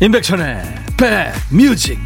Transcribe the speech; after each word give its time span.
임백천의 0.00 0.62
백뮤직 0.96 1.98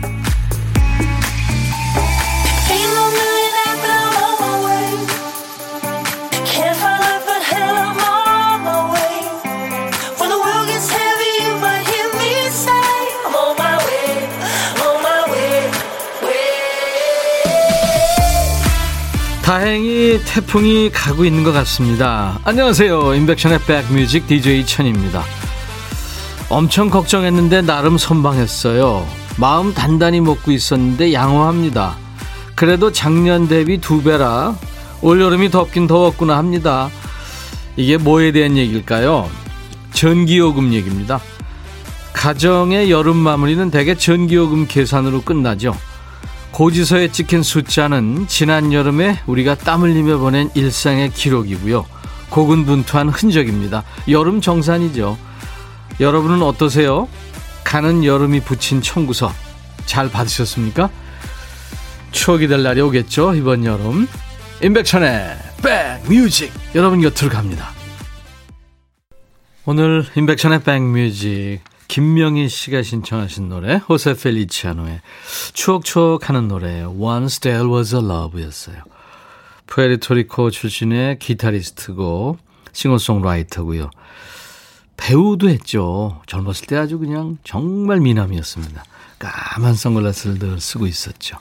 다행히 19.43 20.19
태풍이 20.25 20.91
가고 20.91 21.27
있는 21.27 21.45
것 21.45 21.53
같습니다. 21.53 22.41
안녕하세요. 22.45 23.15
임백천의 23.15 23.59
백뮤직 23.67 24.27
DJ 24.27 24.65
천입니다. 24.65 25.42
엄청 26.53 26.91
걱정했는데 26.91 27.63
나름 27.63 27.97
선방했어요. 27.97 29.07
마음 29.39 29.73
단단히 29.73 30.21
먹고 30.21 30.53
있었는데 30.53 31.15
양호합니다. 31.15 31.97
그래도 32.55 32.93
작년 32.93 33.49
대비 33.49 33.79
두 33.79 34.03
배라 34.03 34.55
올여름이 35.01 35.51
덥긴 35.51 35.87
더웠구나 35.87 36.37
합니다. 36.37 36.91
이게 37.79 37.97
뭐에 37.97 38.33
대한 38.33 38.59
얘기일까요? 38.59 39.31
전기요금 39.95 40.75
얘기입니다. 40.75 41.23
가정의 42.13 42.91
여름 42.91 43.17
마무리는 43.17 43.71
대개 43.71 43.95
전기요금 43.95 44.67
계산으로 44.69 45.23
끝나죠. 45.23 45.75
고지서에 46.51 47.13
찍힌 47.13 47.43
숫자는 47.43 48.27
지난 48.29 48.75
여름에 48.75 49.21
우리가 49.25 49.55
땀 49.55 49.81
흘리며 49.81 50.19
보낸 50.19 50.51
일상의 50.53 51.13
기록이고요. 51.15 51.87
고군분투한 52.29 53.09
흔적입니다. 53.09 53.85
여름 54.09 54.43
정산이죠. 54.43 55.17
여러분은 56.01 56.43
어떠세요? 56.43 57.09
가는 57.65 58.05
여름이 58.05 58.41
붙인 58.41 58.83
청구서 58.83 59.33
잘 59.87 60.11
받으셨습니까? 60.11 60.91
추억이 62.11 62.49
될 62.49 62.63
날이 62.63 62.81
오겠죠 62.81 63.35
이번 63.35 63.65
여름. 63.65 64.07
임백천의 64.63 65.37
백뮤직. 65.63 66.53
여러분 66.75 67.01
곁으로 67.01 67.31
갑니다. 67.31 67.71
오늘 69.65 70.05
임백천의 70.17 70.63
백뮤직 70.63 71.61
김명희 71.89 72.49
씨가 72.49 72.83
신청하신 72.83 73.49
노래 73.49 73.77
호세 73.77 74.15
펠리치아노의 74.15 75.01
추억추억 75.53 76.29
하는 76.29 76.49
노래 76.49 76.83
Once 76.85 77.41
There 77.41 77.69
Was 77.69 77.95
a 77.95 78.01
Love였어요. 78.03 78.83
푸에르토리코 79.67 80.51
출신의 80.51 81.19
기타리스트고 81.19 82.39
싱어송라이터고요 82.73 83.91
배우도 85.03 85.49
했죠. 85.49 86.23
젊었을 86.27 86.67
때 86.69 86.77
아주 86.77 87.01
그냥 87.01 87.37
정말 87.43 87.99
미남이었습니다. 87.99 88.85
까만 89.19 89.75
선글라스를 89.75 90.39
늘 90.39 90.61
쓰고 90.61 90.87
있었죠. 90.87 91.39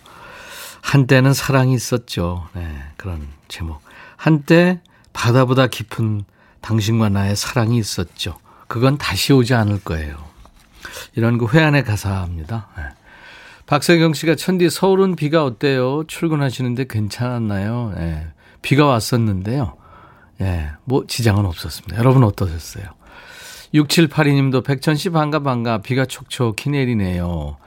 한때는 0.81 1.34
사랑이 1.36 1.76
있었죠. 1.76 2.48
네, 2.54 2.76
그런 2.98 3.28
제목. 3.48 3.80
한때 4.17 4.82
바다보다 5.14 5.67
깊은 5.67 6.23
당신과 6.62 7.09
나의 7.09 7.36
사랑이 7.36 7.78
있었죠. 7.78 8.36
그건 8.67 8.98
다시 8.98 9.32
오지 9.32 9.54
않을 9.54 9.84
거예요. 9.84 10.17
이런 11.16 11.38
그 11.38 11.45
회한의 11.45 11.84
가사입니다. 11.84 12.67
네. 12.78 12.84
박세경 13.67 14.16
씨가 14.16 14.36
천디 14.36 14.72
서울은 14.72 15.16
비가 15.16 15.45
어때요? 15.45 16.04
출근하시는데 16.08 16.88
괜찮았나요? 16.89 17.94
네, 17.95 18.27
비가 18.64 18.88
왔었는데요. 18.88 19.77
예, 20.39 20.44
네, 20.44 20.71
뭐 20.83 21.05
지장은 21.05 21.45
없었습니다. 21.45 21.98
여러분 21.98 22.23
어떠셨어요? 22.23 23.01
6782님도 23.73 24.64
백천씨 24.64 25.11
반가 25.11 25.39
반가 25.39 25.77
비가 25.77 26.05
촉촉히 26.05 26.70
내리네요. 26.70 27.58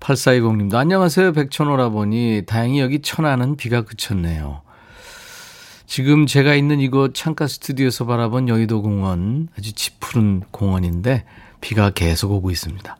8420님도 0.00 0.74
안녕하세요 0.74 1.32
백천오라보니 1.32 2.42
다행히 2.46 2.80
여기 2.80 3.00
천안은 3.00 3.56
비가 3.56 3.82
그쳤네요. 3.82 4.62
지금 5.86 6.26
제가 6.26 6.54
있는 6.54 6.80
이곳 6.80 7.14
창가 7.14 7.46
스튜디오에서 7.46 8.06
바라본 8.06 8.48
여의도 8.48 8.82
공원 8.82 9.48
아주 9.58 9.72
짙푸른 9.72 10.42
공원인데 10.50 11.24
비가 11.60 11.90
계속 11.90 12.32
오고 12.32 12.50
있습니다. 12.50 12.96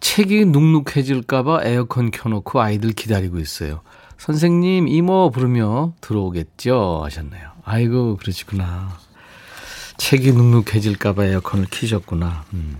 책이 0.00 0.46
눅눅해질까봐 0.46 1.60
에어컨 1.64 2.10
켜놓고 2.10 2.60
아이들 2.60 2.92
기다리고 2.92 3.38
있어요. 3.38 3.80
선생님 4.16 4.88
이모 4.88 5.30
부르며 5.30 5.92
들어오겠죠 6.00 7.02
하셨네요. 7.04 7.50
아이고 7.64 8.16
그러시구나. 8.16 9.07
책이 9.98 10.32
눅눅해질까봐 10.32 11.26
에어컨을 11.26 11.66
키셨구나. 11.66 12.44
음. 12.54 12.78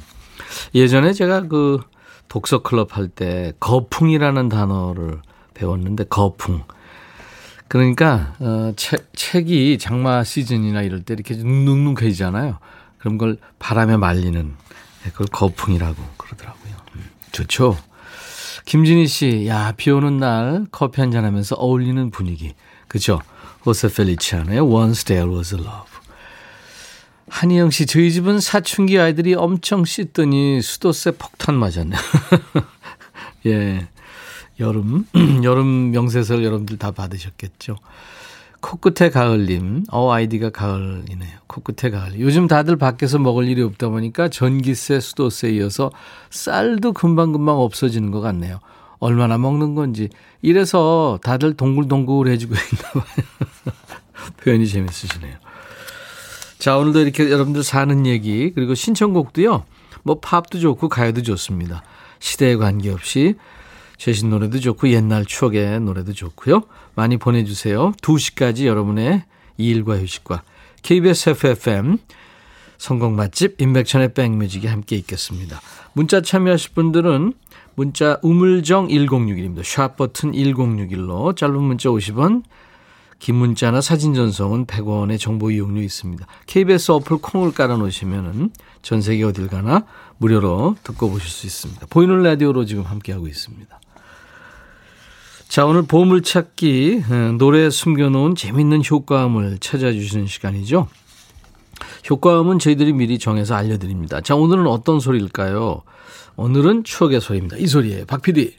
예전에 0.75 1.13
제가 1.13 1.43
그 1.43 1.81
독서 2.29 2.63
클럽 2.63 2.97
할 2.97 3.09
때 3.09 3.53
거풍이라는 3.61 4.49
단어를 4.49 5.21
배웠는데 5.55 6.05
거풍. 6.05 6.63
그러니까 7.69 8.35
어, 8.41 8.73
책, 8.77 9.11
책이 9.15 9.79
장마 9.79 10.25
시즌이나 10.25 10.83
이럴 10.83 11.03
때 11.03 11.13
이렇게 11.15 11.35
눅눅해지잖아요. 11.35 12.59
그런 12.99 13.19
걸 13.19 13.37
바람에 13.59 13.97
말리는 13.97 14.55
그걸 15.13 15.27
거풍이라고 15.29 16.03
그러더라고요. 16.17 16.73
음. 16.97 17.11
좋죠. 17.33 17.77
김진희 18.65 19.07
씨, 19.07 19.47
야, 19.47 19.73
비 19.77 19.91
오는 19.91 20.19
날 20.19 20.67
커피 20.71 21.01
한잔 21.01 21.25
하면서 21.25 21.57
어울리는 21.57 22.11
분위기. 22.11 22.55
그죠? 22.87 23.21
호세 23.65 23.89
펠리치아노의 23.89 24.61
Once 24.61 25.05
There 25.05 25.31
Was 25.31 25.55
a 25.55 25.61
Love. 25.61 25.98
한희영 27.31 27.71
씨, 27.71 27.87
저희 27.87 28.11
집은 28.13 28.41
사춘기 28.41 28.99
아이들이 28.99 29.35
엄청 29.35 29.85
씻더니 29.85 30.61
수도세 30.63 31.13
폭탄 31.13 31.57
맞았네요. 31.57 31.99
예. 33.47 33.89
여름, 34.61 35.07
여름 35.45 35.91
명세설 35.93 36.45
여러분들 36.45 36.79
다 36.79 36.91
받으셨겠죠. 36.91 37.77
코끝에 38.61 39.11
가을님, 39.11 39.85
어, 39.93 40.11
아이디가 40.11 40.51
가을이네요. 40.51 41.39
코끝에 41.47 41.91
가을. 41.91 42.19
요즘 42.19 42.49
다들 42.49 42.77
밖에서 42.77 43.19
먹을 43.19 43.47
일이 43.47 43.63
없다 43.63 43.89
보니까 43.89 44.29
전기세, 44.29 44.99
수도세 44.99 45.51
이어서 45.51 45.93
쌀도 46.31 46.93
금방금방 46.93 47.57
없어지는 47.57 48.11
것 48.11 48.21
같네요. 48.21 48.59
얼마나 48.99 49.39
먹는 49.39 49.77
건지. 49.77 50.09
이래서 50.43 51.21
다들 51.23 51.55
동글동글 51.55 52.27
해주고 52.33 52.55
있나 52.73 53.05
봐요. 53.05 53.25
표현이 54.43 54.67
재밌으시네요. 54.67 55.37
자, 56.59 56.77
오늘도 56.77 57.01
이렇게 57.01 57.31
여러분들 57.31 57.63
사는 57.63 58.05
얘기, 58.05 58.51
그리고 58.53 58.75
신청곡도요, 58.75 59.65
뭐 60.03 60.19
팝도 60.21 60.59
좋고 60.59 60.89
가요도 60.89 61.23
좋습니다. 61.23 61.83
시대에 62.19 62.57
관계없이 62.57 63.37
최신 63.97 64.31
노래도 64.31 64.59
좋고 64.59 64.89
옛날 64.91 65.25
추억의 65.25 65.81
노래도 65.81 66.13
좋고요. 66.13 66.63
많이 66.95 67.17
보내주세요. 67.17 67.93
2시까지 68.03 68.67
여러분의 68.67 69.25
일과 69.57 69.99
휴식과 69.99 70.43
KBS 70.83 71.31
FFM 71.31 71.99
성공 72.77 73.17
맛집 73.17 73.61
임백천의 73.61 74.15
백뮤직이 74.15 74.67
함께 74.69 74.97
있겠습니다. 74.97 75.61
문자 75.93 76.21
참여하실 76.21 76.73
분들은 76.75 77.35
문자 77.75 78.19
우물정 78.23 78.89
1061입니다. 78.89 79.65
샵 79.65 79.97
버튼 79.97 80.33
1061로 80.33 81.37
짧은 81.37 81.61
문자 81.61 81.89
50원 81.89 82.43
긴 83.19 83.35
문자나 83.35 83.81
사진 83.81 84.15
전송은 84.15 84.67
100원의 84.67 85.19
정보 85.19 85.51
이용료 85.51 85.83
있습니다. 85.83 86.25
KBS 86.47 86.93
어플 86.93 87.19
콩을 87.19 87.53
깔아놓으시면 87.53 88.51
전 88.83 89.03
세계 89.03 89.25
어딜 89.25 89.49
가나 89.49 89.85
무료로 90.19 90.77
듣고 90.85 91.11
보실 91.11 91.29
수 91.29 91.47
있습니다. 91.47 91.87
보이는 91.91 92.23
라디오로 92.23 92.65
지금 92.65 92.85
함께하고 92.85 93.27
있습니다. 93.27 93.81
자, 95.49 95.65
오늘 95.65 95.83
보물찾기, 95.83 97.05
어, 97.11 97.15
노래에 97.39 97.71
숨겨놓은 97.71 98.35
재밌는 98.35 98.83
효과음을 98.89 99.59
찾아주시는 99.59 100.27
시간이죠. 100.27 100.89
효과음은 102.11 102.59
저희들이 102.59 102.93
미리 102.93 103.19
정해서 103.19 103.55
알려드립니다. 103.55 104.21
자, 104.21 104.35
오늘은 104.37 104.67
어떤 104.67 105.01
소리일까요? 105.01 105.83
오늘은 106.37 106.85
추억의 106.85 107.21
소리입니다. 107.21 107.57
이 107.57 107.67
소리예요. 107.67 108.05
박 108.07 108.23
PD. 108.23 108.57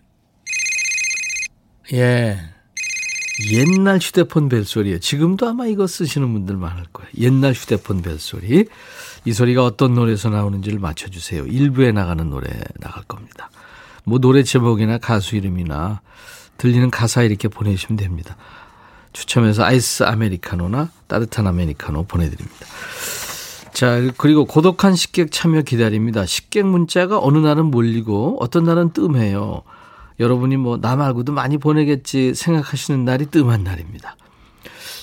예. 1.94 2.40
옛날 3.52 4.00
휴대폰 4.00 4.50
벨소리예요. 4.50 5.00
지금도 5.00 5.48
아마 5.48 5.66
이거 5.66 5.88
쓰시는 5.88 6.32
분들 6.34 6.58
많을 6.58 6.84
거예요. 6.92 7.10
옛날 7.18 7.54
휴대폰 7.54 8.02
벨소리. 8.02 8.66
이 9.26 9.34
소리가 9.34 9.64
어떤 9.64 9.94
노래에서 9.94 10.30
나오는지를 10.30 10.80
맞춰주세요. 10.80 11.46
일부에 11.46 11.92
나가는 11.92 12.30
노래 12.30 12.50
나갈 12.80 13.04
겁니다. 13.04 13.50
뭐 14.04 14.20
노래 14.20 14.44
제목이나 14.44 14.98
가수 14.98 15.36
이름이나 15.36 16.02
들리는 16.58 16.90
가사 16.92 17.24
이렇게 17.24 17.48
보내주시면 17.48 17.98
됩니다. 17.98 18.36
추첨해서 19.14 19.64
아이스 19.64 20.04
아메리카노나 20.04 20.90
따뜻한 21.08 21.48
아메리카노 21.48 22.04
보내드립니다. 22.04 22.66
자, 23.74 24.12
그리고 24.18 24.46
고독한 24.46 24.96
식객 24.96 25.32
참여 25.32 25.62
기다립니다. 25.62 26.26
식객 26.26 26.66
문자가 26.66 27.20
어느 27.20 27.38
날은 27.38 27.66
몰리고 27.66 28.38
어떤 28.42 28.66
날은 28.66 28.92
뜸해요. 28.92 29.64
여러분이 30.20 30.58
뭐 30.58 30.78
나 30.78 30.96
말고도 30.96 31.32
많이 31.32 31.58
보내겠지 31.58 32.34
생각하시는 32.36 33.06
날이 33.06 33.26
뜸한 33.28 33.64
날입니다. 33.64 34.16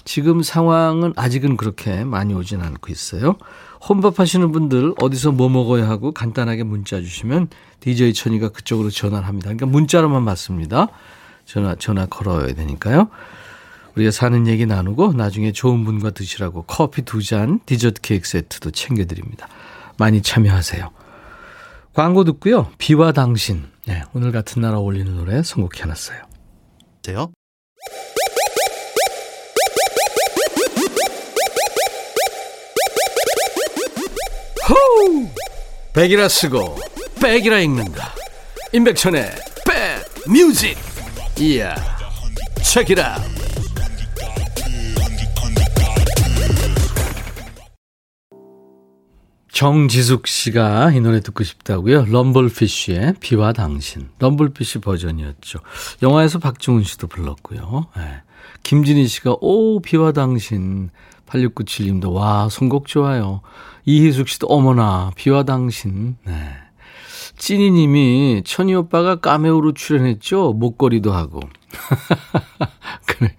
지금 0.05 0.43
상황은 0.43 1.15
아직은 1.17 1.57
그렇게 1.57 2.05
많이 2.05 2.33
오진 2.33 2.61
않고 2.63 2.93
있어요. 2.93 3.37
혼밥 3.89 4.21
하시는 4.21 4.53
분들 4.53 4.95
어디서 5.01 5.33
뭐 5.33 5.49
먹어야 5.49 5.89
하고 5.89 6.13
간단하게 6.13 6.63
문자 6.63 7.01
주시면 7.01 7.49
DJ 7.81 8.15
천이가 8.15 8.51
그쪽으로 8.51 8.91
전화를 8.91 9.27
합니다. 9.27 9.47
그러니까 9.47 9.67
문자로만 9.67 10.25
받습니다. 10.25 10.89
전화, 11.45 11.75
전화 11.75 12.07
걸어야 12.07 12.55
되니까요. 12.55 13.09
우리가 13.97 14.11
사는 14.11 14.47
얘기 14.47 14.67
나누고 14.67 15.15
나중에 15.15 15.53
좋은 15.53 15.85
분과 15.85 16.11
드시라고 16.11 16.63
커피 16.63 17.03
두 17.03 17.23
잔, 17.23 17.61
디저트 17.67 18.01
케이크 18.03 18.29
세트도 18.29 18.73
챙겨드립니다. 18.73 19.49
많이 19.99 20.23
참여하세요. 20.23 20.91
광고 21.97 22.25
듣고요. 22.25 22.71
비와 22.77 23.13
당신. 23.13 23.65
네, 23.87 24.03
오늘 24.13 24.31
같은 24.31 24.61
날 24.61 24.75
어울리는 24.75 25.17
노래 25.17 25.43
선곡해놨어요. 25.43 26.19
돼요? 27.01 27.33
호우! 34.69 35.27
백이라 35.95 36.29
쓰고 36.29 36.77
백이라 37.23 37.61
읽는다. 37.61 38.13
임백천의 38.75 39.31
백 39.67 40.31
뮤직. 40.31 40.77
이야. 41.41 41.75
책이라. 42.63 43.17
정지숙 49.57 50.27
씨가 50.27 50.91
이 50.91 51.01
노래 51.01 51.21
듣고 51.21 51.43
싶다고요. 51.43 52.05
럼블피쉬의 52.11 53.15
비와 53.21 53.55
당신. 53.55 54.11
럼블피쉬 54.19 54.81
버전이었죠. 54.81 55.61
영화에서 56.03 56.39
박중훈 56.39 56.83
씨도 56.83 57.07
불렀고요. 57.07 57.87
네. 57.97 58.03
김진희 58.65 59.07
씨가 59.09 59.37
오 59.41 59.81
비와 59.81 60.13
당신. 60.13 60.91
8697님도 61.25 62.13
와 62.13 62.51
선곡 62.51 62.87
좋아요. 62.87 63.41
이희숙 63.87 64.29
씨도 64.29 64.47
어머나 64.47 65.13
비와 65.17 65.45
당신. 65.45 66.19
네. 66.27 66.35
찐이 67.39 67.71
님이 67.71 68.43
천희 68.45 68.75
오빠가 68.75 69.17
까메오로 69.17 69.73
출연했죠. 69.73 70.53
목걸이도 70.53 71.15
하고. 71.15 71.41
그래. 73.07 73.35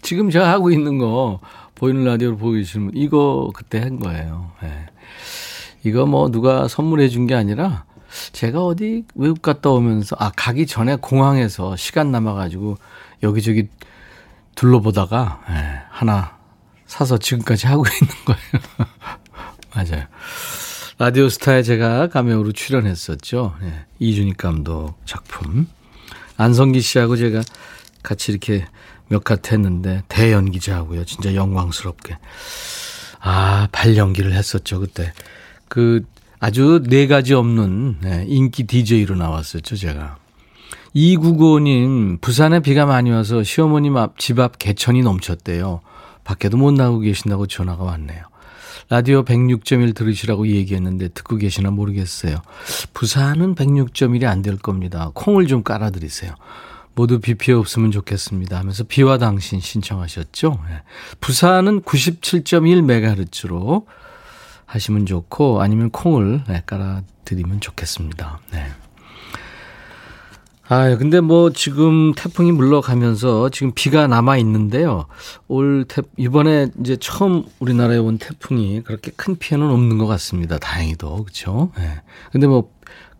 지금 0.00 0.30
제가 0.30 0.48
하고 0.48 0.70
있는 0.70 0.98
거 0.98 1.40
보이는 1.74 2.04
라디오로 2.04 2.36
보고 2.36 2.52
계시는 2.52 2.86
분 2.86 2.96
이거 2.96 3.50
그때 3.52 3.80
한 3.80 3.98
거예요. 3.98 4.52
네. 4.62 4.86
이거 5.86 6.04
뭐 6.06 6.30
누가 6.30 6.68
선물해 6.68 7.08
준 7.08 7.26
게 7.26 7.34
아니라 7.34 7.84
제가 8.32 8.64
어디 8.64 9.04
외국 9.14 9.42
갔다 9.42 9.70
오면서 9.70 10.16
아 10.18 10.30
가기 10.34 10.66
전에 10.66 10.96
공항에서 10.96 11.76
시간 11.76 12.10
남아 12.12 12.34
가지고 12.34 12.76
여기저기 13.22 13.68
둘러보다가 14.54 15.42
예, 15.50 15.82
하나 15.90 16.36
사서 16.86 17.18
지금까지 17.18 17.66
하고 17.66 17.84
있는 18.00 18.14
거예요. 18.24 18.88
맞아요. 19.74 20.06
라디오 20.98 21.28
스타에 21.28 21.62
제가 21.62 22.08
가메오로 22.08 22.52
출연했었죠. 22.52 23.54
예, 23.62 23.84
이준익 23.98 24.36
감독 24.38 24.94
작품. 25.04 25.66
안성기 26.38 26.80
씨하고 26.80 27.16
제가 27.16 27.42
같이 28.02 28.32
이렇게 28.32 28.66
몇 29.08 29.24
카트 29.24 29.52
했는데 29.52 30.02
대연기자하고요. 30.08 31.04
진짜 31.04 31.34
영광스럽게. 31.34 32.18
아, 33.20 33.68
발연기를 33.72 34.32
했었죠, 34.32 34.80
그때. 34.80 35.12
그 35.68 36.04
아주 36.38 36.82
네 36.86 37.06
가지 37.06 37.34
없는 37.34 37.96
네, 38.00 38.24
인기 38.28 38.64
DJ로 38.64 39.16
나왔었죠, 39.16 39.76
제가. 39.76 40.16
2995님, 40.94 42.20
부산에 42.20 42.60
비가 42.60 42.86
많이 42.86 43.10
와서 43.10 43.42
시어머님 43.42 43.96
앞, 43.96 44.18
집 44.18 44.38
앞 44.38 44.58
개천이 44.58 45.02
넘쳤대요. 45.02 45.80
밖에도 46.24 46.56
못 46.56 46.72
나오고 46.72 47.00
계신다고 47.00 47.46
전화가 47.46 47.84
왔네요. 47.84 48.22
라디오 48.88 49.24
106.1 49.24 49.94
들으시라고 49.94 50.46
얘기했는데 50.46 51.08
듣고 51.08 51.36
계시나 51.36 51.70
모르겠어요. 51.70 52.36
부산은 52.94 53.54
106.1이 53.56 54.24
안 54.26 54.42
될 54.42 54.56
겁니다. 54.58 55.10
콩을 55.14 55.46
좀 55.48 55.62
깔아드리세요. 55.62 56.34
모두 56.94 57.20
비 57.20 57.34
피해 57.34 57.54
없으면 57.56 57.90
좋겠습니다 57.90 58.58
하면서 58.58 58.84
비와 58.84 59.18
당신 59.18 59.60
신청하셨죠. 59.60 60.60
네. 60.68 60.82
부산은 61.20 61.82
97.1MHz로 61.82 63.84
하시면 64.66 65.06
좋고 65.06 65.62
아니면 65.62 65.90
콩을 65.90 66.42
네, 66.48 66.62
깔아드리면 66.66 67.60
좋겠습니다. 67.60 68.40
네. 68.52 68.66
아, 70.68 70.96
근데 70.96 71.20
뭐 71.20 71.50
지금 71.52 72.12
태풍이 72.12 72.50
물러가면서 72.50 73.50
지금 73.50 73.70
비가 73.72 74.08
남아 74.08 74.36
있는데요. 74.38 75.06
올 75.46 75.84
태, 75.86 76.02
이번에 76.16 76.68
이제 76.80 76.96
처음 76.96 77.44
우리나라에 77.60 77.98
온 77.98 78.18
태풍이 78.18 78.82
그렇게 78.82 79.12
큰 79.14 79.36
피해는 79.36 79.68
없는 79.70 79.98
것 79.98 80.06
같습니다. 80.06 80.58
다행히도. 80.58 81.22
그렇죠? 81.22 81.70
네. 81.78 82.02
근데 82.32 82.48
뭐 82.48 82.70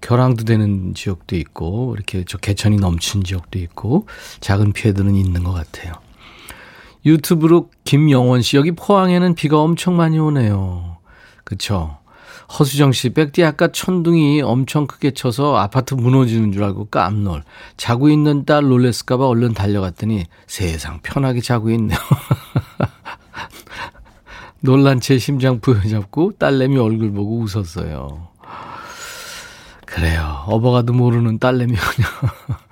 결항도 0.01 0.45
되는 0.45 0.93
지역도 0.95 1.37
있고 1.37 1.95
이렇게 1.95 2.25
저 2.27 2.37
개천이 2.37 2.79
넘친 2.79 3.23
지역도 3.23 3.61
있고 3.61 4.09
작은 4.41 4.73
피해들은 4.73 5.15
있는 5.15 5.45
것 5.45 5.53
같아요. 5.53 5.93
유튜브로 7.05 7.71
김영원 7.85 8.43
씨 8.43 8.57
여기 8.57 8.73
포항에는 8.73 9.37
비가 9.37 9.61
엄청 9.61 9.97
많이 9.97 10.19
오네요. 10.19 10.96
그쵸? 11.47 11.99
허수정 12.59 12.93
씨, 12.93 13.11
백디 13.11 13.45
아까 13.45 13.69
천둥이 13.69 14.43
엄청 14.43 14.87
크게 14.87 15.13
쳐서 15.13 15.57
아파트 15.57 15.95
무너지는 15.95 16.53
줄 16.53 16.65
알고 16.65 16.87
깜놀. 16.87 17.43
자고 17.77 18.11
있는 18.11 18.45
딸 18.45 18.65
놀랬을까봐 18.65 19.27
얼른 19.27 19.55
달려갔더니 19.55 20.27
세상 20.47 21.01
편하게 21.03 21.41
자고 21.41 21.71
있네요. 21.71 21.99
놀란 24.61 25.01
채 25.01 25.19
심장 25.19 25.61
부여잡고 25.61 26.33
딸내미 26.39 26.79
얼굴 26.79 27.13
보고 27.13 27.39
웃었어요. 27.39 28.29
그래요. 29.85 30.43
업어가도 30.47 30.93
모르는 30.93 31.39
딸내미군요. 31.39 32.07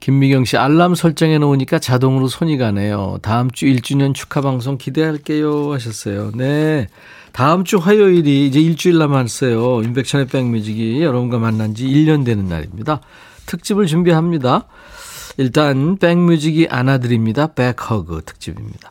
김미경 0.00 0.44
씨, 0.44 0.56
알람 0.56 0.96
설정해 0.96 1.38
놓으니까 1.38 1.78
자동으로 1.78 2.26
손이 2.26 2.58
가네요. 2.58 3.18
다음 3.22 3.52
주 3.52 3.66
1주년 3.66 4.14
축하 4.14 4.40
방송 4.40 4.76
기대할게요. 4.76 5.72
하셨어요. 5.72 6.32
네. 6.34 6.88
다음 7.32 7.64
주 7.64 7.78
화요일이 7.78 8.46
이제 8.46 8.60
일주일 8.60 8.98
남았어요. 8.98 9.82
임백천의 9.82 10.26
백뮤직이 10.26 11.02
여러분과 11.02 11.38
만난 11.38 11.74
지 11.74 11.86
1년 11.86 12.24
되는 12.24 12.46
날입니다. 12.46 13.00
특집을 13.46 13.86
준비합니다. 13.86 14.66
일단 15.38 15.96
백뮤직이 15.96 16.68
안아드립니다. 16.68 17.48
백허그 17.48 18.22
특집입니다. 18.26 18.90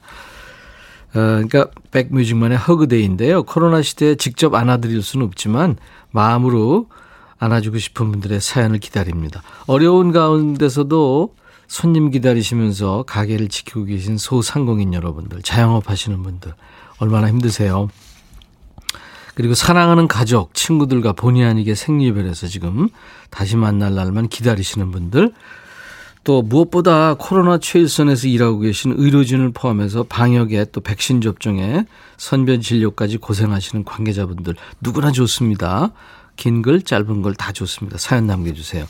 어, 1.14 1.14
그러니까 1.14 1.68
백뮤직만의 1.92 2.58
hug 2.58 2.77
day인데요. 2.77 3.44
코로나 3.44 3.82
시대에 3.82 4.16
직접 4.16 4.56
안아드릴 4.56 5.04
수는 5.04 5.26
없지만 5.26 5.78
마음으로 6.12 6.88
안아주고 7.38 7.80
싶은 7.80 8.12
분들의 8.12 8.40
사연을 8.40 8.80
기다립니다. 8.80 9.42
어려운 9.68 10.12
가운데서도 10.12 11.36
손님 11.68 12.12
기다리시면서 12.12 13.04
가게를 13.08 13.50
지키고 13.50 13.86
계신 13.86 14.18
소상공인 14.18 14.94
여러분들, 14.94 15.42
자영업 15.42 15.90
하시는 15.90 16.22
분들 16.22 16.54
얼마나 17.00 17.28
힘드세요? 17.30 17.90
그리고 19.42 19.56
사랑하는 19.56 20.08
가족, 20.08 20.54
친구들과 20.54 21.14
본의 21.14 21.44
아니게 21.44 21.74
생리별에서 21.74 22.46
지금 22.46 22.90
다시 23.32 23.58
만날 23.58 23.96
날만 23.96 24.28
기다리시는 24.28 24.92
분들, 24.92 25.34
또 26.24 26.44
무엇보다 26.44 27.16
코로나 27.16 27.58
최일선에서 27.58 28.28
일하고 28.28 28.60
계신 28.60 28.94
의료진을 28.96 29.50
포함해서 29.52 30.04
방역에 30.04 30.66
또 30.72 30.80
백신 30.80 31.22
접종에 31.22 31.88
선별 32.18 32.62
진료까지 32.62 33.18
고생하시는 33.18 33.84
관계자분들 33.84 34.54
누구나 34.80 35.12
좋습니다. 35.12 35.92
긴 36.36 36.62
글, 36.62 36.84
짧은 36.84 37.24
글 37.24 37.42
다 37.42 37.52
좋습니다. 37.52 37.98
사연 37.98 38.28
남겨주세요. 38.28 38.86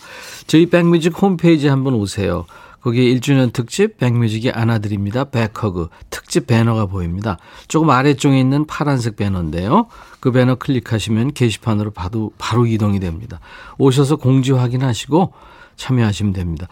저희 0.48 0.66
백뮤직 0.66 1.22
홈페이지 1.22 1.70
한번 1.70 1.94
오세요. 1.94 2.46
거기에 2.82 3.14
1주년 3.16 3.54
특집 3.54 3.98
백뮤직이 3.98 4.52
안아드립니다. 4.52 5.26
백허그 5.26 5.90
특집 6.10 6.48
배너가 6.48 6.88
보입니다. 6.88 7.38
조금 7.68 7.90
아래쪽에 7.90 8.40
있는 8.40 8.66
파란색 8.66 9.16
배너인데요. 9.16 9.88
그 10.20 10.32
배너 10.32 10.56
클릭하시면 10.56 11.34
게시판으로 11.34 11.92
바로, 11.92 12.32
바로 12.38 12.66
이동이 12.66 13.00
됩니다. 13.00 13.40
오셔서 13.78 14.16
공지 14.16 14.52
확인하시고 14.52 15.34
참여하시면 15.76 16.34
됩니다. 16.34 16.68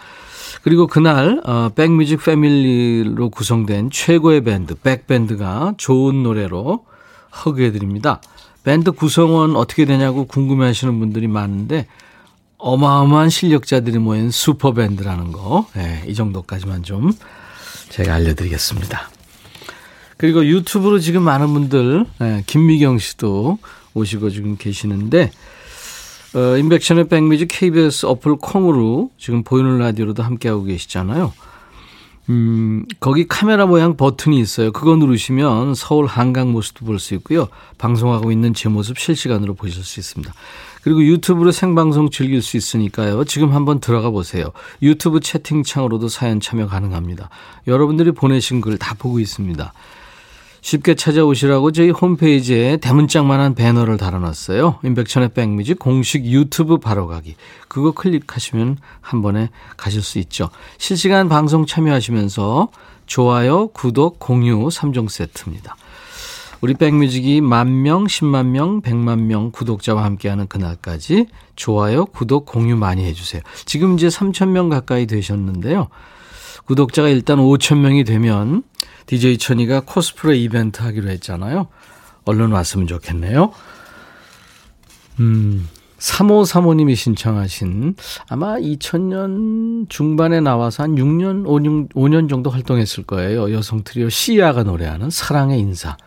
그리고 0.64 0.88
그날 0.88 1.42
어, 1.46 1.70
백뮤직 1.76 2.24
패밀리로 2.24 3.30
구성된 3.30 3.92
최고의 3.92 4.44
밴드 4.44 4.76
백밴드가 4.76 5.76
좋은 5.78 6.24
노래로 6.24 6.86
허그해드립니다. 7.46 8.22
밴드 8.64 8.92
구성원 8.92 9.56
어떻게 9.56 9.86
되냐고 9.86 10.26
궁금해하시는 10.26 11.00
분들이 11.00 11.28
많은데 11.28 11.88
어마어마한 12.60 13.30
실력자들이 13.30 13.98
모인 14.00 14.32
슈퍼밴드라는 14.32 15.32
거, 15.32 15.66
네, 15.76 16.04
이 16.08 16.14
정도까지만 16.14 16.84
좀 16.84 17.12
제가 17.90 18.14
알려드리겠습니다. 18.16 19.10
그리고 20.18 20.46
유튜브로 20.46 21.00
지금 21.00 21.24
많은 21.24 21.54
분들, 21.54 22.06
네, 22.20 22.44
김미경 22.46 23.00
씨도 23.00 23.58
오시고 23.94 24.30
지금 24.30 24.58
계시는데, 24.58 25.32
어, 26.36 26.58
인백션의 26.58 27.08
백뮤직 27.08 27.48
KBS 27.50 28.06
어플 28.06 28.36
콩으로 28.36 29.10
지금 29.18 29.44
보이는 29.44 29.80
라디오로도 29.80 30.22
함께하고 30.22 30.66
계시잖아요. 30.66 31.34
음, 32.30 32.86
거기 33.00 33.28
카메라 33.28 33.66
모양 33.66 33.98
버튼이 33.98 34.40
있어요. 34.40 34.72
그거 34.72 34.96
누르시면 34.98 35.74
서울 35.74 36.06
한강 36.06 36.52
모습도 36.52 36.86
볼 36.86 37.00
수 37.00 37.16
있고요. 37.16 37.48
방송하고 37.80 38.32
있는 38.32 38.54
제 38.54 38.70
모습 38.70 39.00
실시간으로 39.00 39.56
보실 39.56 39.84
수 39.84 40.00
있습니다. 40.00 40.32
그리고 40.82 41.04
유튜브로 41.04 41.52
생방송 41.52 42.10
즐길 42.10 42.42
수 42.42 42.58
있으니까요. 42.58 43.24
지금 43.26 43.54
한번 43.54 43.80
들어가 43.80 44.10
보세요. 44.10 44.52
유튜브 44.82 45.20
채팅창으로도 45.20 46.08
사연 46.08 46.40
참여 46.40 46.68
가능합니다. 46.68 47.30
여러분들이 47.68 48.12
보내신 48.12 48.62
글 48.62 48.78
다 48.78 48.94
보고 48.94 49.20
있습니다. 49.20 49.74
쉽게 50.62 50.96
찾아오시라고 50.96 51.72
저희 51.72 51.90
홈페이지에 51.90 52.78
대문짝만한 52.78 53.56
배너를 53.56 53.98
달아놨어요. 53.98 54.80
임백천의 54.84 55.30
백뮤직 55.34 55.80
공식 55.80 56.26
유튜브 56.26 56.78
바로 56.78 57.08
가기. 57.08 57.36
그거 57.68 57.92
클릭하시면 57.92 58.78
한 59.02 59.22
번에 59.22 59.50
가실 59.78 60.02
수 60.02 60.20
있죠. 60.20 60.50
실시간 60.78 61.30
방송 61.30 61.66
참여하시면서 61.66 62.70
좋아요, 63.06 63.68
구독, 63.70 64.20
공유 64.20 64.68
3종 64.68 65.10
세트입니다. 65.10 65.76
우리 66.62 66.74
백뮤직이 66.74 67.40
만 67.42 67.82
명, 67.84 68.06
10만 68.06 68.48
명, 68.48 68.82
100만 68.82 69.22
명 69.22 69.52
구독자와 69.52 70.04
함께하는 70.04 70.48
그날까지 70.48 71.28
좋아요, 71.56 72.06
구독, 72.06 72.46
공유 72.46 72.76
많이 72.76 73.06
해주세요. 73.06 73.42
지금 73.66 73.96
이제 73.96 74.08
3천 74.08 74.50
명 74.50 74.70
가까이 74.70 75.06
되셨는데요. 75.06 75.88
구독자가 76.66 77.08
일단 77.10 77.40
5천 77.40 77.80
명이 77.80 78.04
되면 78.04 78.64
DJ 79.06 79.38
천이가 79.38 79.82
코스프레 79.82 80.38
이벤트 80.38 80.82
하기로 80.84 81.10
했잖아요. 81.10 81.68
얼른 82.26 82.52
왔으면 82.52 82.88
좋겠네요. 82.88 83.52
음, 85.20 85.68
3호 85.98 86.46
사모님이 86.46 86.96
신청하신 86.96 87.96
아마 88.30 88.58
2000년 88.58 89.90
중반에 89.90 90.42
나와서 90.42 90.84
한 90.84 90.96
6년, 90.96 91.44
5년, 91.46 91.92
5년 91.94 92.30
정도 92.30 92.50
활동했을 92.50 93.04
거예요. 93.04 93.52
여성 93.54 93.84
트리오 93.84 94.10
시아가 94.10 94.64
노래하는 94.64 95.10
사랑의 95.10 95.60
인사. 95.60 95.98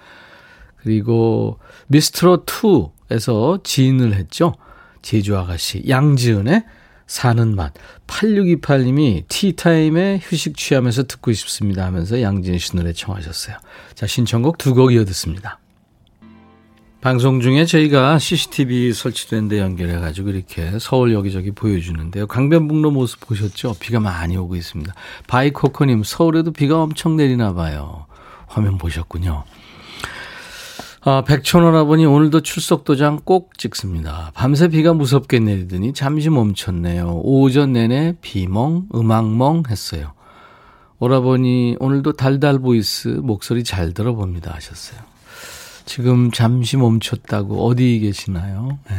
그리고 0.83 1.59
미스트로 1.89 2.45
2에서 2.45 3.63
지인을 3.65 4.15
했죠. 4.15 4.55
제주 5.03 5.37
아가씨 5.37 5.85
양지은의 5.89 6.65
사는 7.07 7.55
맛. 7.55 7.75
8628님이 8.07 9.25
티타임에 9.29 10.21
휴식 10.23 10.57
취하면서 10.57 11.05
듣고 11.05 11.33
싶습니다 11.33 11.85
하면서 11.85 12.21
양진 12.23 12.59
씨 12.59 12.75
노래 12.77 12.93
청하셨어요. 12.93 13.57
자, 13.95 14.07
신청곡 14.07 14.59
두 14.59 14.75
곡 14.75 14.93
이어 14.93 15.05
듣습니다. 15.05 15.59
방송 17.03 17.41
중에 17.41 17.65
저희가 17.65 18.19
CCTV 18.21 18.93
설치된 18.93 19.49
데 19.49 19.59
연결해 19.59 19.99
가지고 19.99 20.31
이렇게 20.31 20.79
서울 20.79 21.13
여기저기 21.13 21.51
보여주는데요. 21.51 22.29
강변북로 22.29 22.93
모습 22.93 23.19
보셨죠? 23.21 23.75
비가 23.81 23.99
많이 23.99 24.37
오고 24.37 24.55
있습니다. 24.55 24.95
바이코코님, 25.27 26.05
서울에도 26.05 26.53
비가 26.53 26.81
엄청 26.81 27.17
내리나 27.17 27.55
봐요. 27.55 28.07
화면 28.47 28.79
보셨군요. 28.79 29.43
아, 31.05 31.25
백천 31.25 31.66
오라버니 31.66 32.07
오늘도 32.07 32.43
출석 32.43 32.85
도장 32.85 33.23
꼭 33.25 33.59
찍습니다. 33.59 34.31
밤새 34.35 34.69
비가 34.69 34.93
무섭게 34.93 35.41
내리더니 35.41 35.95
잠시 35.95 36.31
멈췄네요. 36.31 37.23
오전 37.25 37.73
내내 37.73 38.15
비멍, 38.21 38.87
음악멍 38.95 39.65
했어요. 39.69 40.13
오라버니 41.01 41.79
오늘도 41.81 42.13
달달 42.13 42.61
보이스 42.61 43.09
목소리 43.09 43.65
잘 43.65 43.93
들어봅니다 43.93 44.55
하셨어요. 44.55 45.01
지금 45.87 46.31
잠시 46.31 46.77
멈췄다고 46.77 47.67
어디 47.67 47.99
계시나요? 47.99 48.79
네. 48.89 48.97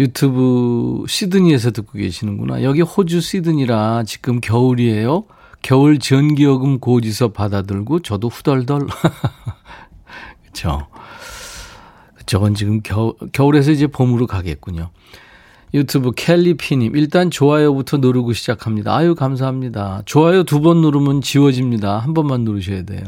유튜브 0.00 1.04
시드니에서 1.06 1.70
듣고 1.70 1.92
계시는구나. 1.92 2.64
여기 2.64 2.80
호주 2.80 3.20
시드니라 3.20 4.02
지금 4.04 4.40
겨울이에요. 4.40 5.26
겨울 5.62 6.00
전기요금 6.00 6.80
고지서 6.80 7.28
받아들고 7.28 8.00
저도 8.00 8.28
후덜덜 8.28 8.88
그렇죠. 10.52 10.86
저건 12.26 12.54
지금 12.54 12.80
겨, 12.82 13.14
겨울에서 13.32 13.72
이제 13.72 13.86
봄으로 13.86 14.26
가겠군요. 14.26 14.90
유튜브 15.74 16.12
켈리피님, 16.14 16.94
일단 16.96 17.30
좋아요부터 17.30 17.96
누르고 17.96 18.32
시작합니다. 18.34 18.94
아유, 18.94 19.14
감사합니다. 19.14 20.02
좋아요 20.04 20.44
두 20.44 20.60
번 20.60 20.82
누르면 20.82 21.22
지워집니다. 21.22 21.98
한 21.98 22.12
번만 22.14 22.42
누르셔야 22.42 22.82
돼요. 22.84 23.02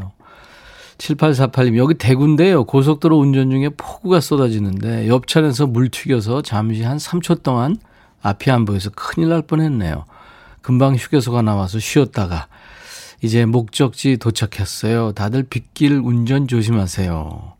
7848님, 0.97 1.77
여기 1.77 1.93
대구인데요. 1.93 2.63
고속도로 2.65 3.17
운전 3.17 3.51
중에 3.51 3.69
폭우가 3.69 4.19
쏟아지는데 4.19 5.07
옆차에서 5.07 5.67
물 5.67 5.89
튀겨서 5.89 6.41
잠시 6.41 6.83
한 6.83 6.97
3초 6.97 7.43
동안 7.43 7.77
앞이 8.21 8.49
안 8.49 8.65
보여서 8.65 8.89
큰일 8.95 9.29
날 9.29 9.41
뻔 9.43 9.61
했네요. 9.61 10.05
금방 10.61 10.95
휴게소가 10.95 11.43
나와서 11.43 11.79
쉬었다가 11.79 12.47
이제 13.21 13.45
목적지 13.45 14.17
도착했어요. 14.17 15.13
다들 15.13 15.43
빗길 15.43 15.93
운전 16.03 16.47
조심하세요. 16.47 17.53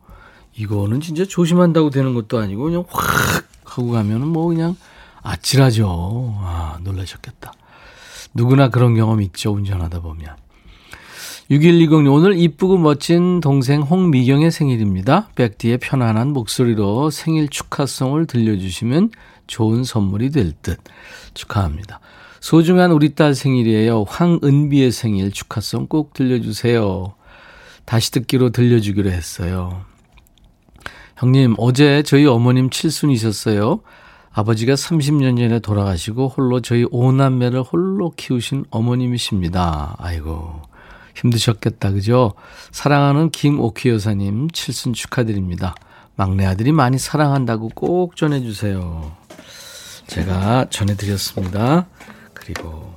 이거는 0.56 1.00
진짜 1.00 1.24
조심한다고 1.24 1.90
되는 1.90 2.14
것도 2.14 2.38
아니고 2.38 2.64
그냥 2.64 2.84
확 2.88 3.46
하고 3.64 3.90
가면은 3.90 4.28
뭐 4.28 4.46
그냥 4.46 4.76
아찔하죠. 5.22 6.34
아, 6.38 6.78
놀라셨겠다. 6.82 7.52
누구나 8.34 8.68
그런 8.68 8.94
경험 8.94 9.20
있죠. 9.22 9.52
운전하다 9.52 10.00
보면. 10.00 10.36
6120님, 11.50 12.12
오늘 12.12 12.36
이쁘고 12.38 12.76
멋진 12.76 13.40
동생 13.40 13.82
홍미경의 13.82 14.50
생일입니다. 14.50 15.28
백디의 15.36 15.78
편안한 15.78 16.32
목소리로 16.32 17.10
생일 17.10 17.48
축하송을 17.48 18.26
들려주시면 18.26 19.10
좋은 19.46 19.84
선물이 19.84 20.30
될 20.30 20.52
듯. 20.62 20.78
축하합니다. 21.34 22.00
소중한 22.46 22.92
우리 22.92 23.16
딸 23.16 23.34
생일이에요. 23.34 24.04
황은비의 24.04 24.92
생일 24.92 25.32
축하송 25.32 25.88
꼭 25.88 26.12
들려주세요. 26.12 27.12
다시 27.84 28.12
듣기로 28.12 28.50
들려주기로 28.50 29.10
했어요. 29.10 29.80
형님, 31.16 31.56
어제 31.58 32.04
저희 32.04 32.24
어머님 32.24 32.70
칠순이셨어요. 32.70 33.80
아버지가 34.30 34.74
30년 34.74 35.36
전에 35.36 35.58
돌아가시고 35.58 36.28
홀로 36.28 36.60
저희 36.60 36.86
오남매를 36.88 37.62
홀로 37.62 38.12
키우신 38.16 38.66
어머님이십니다. 38.70 39.96
아이고, 39.98 40.62
힘드셨겠다, 41.16 41.90
그죠? 41.90 42.34
사랑하는 42.70 43.30
김오키 43.30 43.88
여사님 43.88 44.50
칠순 44.52 44.92
축하드립니다. 44.92 45.74
막내 46.14 46.46
아들이 46.46 46.70
많이 46.70 46.96
사랑한다고 46.96 47.70
꼭 47.70 48.14
전해주세요. 48.14 49.10
제가 50.06 50.66
전해드렸습니다. 50.70 51.88
그리고 52.46 52.94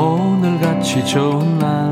오늘같이 0.00 1.04
좋은 1.04 1.58
날 1.58 1.90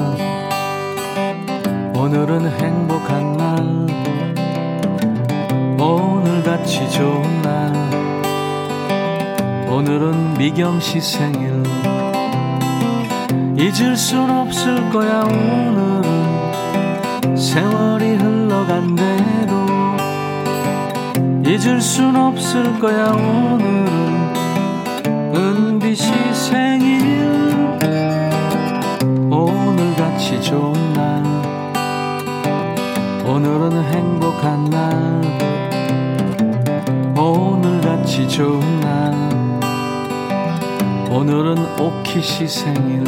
오늘은 1.96 2.50
행복한 2.52 3.36
날 3.36 3.58
오늘같이 5.80 6.88
좋은 6.88 7.42
날 7.42 7.74
오늘은 9.68 10.34
미경 10.34 10.78
씨 10.78 11.00
생일. 11.00 11.64
잊을 13.58 13.96
순 13.96 14.30
없을 14.30 14.88
거야 14.90 15.24
오늘은 15.24 16.04
세월이 17.36 18.14
흘러간대도 18.18 19.13
잊을 21.46 21.80
순 21.80 22.16
없을 22.16 22.78
거야 22.80 23.12
오늘은. 23.12 23.84
씨 25.94 26.10
생일. 26.32 27.04
오늘같이 29.30 30.42
좋은 30.42 30.92
날. 30.92 31.22
오늘은 33.24 33.84
행복한 33.92 34.64
날. 34.70 35.20
오늘같이 37.16 38.28
좋은 38.28 38.80
날. 38.80 39.14
오늘은 41.10 41.58
오키 41.78 42.20
씨 42.22 42.48
생일. 42.48 43.04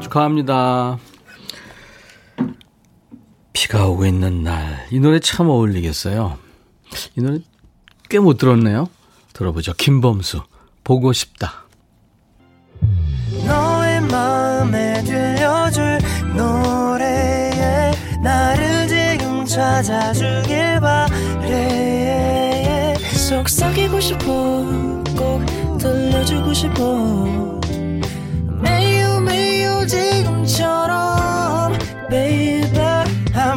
축하합니다. 0.00 0.98
비가 4.02 4.04
오고 4.04 4.06
있는 4.06 4.42
날. 4.42 4.86
이 4.90 4.98
노래 4.98 5.20
참 5.20 5.48
어울리겠어요. 5.48 6.36
이 7.16 7.20
노래 7.20 7.38
꽤 8.08 8.18
못 8.18 8.36
들었네요. 8.36 8.88
들어보죠. 9.32 9.72
김범수. 9.74 10.42
보고 10.84 11.12
싶다. 11.12 11.64
너의 13.46 14.00
마음에 14.02 15.02
들려줄 15.04 15.98
노래에 16.36 17.92
나를 18.22 18.88
지금 18.88 19.44
찾아주길 19.46 20.80
바래 20.80 21.74
속삭이고 22.98 24.00
싶어 24.00 24.24
꼭 25.16 25.78
들려주고 25.78 26.52
싶어 26.52 27.60
매우 28.60 29.20
매우 29.20 29.86
지금처럼 29.86 31.72
baby 32.10 32.78
아 33.34 33.56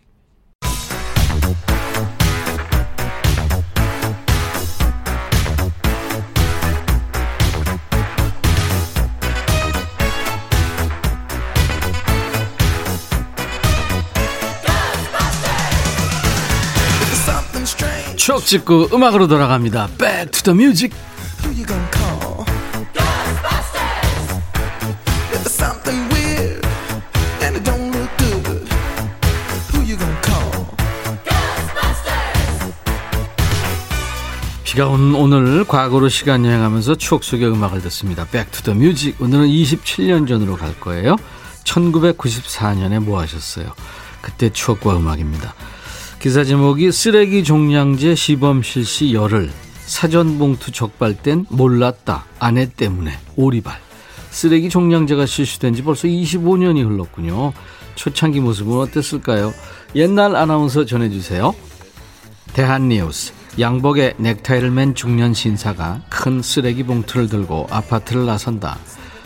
추억 18.41 18.45
찍고 18.45 18.89
음악으로 18.93 19.27
돌아갑니다. 19.27 19.89
Back 19.97 20.31
to 20.31 20.53
the 20.53 20.57
music. 20.57 20.97
비가 34.63 34.87
오는 34.87 35.15
오늘 35.15 35.65
과거로 35.65 36.07
시간 36.07 36.45
여행하면서 36.45 36.95
추억 36.95 37.25
속의 37.25 37.51
음악을 37.51 37.81
듣습니다. 37.81 38.25
Back 38.25 38.51
to 38.51 38.73
the 38.73 38.77
music. 38.77 39.23
오늘은 39.23 39.47
27년 39.47 40.27
전으로 40.27 40.55
갈 40.55 40.79
거예요. 40.79 41.17
1994년에 41.65 42.99
뭐 42.99 43.19
하셨어요? 43.19 43.73
그때 44.21 44.49
추억과 44.49 44.95
음악입니다. 44.95 45.53
기사 46.21 46.43
제목이 46.43 46.91
쓰레기 46.91 47.43
종량제 47.43 48.13
시범 48.13 48.61
실시 48.61 49.11
열흘 49.11 49.49
사전 49.87 50.37
봉투 50.37 50.71
적발된 50.71 51.47
몰랐다 51.49 52.25
아내 52.37 52.69
때문에 52.69 53.17
오리발 53.37 53.75
쓰레기 54.29 54.69
종량제가 54.69 55.25
실시된 55.25 55.73
지 55.73 55.81
벌써 55.81 56.07
25년이 56.07 56.87
흘렀군요. 56.87 57.53
초창기 57.95 58.39
모습은 58.39 58.77
어땠을까요? 58.81 59.51
옛날 59.95 60.35
아나운서 60.35 60.85
전해주세요. 60.85 61.55
대한뉴스 62.53 63.33
양복에 63.59 64.13
넥타이를 64.17 64.69
맨 64.69 64.93
중년 64.93 65.33
신사가 65.33 66.03
큰 66.07 66.43
쓰레기 66.43 66.83
봉투를 66.83 67.29
들고 67.29 67.65
아파트를 67.71 68.27
나선다. 68.27 68.77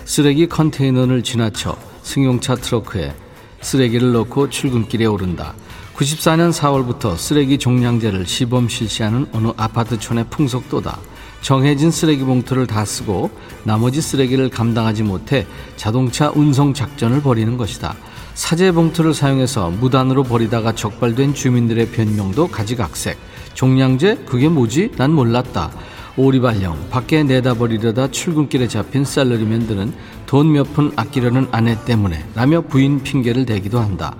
쓰레기 0.05 0.47
컨테이너를 0.47 1.23
지나쳐 1.23 1.77
승용차 2.03 2.55
트러크에 2.55 3.13
쓰레기를 3.59 4.13
넣고 4.13 4.49
출근길에 4.49 5.05
오른다. 5.05 5.55
94년 5.95 6.51
4월부터 6.51 7.17
쓰레기 7.17 7.57
종량제를 7.57 8.25
시범 8.25 8.67
실시하는 8.67 9.27
어느 9.31 9.49
아파트촌의 9.55 10.25
풍속도다. 10.29 10.99
정해진 11.41 11.91
쓰레기 11.91 12.23
봉투를 12.23 12.67
다 12.67 12.83
쓰고 12.83 13.29
나머지 13.63 14.01
쓰레기를 14.01 14.49
감당하지 14.49 15.03
못해 15.03 15.45
자동차 15.77 16.31
운송 16.35 16.73
작전을 16.73 17.21
벌이는 17.21 17.55
것이다. 17.55 17.95
사제 18.33 18.71
봉투를 18.73 19.13
사용해서 19.13 19.69
무단으로 19.69 20.23
버리다가 20.23 20.73
적발된 20.73 21.33
주민들의 21.33 21.91
변명도 21.91 22.47
가지각색. 22.47 23.17
종량제? 23.53 24.23
그게 24.25 24.49
뭐지? 24.49 24.91
난 24.97 25.13
몰랐다. 25.13 25.71
오리발령, 26.17 26.87
밖에 26.89 27.23
내다 27.23 27.55
버리려다 27.55 28.09
출근길에 28.09 28.67
잡힌 28.67 29.03
쌀러리맨들은 29.05 29.93
돈 30.25 30.47
몇 30.47 30.73
푼 30.73 30.91
아끼려는 30.95 31.47
아내 31.51 31.77
때문에 31.85 32.25
라며 32.35 32.61
부인 32.61 33.03
핑계를 33.03 33.45
대기도 33.45 33.79
한다. 33.79 34.15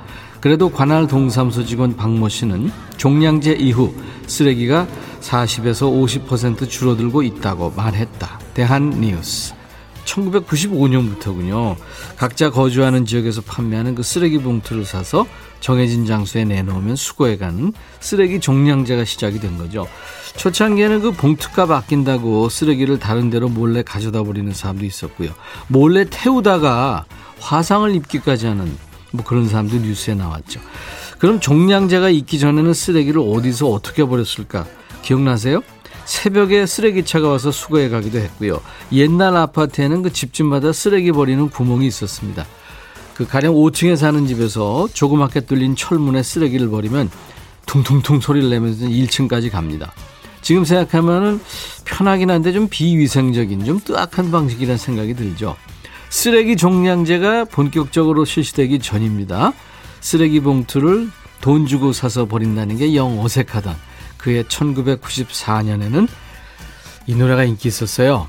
그래도 0.46 0.70
관할 0.70 1.08
동사무소 1.08 1.66
직원 1.66 1.96
박모 1.96 2.30
씨는 2.30 2.72
종량제 2.98 3.54
이후 3.54 3.96
쓰레기가 4.28 4.86
40에서 5.20 6.28
50% 6.28 6.70
줄어들고 6.70 7.24
있다고 7.24 7.74
말했다. 7.76 8.40
대한뉴스. 8.54 9.56
1995년부터군요. 10.06 11.78
각자 12.16 12.52
거주하는 12.52 13.08
지역에서 13.08 13.42
판매하는 13.42 13.96
그 13.96 14.04
쓰레기 14.04 14.38
봉투를 14.38 14.86
사서 14.86 15.26
정해진 15.62 16.06
장소에 16.06 16.46
내놓으면 16.46 16.96
수거해가는 16.96 17.74
쓰레기 18.00 18.40
종량제가 18.40 19.04
시작이 19.04 19.40
된 19.40 19.58
거죠. 19.58 19.88
초창기에는 20.38 21.02
그 21.02 21.12
봉투값 21.12 21.72
아낀다고 21.72 22.50
쓰레기를 22.50 23.00
다른 23.00 23.32
데로 23.32 23.50
몰래 23.50 23.82
가져다 23.82 24.22
버리는 24.22 24.54
사람도 24.54 24.86
있었고요. 24.86 25.32
몰래 25.70 26.06
태우다가 26.08 27.06
화상을 27.40 27.96
입기까지 27.96 28.46
하는 28.46 28.78
뭐 29.16 29.26
그런 29.26 29.48
사람도 29.48 29.78
뉴스에 29.78 30.16
나왔죠. 30.16 30.60
그럼 31.20 31.40
종량제가 31.40 32.10
있기 32.10 32.40
전에는 32.40 32.74
쓰레기를 32.74 33.22
어디서 33.22 33.68
어떻게 33.70 34.06
버렸을까? 34.06 34.66
기억나세요? 35.02 35.62
새벽에 36.06 36.66
쓰레기차가 36.66 37.30
와서 37.30 37.52
수거해 37.52 37.90
가기도 37.90 38.20
했고요. 38.20 38.62
옛날 38.92 39.36
아파트에는 39.36 40.04
그 40.04 40.14
집집마다 40.14 40.72
쓰레기 40.72 41.12
버리는 41.12 41.50
구멍이 41.50 41.88
있었습니다. 41.88 42.46
그 43.16 43.26
가령 43.26 43.56
5층에 43.56 43.96
사는 43.96 44.28
집에서 44.28 44.88
조그맣게 44.94 45.42
뚫린 45.42 45.76
철문에 45.76 46.22
쓰레기를 46.22 46.70
버리면 46.70 47.10
퉁퉁퉁 47.66 48.20
소리를 48.20 48.50
내면서 48.50 48.86
1층까지 48.86 49.52
갑니다. 49.52 49.94
지금 50.42 50.64
생각하면은 50.64 51.40
편하긴 51.86 52.30
한데 52.30 52.52
좀 52.52 52.68
비위생적인 52.70 53.66
좀 53.66 53.80
뜨악한 53.84 54.30
방식이라는 54.32 54.78
생각이 54.78 55.16
들죠. 55.16 55.56
쓰레기 56.16 56.56
종량제가 56.56 57.44
본격적으로 57.44 58.24
실시되기 58.24 58.80
전입니다. 58.80 59.52
쓰레기 60.00 60.40
봉투를 60.40 61.10
돈 61.42 61.68
주고 61.68 61.92
사서 61.92 62.26
버린다는 62.26 62.78
게 62.78 62.96
영 62.96 63.20
어색하던 63.20 63.76
그해 64.16 64.44
1994년에는 64.44 66.08
이 67.08 67.16
노래가 67.16 67.44
인기 67.44 67.68
있었어요. 67.68 68.28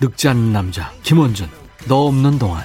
늙지 0.00 0.28
않는 0.28 0.54
남자 0.54 0.90
김원준 1.02 1.50
너 1.88 2.06
없는 2.06 2.38
동안 2.38 2.64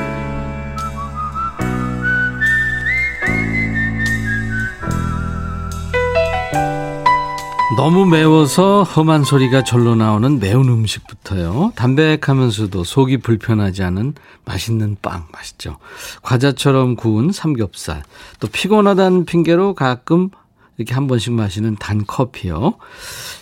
너무 7.77 8.05
매워서 8.05 8.83
험한 8.83 9.23
소리가 9.23 9.63
절로 9.63 9.95
나오는 9.95 10.39
매운 10.39 10.67
음식부터요. 10.67 11.71
담백하면서도 11.75 12.83
속이 12.83 13.17
불편하지 13.17 13.81
않은 13.83 14.13
맛있는 14.43 14.97
빵 15.01 15.27
맛있죠. 15.31 15.77
과자처럼 16.21 16.97
구운 16.97 17.31
삼겹살. 17.31 18.03
또 18.41 18.49
피곤하다는 18.49 19.25
핑계로 19.25 19.73
가끔 19.73 20.29
이렇게 20.77 20.93
한 20.93 21.07
번씩 21.07 21.31
마시는 21.31 21.77
단 21.77 22.05
커피요. 22.05 22.73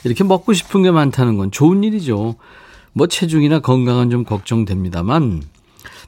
이렇게 0.04 0.24
먹고 0.24 0.54
싶은 0.54 0.84
게 0.84 0.92
많다는 0.92 1.38
건 1.38 1.50
좋은 1.50 1.84
일이죠. 1.84 2.36
뭐 2.94 3.08
체중이나 3.08 3.60
건강은 3.60 4.12
좀 4.12 4.24
걱정됩니다만 4.26 5.42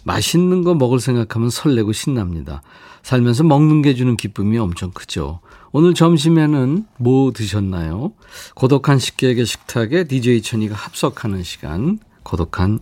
맛있는 0.03 0.63
거 0.63 0.75
먹을 0.75 0.99
생각하면 0.99 1.49
설레고 1.49 1.91
신납니다. 1.91 2.61
살면서 3.01 3.43
먹는 3.43 3.81
게 3.81 3.95
주는 3.95 4.15
기쁨이 4.15 4.59
엄청 4.59 4.91
크죠. 4.91 5.39
오늘 5.73 5.93
점심에는 5.93 6.85
뭐 6.97 7.31
드셨나요? 7.31 8.11
고독한 8.55 8.99
식객의 8.99 9.45
식탁에 9.45 10.03
DJ 10.03 10.41
천이가 10.41 10.75
합석하는 10.75 11.43
시간, 11.43 11.99
고독한 12.23 12.79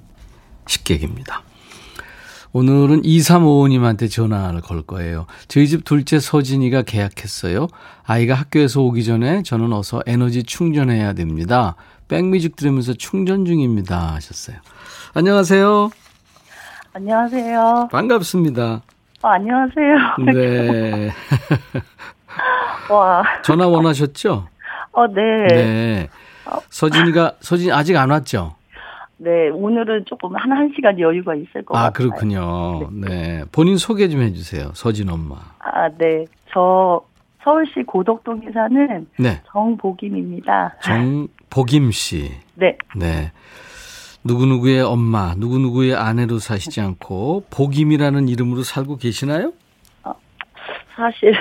식객입니다. 0.67 1.43
오늘은 2.51 3.03
2355님한테 3.03 4.09
전화를 4.09 4.61
걸 4.61 4.81
거예요. 4.81 5.27
저희 5.47 5.67
집 5.67 5.85
둘째 5.85 6.19
서진이가 6.19 6.81
계약했어요. 6.81 7.67
아이가 8.05 8.33
학교에서 8.33 8.81
오기 8.81 9.03
전에 9.03 9.43
저는 9.43 9.71
어서 9.71 10.01
에너지 10.07 10.41
충전해야 10.41 11.13
됩니다. 11.13 11.75
백뮤직 12.07 12.55
들으면서 12.55 12.93
충전 12.93 13.45
중입니다. 13.45 14.15
하셨어요. 14.15 14.57
안녕하세요. 15.13 15.91
안녕하세요. 16.93 17.89
반갑습니다. 17.91 18.81
어, 19.21 19.27
안녕하세요. 19.27 20.33
네. 20.33 21.11
와. 22.89 23.23
전화 23.43 23.67
원하셨죠? 23.67 24.47
어, 24.91 25.07
네. 25.07 25.47
네. 25.47 26.09
서진이가, 26.69 27.33
서진이 27.41 27.71
아직 27.71 27.95
안 27.95 28.09
왔죠? 28.09 28.55
네, 29.17 29.49
오늘은 29.49 30.05
조금 30.05 30.35
한, 30.35 30.51
한 30.51 30.71
시간 30.75 30.97
여유가 30.99 31.35
있을 31.35 31.65
것 31.65 31.77
아, 31.77 31.83
같아요. 31.83 31.91
그렇군요. 32.09 32.89
네. 32.91 33.43
본인 33.51 33.77
소개 33.77 34.07
좀 34.07 34.21
해주세요. 34.21 34.71
서진 34.73 35.09
엄마. 35.09 35.35
아, 35.59 35.89
네. 35.97 36.25
저 36.51 37.01
서울시 37.43 37.83
고덕동에 37.85 38.51
사는 38.53 39.07
네. 39.17 39.41
정복임입니다. 39.51 40.75
정복임 40.81 41.91
씨. 41.91 42.31
네. 42.55 42.77
네. 42.95 43.31
누구누구의 44.23 44.81
엄마, 44.81 45.33
누구누구의 45.37 45.95
아내로 45.95 46.39
사시지 46.39 46.81
않고 46.81 47.45
복임이라는 47.49 48.27
이름으로 48.27 48.63
살고 48.63 48.97
계시나요? 48.97 49.53
사실 50.95 51.33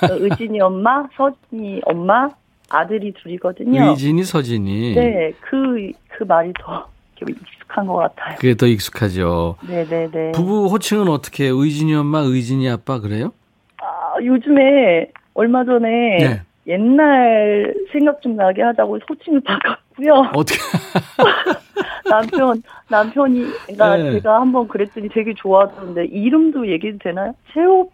저 0.00 0.14
의진이 0.18 0.60
엄마, 0.60 1.06
서진이 1.16 1.82
엄마, 1.84 2.28
아들이 2.70 3.12
둘이거든요. 3.12 3.90
의진이, 3.90 4.24
서진이. 4.24 4.94
네, 4.94 5.32
그, 5.40 5.90
그 6.08 6.24
말이 6.24 6.52
더 6.60 6.86
익숙한 7.20 7.86
것 7.86 7.94
같아요. 7.96 8.36
그게 8.36 8.54
더 8.54 8.66
익숙하죠. 8.66 9.56
네네네. 9.68 10.32
부부 10.32 10.66
호칭은 10.66 11.08
어떻게 11.08 11.44
해요? 11.44 11.56
의진이 11.56 11.94
엄마, 11.94 12.18
의진이 12.20 12.68
아빠 12.68 12.98
그래요? 13.00 13.32
아, 13.80 14.14
요즘에 14.22 15.10
얼마 15.34 15.64
전에 15.64 15.88
네. 16.18 16.42
옛날 16.66 17.74
생각 17.92 18.20
좀 18.22 18.36
나게 18.36 18.62
하자고 18.62 18.98
호칭을 19.08 19.40
바꿨고요. 19.46 20.30
어떻게? 20.34 20.58
남편, 22.08 22.62
남편이, 22.88 23.44
그러니까 23.66 23.96
네. 23.96 24.12
제가 24.12 24.40
한번 24.40 24.68
그랬더니 24.68 25.08
되게 25.08 25.34
좋아하던데, 25.34 26.06
이름도 26.06 26.68
얘기해도 26.70 26.98
되나요? 27.02 27.34
재오빠, 27.54 27.92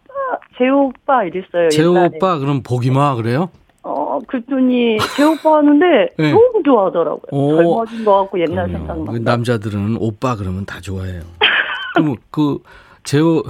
재오빠 0.59 1.25
이랬어요. 1.25 1.69
재호 1.71 1.91
옛날에. 1.95 2.11
오빠 2.17 2.39
그럼 2.39 2.63
복임아 2.63 3.15
그래요? 3.17 3.51
어, 3.83 4.19
그랬더니 4.27 4.99
재오빠 5.17 5.59
하는데 5.59 6.09
네. 6.19 6.33
너무 6.33 6.63
좋아하더라고요. 6.65 7.23
오. 7.31 7.57
젊어진 7.57 8.05
것 8.05 8.19
같고 8.23 8.41
옛날 8.41 8.67
그럼요. 8.67 8.73
생각나. 8.79 9.13
그 9.13 9.19
남자들은 9.19 9.97
오빠 10.01 10.37
그러면 10.37 10.67
다 10.67 10.81
좋아해요. 10.81 11.23
그럼 11.95 12.17
그 12.31 12.59
재호 13.05 13.43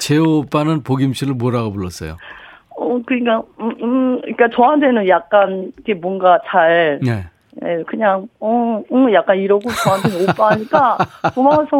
재호 0.00 0.38
오빠는 0.42 0.82
복임 0.82 1.12
씨를 1.12 1.34
뭐라고 1.34 1.70
불렀어요? 1.72 2.16
어, 2.70 3.00
그러니까, 3.06 3.42
음, 3.60 3.70
음, 3.82 4.20
그러니까 4.22 4.48
저한테는 4.54 5.08
약간 5.08 5.72
이게 5.80 5.94
뭔가 5.94 6.38
잘, 6.48 6.98
네. 7.02 7.26
예, 7.64 7.82
그냥, 7.88 8.28
어, 8.40 8.82
응, 8.92 9.12
약간 9.12 9.36
이러고 9.38 9.68
저한테는 9.82 10.28
오빠 10.30 10.50
하니까 10.52 10.96
고마워서, 11.34 11.76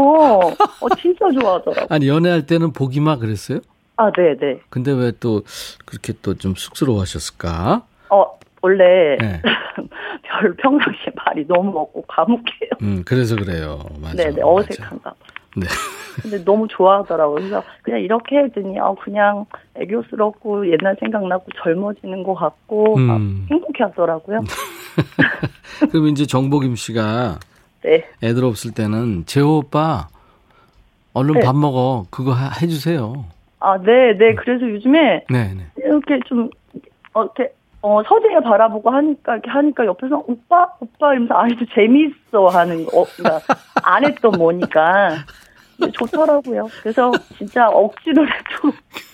어, 0.81 0.89
진짜 1.01 1.27
좋아하더라고요. 1.41 1.87
아니 1.91 2.09
연애할 2.09 2.47
때는 2.47 2.73
복임아 2.73 3.17
그랬어요? 3.19 3.61
아, 3.97 4.11
네네. 4.13 4.61
근데 4.71 4.93
왜 4.93 5.13
또 5.21 5.43
그렇게 5.87 6.13
또 6.23 6.35
좀 6.35 6.55
쑥스러워 6.57 7.01
하셨을까? 7.01 7.83
어, 8.11 8.25
원래, 8.63 9.17
네. 9.21 9.43
별 10.23 10.55
평상시에 10.57 11.13
말이 11.25 11.47
너무 11.47 11.79
없고 11.79 12.05
과묵해요. 12.09 12.71
음 12.83 13.03
그래서 13.07 13.37
그래요. 13.37 13.79
맞아. 14.01 14.15
네네. 14.17 14.41
어색한가 14.43 15.11
봐. 15.11 15.17
네. 15.57 15.67
근데 16.23 16.43
너무 16.45 16.67
좋아하더라고요. 16.69 17.37
그래서 17.37 17.63
그냥 17.83 18.01
이렇게 18.01 18.37
했더니, 18.39 18.79
어, 18.81 18.95
그냥 19.01 19.47
애교스럽고 19.77 20.67
옛날 20.71 20.97
생각나고 21.01 21.47
젊어지는 21.63 22.25
것 22.25 22.35
같고, 22.35 22.97
막 22.97 23.17
음. 23.19 23.47
행복해 23.51 23.85
하더라고요. 23.85 24.41
그럼 25.91 26.09
이제 26.09 26.27
정복임 26.27 26.77
씨가 26.77 27.39
네. 27.83 28.05
애들 28.23 28.45
없을 28.45 28.73
때는 28.73 29.25
재호 29.27 29.59
오빠 29.59 30.09
얼른 31.15 31.35
네. 31.35 31.41
밥 31.41 31.57
먹어 31.57 32.07
그거 32.11 32.33
하- 32.33 32.51
해주세요. 32.61 33.25
아, 33.61 33.77
네, 33.79 34.17
네. 34.17 34.35
그래서 34.35 34.69
요즘에 34.69 35.25
네, 35.31 35.55
네. 35.55 35.67
이렇게 35.79 36.21
좀, 36.27 36.49
어, 37.13 37.25
이렇게, 37.25 37.53
어, 37.83 38.03
서재에 38.05 38.41
바라보고 38.45 38.91
하니까, 38.91 39.33
이렇게 39.35 39.51
하니까 39.51 39.85
옆에서 39.87 40.23
오빠? 40.27 40.69
오빠? 40.81 41.13
이러면서 41.13 41.35
아이도 41.37 41.65
재미있어 41.75 42.47
하는 42.49 42.85
거, 42.87 43.01
어, 43.01 43.05
그러니까 43.17 43.55
안 43.83 44.05
했던 44.05 44.33
뭐니까. 44.33 45.17
좋더라고요. 45.93 46.69
그래서 46.83 47.13
진짜 47.37 47.69
억지로 47.69 48.25
해도 48.27 48.73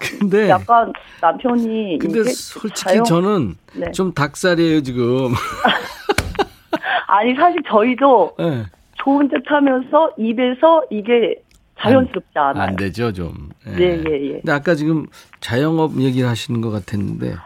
근데 0.00 0.48
약간 0.48 0.92
남편이. 1.20 1.98
근데 1.98 2.24
솔직히 2.24 2.98
자영- 2.98 3.04
저는 3.04 3.54
네. 3.74 3.90
좀 3.92 4.12
닭살이에요 4.12 4.82
지금. 4.82 5.32
아니, 7.06 7.34
사실 7.34 7.60
저희도 7.68 8.34
네. 8.38 8.64
좋은 8.98 9.28
듯 9.28 9.42
하면서 9.46 10.10
입에서 10.16 10.82
이게 10.90 11.34
자연스럽지 11.80 12.30
않아요. 12.34 12.62
안 12.68 12.76
되죠 12.76 13.12
좀. 13.12 13.50
예. 13.66 13.72
예, 13.78 14.02
예, 14.08 14.26
예. 14.28 14.32
근데 14.34 14.52
아까 14.52 14.74
지금 14.74 15.06
자영업 15.40 15.96
얘기를 15.98 16.28
하시는 16.28 16.60
것 16.60 16.70
같았는데 16.70 17.30
제가 17.30 17.40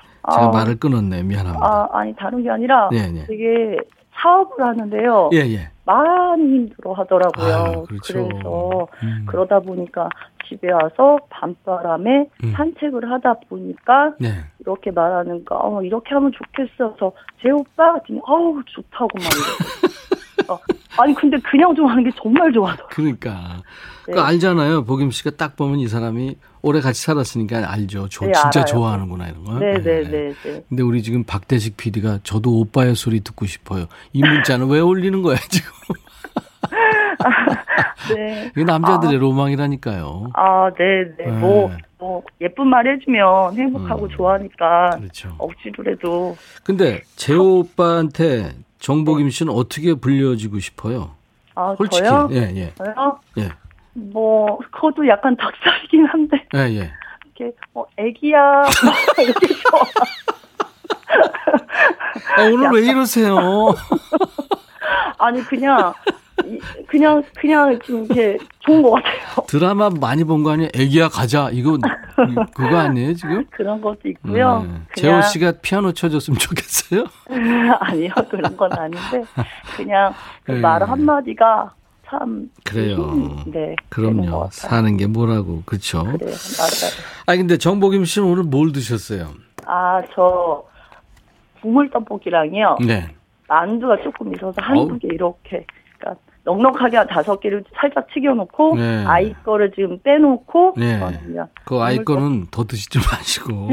아. 0.47 0.49
말을 0.51 0.77
끊었네요. 0.77 1.25
미안합니다. 1.25 1.65
아, 1.67 1.89
아니, 1.93 2.15
다른 2.17 2.43
게 2.43 2.51
아니라 2.51 2.89
네, 2.93 3.11
네. 3.11 3.25
되게 3.27 3.77
사업을 4.21 4.65
하는데요. 4.65 5.31
예, 5.33 5.39
예. 5.39 5.71
많이 5.87 6.43
힘들어 6.43 6.93
하더라고요. 6.93 7.55
아유, 7.55 7.85
그렇죠. 7.85 8.19
래서 8.19 8.89
음. 9.03 9.25
그러다 9.27 9.61
보니까 9.61 10.09
집에 10.49 10.71
와서 10.71 11.19
밤바람에 11.31 12.29
음. 12.45 12.53
산책을 12.55 13.11
하다 13.11 13.35
보니까 13.49 14.15
네. 14.19 14.29
이렇게 14.61 14.91
말하는가, 14.91 15.57
어, 15.57 15.83
이렇게 15.83 16.15
하면 16.15 16.33
좋겠어서 16.33 17.13
제 17.41 17.51
오빠 17.51 17.95
같은 17.95 18.21
어우 18.25 18.63
좋다고 18.67 19.09
막. 19.15 19.27
어, 20.49 20.59
아니 20.99 21.15
근데 21.15 21.39
그냥 21.39 21.75
좋아하는 21.75 22.05
게 22.05 22.11
정말 22.17 22.53
좋아하더라고요. 22.53 22.95
그러니까 22.95 23.63
네. 24.07 24.13
그 24.13 24.21
알잖아요. 24.21 24.85
복임 24.85 25.11
씨가 25.11 25.31
딱 25.31 25.57
보면 25.57 25.79
이 25.79 25.89
사람이 25.89 26.37
오래 26.67 26.81
같이 26.81 27.01
살았으니까 27.03 27.71
알죠. 27.73 28.09
조- 28.09 28.25
네, 28.27 28.33
진짜 28.33 28.49
알아요. 28.61 28.65
좋아하는구나 28.65 29.29
이런 29.29 29.45
거. 29.45 29.59
네네 29.61 29.83
네. 29.83 30.35
네. 30.43 30.65
근데 30.69 30.83
우리 30.83 31.01
지금 31.03 31.23
박대식 31.23 31.77
PD가 31.77 32.19
저도 32.25 32.59
오빠의 32.59 32.97
소리 32.97 33.21
듣고 33.21 33.47
싶어요. 33.47 33.87
이 34.13 34.21
문자는 34.21 34.69
왜 34.69 34.81
올리는 34.81 35.23
거야 35.23 35.37
지금? 35.49 35.71
네. 38.15 38.51
이게 38.55 38.65
남자들의 38.65 39.17
로망이라니까요. 39.19 40.31
아, 40.35 40.71
네네. 40.77 41.15
네. 41.19 41.39
뭐, 41.39 41.71
뭐, 41.99 42.23
예쁜 42.41 42.69
말 42.69 42.87
해주면 42.87 43.57
행복하고 43.57 44.05
음. 44.07 44.09
좋아하니까 44.11 44.91
그렇죠. 44.99 45.35
억지로라도. 45.39 46.37
근데 46.65 47.03
재호 47.15 47.61
오빠한테 47.61 48.53
정복임 48.81 49.31
씨는 49.31 49.53
어떻게 49.53 49.95
불려지고 49.95 50.59
싶어요? 50.59 51.13
아, 51.55 51.75
솔직히. 51.79 52.05
저요? 52.07 52.29
예, 52.33 52.37
예. 52.57 52.73
저요? 52.75 53.19
예. 53.39 53.51
뭐, 53.97 54.59
그것도 54.71 55.09
약간 55.09 55.37
닭살이긴 55.37 56.05
한데, 56.07 56.45
예, 56.55 56.59
예. 56.61 56.93
이렇게, 57.39 57.57
뭐, 57.73 57.87
애기야, 57.97 58.65
이렇게. 59.19 59.47
아, 62.37 62.43
오늘 62.53 62.71
왜 62.73 62.87
이러세요? 62.91 63.37
아니, 65.19 65.41
그냥, 65.43 65.95
이- 66.45 66.59
그냥, 66.87 67.23
그냥 67.39 67.79
좀 67.81 68.05
이렇게 68.05 68.37
좋은 68.61 68.83
것 68.83 68.91
같아요. 68.93 69.47
드라마 69.49 69.89
많이 69.89 70.25
본 70.25 70.43
거 70.43 70.53
아니에요? 70.53 70.69
애기야 70.75 71.09
가자. 71.09 71.49
이거 71.53 71.77
이- 71.77 72.35
그거 72.55 72.77
아니에요 72.77 73.15
지금? 73.15 73.47
그런 73.51 73.81
것도 73.81 74.01
있고요. 74.11 74.61
네. 74.61 74.67
그냥, 74.69 74.87
재호 74.95 75.23
씨가 75.23 75.53
피아노 75.63 75.93
쳐줬으면 75.93 76.39
좋겠어요. 76.39 77.05
아니요, 77.81 78.13
그런 78.31 78.57
건 78.57 78.71
아닌데, 78.75 79.25
그냥 79.77 80.13
그 80.45 80.53
네. 80.53 80.61
말 80.61 80.83
한마디가 80.83 81.73
참. 82.09 82.51
그래요. 82.65 83.45
네. 83.47 83.75
그럼요. 83.89 84.49
사는 84.53 84.97
게 84.97 85.07
뭐라고 85.07 85.63
그렇죠. 85.67 86.05
그래요. 86.05 86.31
맞아요. 86.59 86.93
아 87.27 87.37
근데 87.37 87.57
정복임 87.59 88.05
씨는 88.05 88.29
오늘 88.29 88.45
뭘 88.45 88.73
드셨어요? 88.73 89.31
아, 89.67 90.01
저, 90.15 90.65
국물 91.61 91.91
떡볶이랑요. 91.91 92.79
네. 92.87 93.09
만두가 93.49 94.03
조금 94.03 94.35
있어서 94.35 94.55
한두. 94.63 94.99
개 94.99 95.09
이렇게. 95.09 95.67
그러니까 95.99 96.21
넉넉하게 96.45 96.97
한 96.97 97.07
다섯 97.09 97.41
개를 97.41 97.65
살짝 97.75 98.07
튀겨놓고, 98.15 98.77
네. 98.77 99.05
아이 99.05 99.33
거를 99.45 99.73
지금 99.75 99.99
빼놓고, 100.03 100.75
네. 100.77 101.01
그 101.65 101.81
아이 101.81 101.99
거는 102.05 102.47
더 102.53 102.65
드시지 102.65 102.99
마시고. 102.99 103.69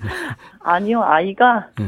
아니요, 0.64 1.02
아이가 1.02 1.68
네. 1.78 1.86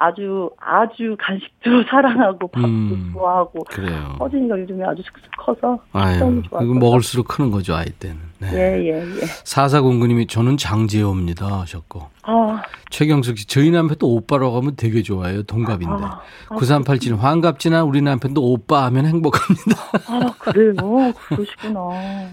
아주, 0.00 0.50
아주 0.58 1.16
간식도 1.18 1.82
사랑하고 1.90 2.46
밥도 2.48 2.68
음. 2.68 3.10
좋아하고, 3.12 3.64
그래요. 3.68 4.16
허진이가 4.20 4.58
요즘에 4.60 4.84
아주 4.84 5.02
슥슥 5.02 5.30
커서 5.36 5.78
아유, 5.92 6.18
너무 6.18 6.42
좋았어요. 6.44 6.68
이거 6.70 6.78
먹을수록 6.78 7.26
크는 7.28 7.50
거죠 7.50 7.74
아이 7.74 7.86
때는. 7.86 8.27
네. 8.40 8.48
예, 8.52 8.92
예, 8.92 9.20
예. 9.20 9.26
사사공구님이 9.44 10.28
저는 10.28 10.56
장재호입니다 10.56 11.60
하셨고 11.60 12.06
아, 12.22 12.62
최경숙 12.90 13.38
씨 13.38 13.46
저희 13.46 13.70
남편도 13.70 14.08
오빠라고 14.08 14.56
하면 14.58 14.76
되게 14.76 15.02
좋아해요 15.02 15.42
동갑인데 15.42 16.04
아, 16.04 16.20
아, 16.48 16.54
9387님 16.56 17.16
환갑지나 17.16 17.82
우리 17.82 18.00
남편도 18.00 18.40
오빠 18.42 18.84
하면 18.86 19.06
행복합니다 19.06 19.76
아, 20.06 20.32
그래요? 20.38 21.12
그러시구나. 21.28 21.80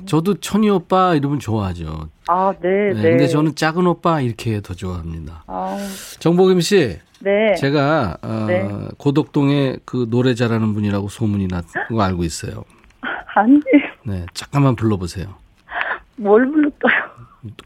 저도 0.06 0.36
천이 0.36 0.70
오빠 0.70 1.15
이러면 1.15 1.39
좋아하죠 1.39 2.10
아, 2.28 2.54
네, 2.62 2.94
네, 2.94 3.02
네. 3.02 3.10
근데 3.12 3.28
저는 3.28 3.56
작은 3.56 3.88
오빠 3.88 4.22
이렇게 4.22 4.62
더 4.62 4.76
좋아합니다 4.76 5.44
아, 5.48 5.78
정복임 6.20 6.62
씨 6.62 7.00
네. 7.20 7.56
제가 7.56 8.18
어, 8.22 8.46
네. 8.48 8.70
고덕동에 8.98 9.78
그 9.86 10.06
노래 10.12 10.36
잘하는 10.36 10.74
분이라고 10.76 11.08
소문이 11.10 11.48
났거 11.48 12.00
알고 12.00 12.24
있어요 12.24 12.63
아니, 13.36 13.60
네 14.04 14.26
잠깐만 14.36 14.76
불러보세요 14.76 15.34
뭘 16.17 16.49
부를까요? 16.49 17.04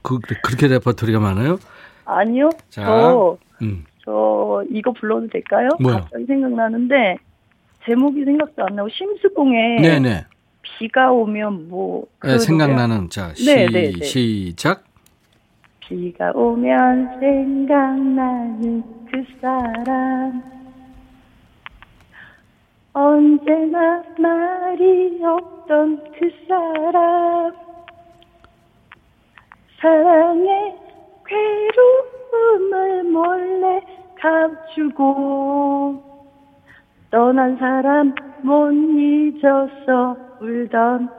그, 0.02 0.20
그렇게 0.44 0.68
레퍼토리가 0.68 1.20
많아요? 1.20 1.58
아니요. 2.06 2.50
자. 2.70 2.86
저, 2.86 3.38
음. 3.62 3.86
저, 4.04 4.64
이거 4.72 4.92
불러도 4.92 5.28
될까요? 5.28 5.70
뭐요? 5.80 5.98
갑자기 5.98 6.26
생각나는데, 6.26 7.18
제목이 7.86 8.26
생각도 8.26 8.66
안 8.66 8.76
나고 8.76 8.90
심수봉의 8.90 9.82
네네. 9.82 10.26
비가 10.62 11.12
오면 11.12 11.70
뭐그 11.70 12.28
네? 12.28 12.38
생각나는 12.38 13.10
자 13.10 13.34
시, 13.34 13.46
네, 13.46 13.68
네, 13.68 13.92
네. 13.92 14.04
시작. 14.04 14.84
비가 15.80 16.32
오면 16.36 17.20
생각나는 17.20 18.84
그 19.12 19.24
사람 19.42 20.44
언제나 22.94 24.04
말이 24.20 25.20
없던 25.24 26.04
그 26.20 26.30
사람 26.48 27.69
사랑의 29.82 30.76
괴로움을 31.26 33.04
몰래 33.06 33.82
감추고 34.22 36.04
떠난 37.12 37.58
사람 37.58 38.14
못 38.44 38.72
잊어서 38.72 40.16
울던 40.42 41.10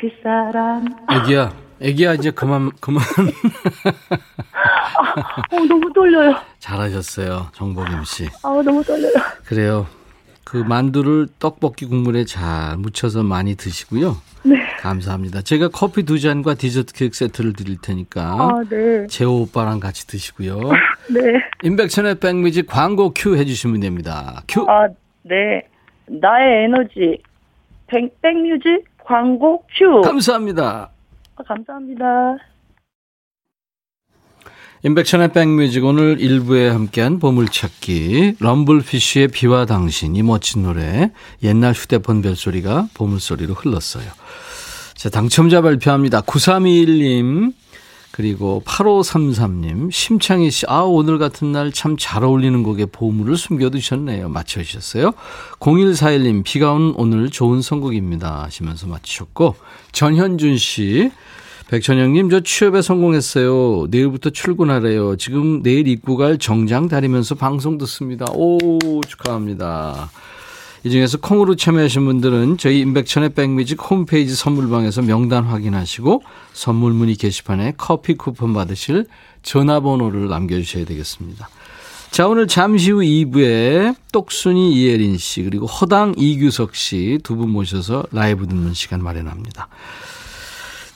그 0.00 0.08
사람 0.22 0.84
애기야, 1.10 1.52
애기야 1.80 2.14
이제 2.14 2.30
그만 2.30 2.70
그만 2.80 3.02
어 5.52 5.64
너무 5.68 5.92
떨려요 5.92 6.34
잘하셨어요, 6.58 7.48
정복임 7.52 8.02
씨. 8.04 8.26
아 8.42 8.48
너무 8.64 8.82
떨려요 8.82 9.12
그래요. 9.44 9.86
그 10.54 10.58
만두를 10.58 11.26
떡볶이 11.40 11.84
국물에 11.84 12.24
잘 12.24 12.76
묻혀서 12.76 13.24
많이 13.24 13.56
드시고요. 13.56 14.14
네. 14.44 14.54
감사합니다. 14.78 15.42
제가 15.42 15.66
커피 15.66 16.04
두 16.04 16.20
잔과 16.20 16.54
디저트 16.54 16.92
케이크 16.92 17.16
세트를 17.16 17.54
드릴 17.54 17.76
테니까 17.82 18.22
아, 18.22 18.62
네. 18.70 19.04
재호 19.08 19.40
오빠랑 19.40 19.80
같이 19.80 20.06
드시고요. 20.06 20.60
네. 21.12 21.42
임백천의 21.64 22.20
백뮤직 22.20 22.68
광고 22.68 23.12
큐 23.12 23.36
해주시면 23.36 23.80
됩니다. 23.80 24.44
큐. 24.46 24.64
아, 24.70 24.86
네. 25.22 25.66
나의 26.06 26.66
에너지. 26.66 27.20
백, 27.88 28.22
백뮤직 28.22 28.84
광고 29.02 29.64
큐. 29.76 30.02
감사합니다. 30.02 30.88
아, 31.34 31.42
감사합니다. 31.42 32.36
임백천의 34.86 35.32
백뮤직 35.32 35.82
오늘 35.82 36.18
1부에 36.18 36.68
함께한 36.68 37.18
보물찾기 37.18 38.34
럼블피쉬의 38.38 39.28
비와 39.28 39.64
당신 39.64 40.14
이 40.14 40.22
멋진 40.22 40.64
노래 40.64 41.10
옛날 41.42 41.72
휴대폰 41.72 42.20
벨소리가 42.20 42.88
보물소리로 42.92 43.54
흘렀어요. 43.54 44.04
자 44.94 45.08
당첨자 45.08 45.62
발표합니다. 45.62 46.20
9321님 46.20 47.54
그리고 48.10 48.62
8533님 48.66 49.90
심창희 49.90 50.50
씨아 50.50 50.82
오늘 50.82 51.16
같은 51.16 51.50
날 51.50 51.72
참 51.72 51.96
잘 51.96 52.22
어울리는 52.22 52.62
곡에 52.62 52.84
보물을 52.84 53.38
숨겨두셨네요. 53.38 54.28
맞춰주셨어요. 54.28 55.12
0141님 55.60 56.44
비가 56.44 56.72
오는 56.72 56.92
오늘 56.98 57.30
좋은 57.30 57.62
선곡입니다 57.62 58.42
하시면서 58.42 58.86
맞추셨고 58.86 59.56
전현준 59.92 60.58
씨 60.58 61.10
백천영님, 61.68 62.28
저 62.30 62.40
취업에 62.40 62.82
성공했어요. 62.82 63.86
내일부터 63.90 64.30
출근하래요. 64.30 65.16
지금 65.16 65.62
내일 65.62 65.88
입고 65.88 66.16
갈 66.16 66.38
정장 66.38 66.88
다리면서 66.88 67.34
방송 67.34 67.78
듣습니다. 67.78 68.26
오, 68.32 69.00
축하합니다. 69.08 70.10
이 70.84 70.90
중에서 70.90 71.16
콩으로 71.18 71.56
참여하신 71.56 72.04
분들은 72.04 72.58
저희 72.58 72.80
임백천의 72.80 73.30
백뮤직 73.30 73.78
홈페이지 73.90 74.34
선물방에서 74.34 75.00
명단 75.02 75.44
확인하시고 75.44 76.22
선물 76.52 76.92
문의 76.92 77.14
게시판에 77.14 77.72
커피 77.78 78.14
쿠폰 78.14 78.52
받으실 78.52 79.06
전화번호를 79.42 80.28
남겨주셔야 80.28 80.84
되겠습니다. 80.84 81.48
자, 82.10 82.28
오늘 82.28 82.46
잠시 82.46 82.90
후 82.90 83.00
2부에 83.00 83.96
똑순이 84.12 84.74
이예린 84.74 85.16
씨, 85.16 85.42
그리고 85.42 85.66
허당 85.66 86.14
이규석 86.18 86.76
씨 86.76 87.18
두 87.24 87.34
분 87.36 87.48
모셔서 87.50 88.04
라이브 88.12 88.46
듣는 88.46 88.74
시간 88.74 89.02
마련합니다. 89.02 89.68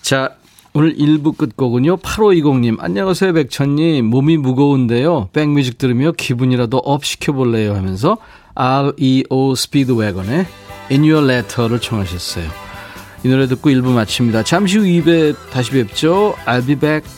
자, 0.03 0.37
오늘 0.79 0.95
1부 0.95 1.37
끝곡은요. 1.37 1.97
8520님, 1.97 2.77
안녕하세요, 2.79 3.33
백천님. 3.33 4.05
몸이 4.05 4.37
무거운데요. 4.37 5.29
백뮤직 5.33 5.77
들으며 5.77 6.13
기분이라도 6.13 6.79
up 6.79 7.05
시켜볼래요 7.05 7.75
하면서 7.75 8.17
REO 8.55 9.57
스피드웨건의 9.57 10.47
In 10.93 11.03
Your 11.03 11.29
Letter를 11.29 11.81
청하셨어요. 11.81 12.49
이 13.25 13.29
노래 13.29 13.49
듣고 13.49 13.71
1부 13.71 13.91
마칩니다. 13.91 14.45
잠시 14.45 14.79
후 14.79 14.85
2부 14.85 15.35
다시 15.51 15.73
뵙죠. 15.73 16.37
I'll 16.47 16.65
be 16.65 16.77
back. 16.77 17.18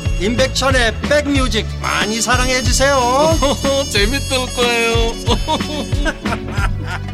임백천의 0.21 1.01
백뮤직 1.01 1.65
많이 1.81 2.21
사랑해 2.21 2.61
주세요 2.61 2.95
재밌을 3.89 4.37
거예요 4.55 4.91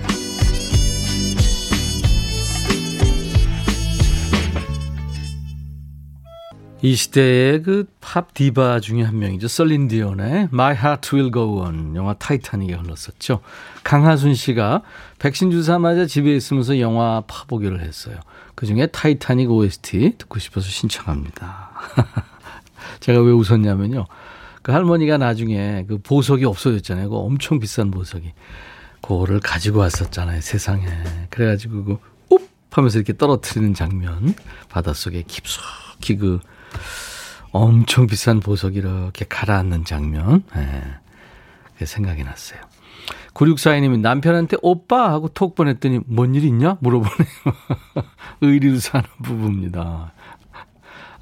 이 6.82 6.96
시대의 6.96 7.63
그 7.63 8.00
팝 8.00 8.36
디바 8.36 8.82
중에 8.82 9.02
한 9.02 9.17
명이죠. 9.17 9.48
셀린 9.48 9.88
디온의 9.88 10.50
My 10.54 10.76
Heart 10.76 11.15
Will 11.15 11.32
Go 11.32 11.63
On 11.63 11.96
영화 11.96 12.13
타이타닉에 12.13 12.76
흘렀었죠. 12.76 13.39
강하순 13.84 14.36
씨가 14.36 14.84
백신 15.17 15.50
주사 15.50 15.80
맞아 15.80 16.06
집에 16.06 16.36
있으면서 16.36 16.80
영화 16.80 17.24
파보기를 17.28 17.82
했어요. 17.82 18.17
그중에 18.54 18.88
타이타닉 18.88 19.50
OST 19.50 20.17
듣고 20.20 20.38
싶어서 20.38 20.70
신청합니다. 20.70 21.72
제가 23.00 23.22
왜 23.22 23.32
웃었냐면요. 23.32 24.06
그 24.62 24.72
할머니가 24.72 25.18
나중에 25.18 25.86
그 25.88 25.98
보석이 26.00 26.46
없어졌잖아요. 26.46 27.10
그 27.10 27.16
엄청 27.18 27.60
비싼 27.60 27.92
보석이. 27.92 28.34
그거를 29.02 29.40
가지고 29.40 29.80
왔었잖아요. 29.80 30.42
세상에. 30.42 30.86
그래가지고 31.30 31.84
그 31.86 31.98
옵! 32.30 32.42
하면서 32.72 32.98
이렇게 32.98 33.16
떨어뜨리는 33.16 33.74
장면. 33.74 34.34
바닷속에 34.70 35.24
깊숙이 35.26 36.18
그 36.18 36.40
엄청 37.52 38.08
비싼 38.08 38.40
보석 38.40 38.76
이렇게 38.76 39.26
가라앉는 39.28 39.86
장면. 39.86 40.44
예. 40.58 40.84
그게 41.74 41.86
생각이 41.86 42.24
났어요. 42.24 42.60
9642님이 43.34 44.00
남편한테 44.00 44.58
오빠 44.62 45.12
하고 45.12 45.28
톡 45.30 45.56
보냈더니 45.56 46.02
뭔 46.08 46.36
일 46.36 46.44
있냐? 46.44 46.78
물어보네요. 46.82 47.28
의리로 48.42 48.80
사는 48.80 49.06
부부입니다. 49.24 50.12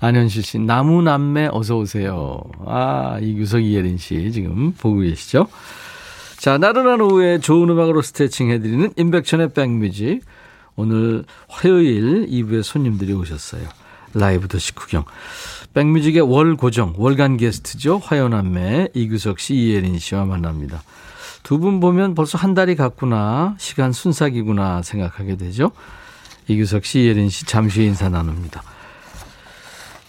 안현실 0.05 0.43
씨, 0.43 0.59
나무남매 0.59 1.49
어서오세요. 1.51 2.39
아, 2.65 3.17
이규석 3.19 3.63
이예린 3.63 3.97
씨 3.97 4.31
지금 4.31 4.71
보고 4.73 4.99
계시죠? 4.99 5.47
자, 6.37 6.59
나른한 6.59 7.01
오후에 7.01 7.39
좋은 7.39 7.67
음악으로 7.69 8.03
스트레칭 8.03 8.51
해드리는 8.51 8.93
임백천의 8.95 9.53
백뮤직. 9.53 10.21
오늘 10.75 11.23
화요일 11.47 12.27
2부에 12.27 12.61
손님들이 12.61 13.13
오셨어요. 13.13 13.63
라이브 14.13 14.47
더시 14.47 14.75
구경. 14.75 15.05
백뮤직의 15.73 16.21
월 16.21 16.55
고정, 16.55 16.93
월간 16.97 17.37
게스트죠. 17.37 17.97
화요남매 17.97 18.89
이규석 18.93 19.39
씨, 19.39 19.55
이예린 19.55 19.97
씨와 19.97 20.25
만납니다. 20.25 20.83
두 21.41 21.57
분 21.57 21.79
보면 21.79 22.13
벌써 22.13 22.37
한 22.37 22.53
달이 22.53 22.75
갔구나. 22.75 23.55
시간 23.57 23.91
순삭이구나 23.91 24.83
생각하게 24.83 25.35
되죠. 25.37 25.71
이규석 26.47 26.85
씨, 26.85 26.99
이예린 27.01 27.29
씨 27.29 27.45
잠시 27.45 27.83
인사 27.83 28.07
나눕니다. 28.07 28.61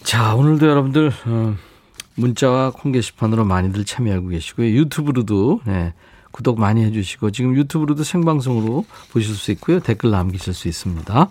자, 0.07 0.35
오늘도 0.35 0.65
여러분들 0.65 1.11
어, 1.25 1.55
문자와 2.15 2.71
콩 2.71 2.93
게시판으로 2.93 3.43
많이들 3.43 3.83
참여하고 3.83 4.29
계시고요. 4.29 4.69
유튜브로도 4.69 5.59
네, 5.65 5.93
구독 6.31 6.61
많이 6.61 6.81
해주시고 6.85 7.31
지금 7.31 7.57
유튜브로도 7.57 8.05
생방송으로 8.05 8.85
보실 9.11 9.35
수 9.35 9.51
있고요. 9.51 9.81
댓글 9.81 10.11
남기실 10.11 10.53
수 10.53 10.69
있습니다. 10.69 11.29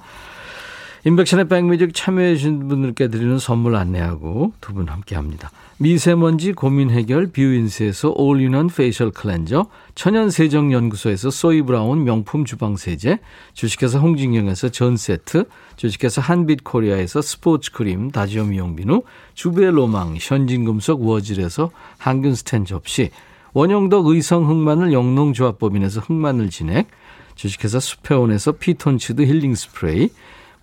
임백천의 1.06 1.46
백뮤직 1.46 1.94
참여해주신 1.94 2.66
분들께 2.66 3.06
드리는 3.06 3.38
선물 3.38 3.76
안내하고 3.76 4.52
두 4.60 4.72
분 4.74 4.88
함께합니다. 4.88 5.52
미세먼지 5.78 6.52
고민 6.52 6.90
해결 6.90 7.28
뷰인스에서 7.28 8.12
올인원 8.16 8.66
페이셜 8.66 9.12
클렌저, 9.12 9.66
천연세정연구소에서 9.94 11.30
소이브라운 11.30 12.02
명품 12.02 12.44
주방세제, 12.44 13.20
주식회사 13.54 14.00
홍진경에서 14.00 14.70
전 14.70 15.00
세트, 15.00 15.44
주식회사 15.76 16.20
한빛코리아에서 16.22 17.22
스포츠크림 17.22 18.10
다지오 18.10 18.46
미용비누, 18.46 19.02
주베로망 19.34 20.16
현진금속 20.18 21.06
워즐에서 21.06 21.70
항균스텐 21.98 22.64
접시, 22.64 23.10
원형덕 23.52 24.08
의성 24.08 24.50
흑마늘 24.50 24.92
영농조합법인에서 24.92 26.00
흑마늘 26.00 26.50
진액, 26.50 26.88
주식회사 27.36 27.78
수페온에서 27.78 28.52
피톤치드 28.52 29.22
힐링 29.22 29.54
스프레이, 29.54 30.08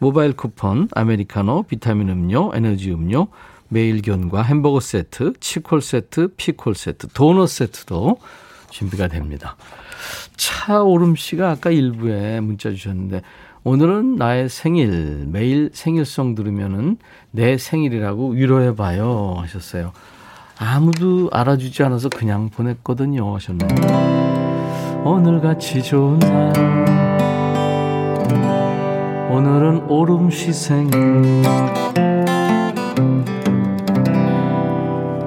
모바일 0.04 0.34
쿠폰, 0.34 0.90
아메리카노, 0.94 1.64
비타민 1.64 2.10
음료, 2.10 2.52
에너지 2.54 2.92
음료, 2.92 3.28
매일견과 3.70 4.42
햄버거 4.42 4.82
세트, 4.82 5.32
치콜 5.40 5.82
세트, 5.82 6.34
피콜 6.36 6.76
세트, 6.76 7.08
도넛 7.14 7.48
세트도 7.48 8.18
준비가 8.70 9.08
됩니다. 9.08 9.56
차오름 10.36 11.16
씨가 11.16 11.52
아까 11.52 11.70
일부에 11.70 12.42
문자 12.42 12.72
주셨는데 12.72 13.22
오늘은 13.64 14.18
나의 14.18 14.50
생일, 14.50 15.26
매일 15.30 15.70
생일송 15.72 16.36
들으면은 16.36 16.98
내 17.32 17.58
생일이라고 17.58 18.32
위로해봐요 18.32 19.36
하셨어요. 19.38 19.94
아무도 20.60 21.30
알아주지 21.32 21.82
않아서 21.84 22.10
그냥 22.10 22.50
보냈거든요 22.50 23.34
하셨네요. 23.36 25.04
오늘같이 25.06 25.82
좋은 25.82 26.20
날 26.20 27.03
오늘은 29.34 29.90
오름 29.90 30.30
씨 30.30 30.54
생일 30.54 30.92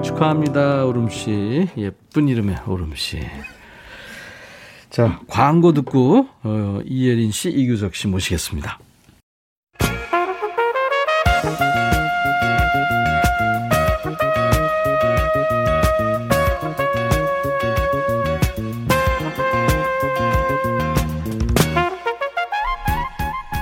축하합니다 0.00 0.84
오름 0.84 1.08
씨 1.10 1.68
예쁜 1.76 2.28
이름의 2.28 2.56
오름 2.68 2.94
씨. 2.94 3.18
자 4.90 5.20
광고 5.26 5.72
듣고 5.72 6.28
어, 6.44 6.78
이예린 6.84 7.32
씨 7.32 7.50
이규석 7.50 7.96
씨 7.96 8.06
모시겠습니다. 8.06 8.78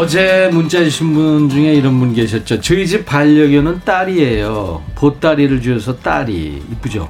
어제 0.00 0.48
문자 0.50 0.82
주신 0.82 1.12
분 1.12 1.50
중에 1.50 1.74
이런 1.74 1.98
분 2.00 2.14
계셨죠. 2.14 2.62
저희 2.62 2.86
집 2.86 3.04
반려견은 3.04 3.82
딸이에요. 3.84 4.82
보따리를 4.94 5.60
주어서 5.60 5.98
딸이 5.98 6.62
이쁘죠. 6.72 7.06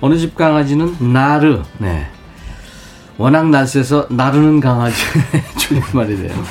어느 0.00 0.18
집 0.18 0.34
강아지는 0.34 1.12
나르. 1.12 1.62
네. 1.78 2.08
워낙 3.18 3.48
날쌔서 3.50 4.08
나르는 4.10 4.58
강아지 4.58 4.96
줄임말이래요. 5.58 6.34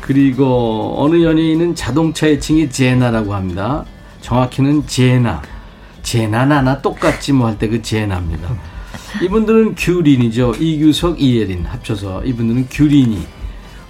그리고 0.00 0.96
어느 0.98 1.22
연예인은 1.22 1.76
자동차 1.76 2.26
애칭이 2.26 2.70
제나라고 2.70 3.34
합니다. 3.34 3.84
정확히는 4.20 4.84
제나. 4.88 5.40
제나나나 6.02 6.82
똑같지 6.82 7.32
뭐 7.32 7.46
할 7.46 7.56
때 7.56 7.68
그 7.70 7.80
제나입니다. 7.80 8.48
이분들은 9.20 9.74
규린이죠. 9.76 10.54
이규석, 10.58 11.20
이예린 11.20 11.64
합쳐서 11.66 12.24
이분들은 12.24 12.68
규린이. 12.70 13.26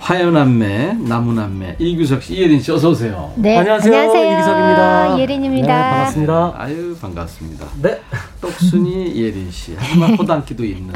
화연남매, 0.00 0.94
나무남매, 0.98 1.76
이규석 1.78 2.24
씨, 2.24 2.34
이예린 2.34 2.60
씨 2.60 2.72
어서 2.72 2.90
오세요. 2.90 3.32
네, 3.36 3.56
안녕하세요. 3.58 4.02
이기석입니다. 4.02 5.18
예린입니다. 5.20 5.66
네, 5.68 5.90
반갑습니다. 5.90 6.54
아유 6.56 6.96
반갑습니다. 7.00 7.66
네. 7.80 8.00
똑순이 8.40 9.14
예린 9.14 9.48
씨. 9.52 9.74
하지만 9.78 10.14
허당기도 10.18 10.64
있는 10.64 10.92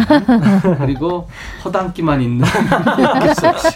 그리고 0.78 1.28
허당기만 1.64 2.20
있는 2.20 2.44
이규석 2.98 3.58
씨. 3.60 3.68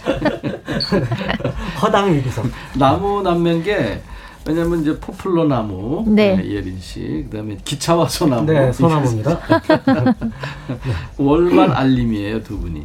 허당 1.81 2.13
이기석. 2.13 2.47
나무 2.75 3.23
남매게 3.23 4.03
왜냐면 4.47 4.81
이제 4.81 4.99
포플러 4.99 5.45
나무 5.45 6.05
네. 6.09 6.37
예린 6.45 6.79
씨 6.81 7.27
그다음에 7.31 7.59
기차와 7.65 8.09
소나무 8.09 8.51
네, 8.51 8.73
소나무입니다. 8.73 9.39
월말 11.19 11.71
알림이에요 11.73 12.43
두 12.43 12.59
분이 12.59 12.85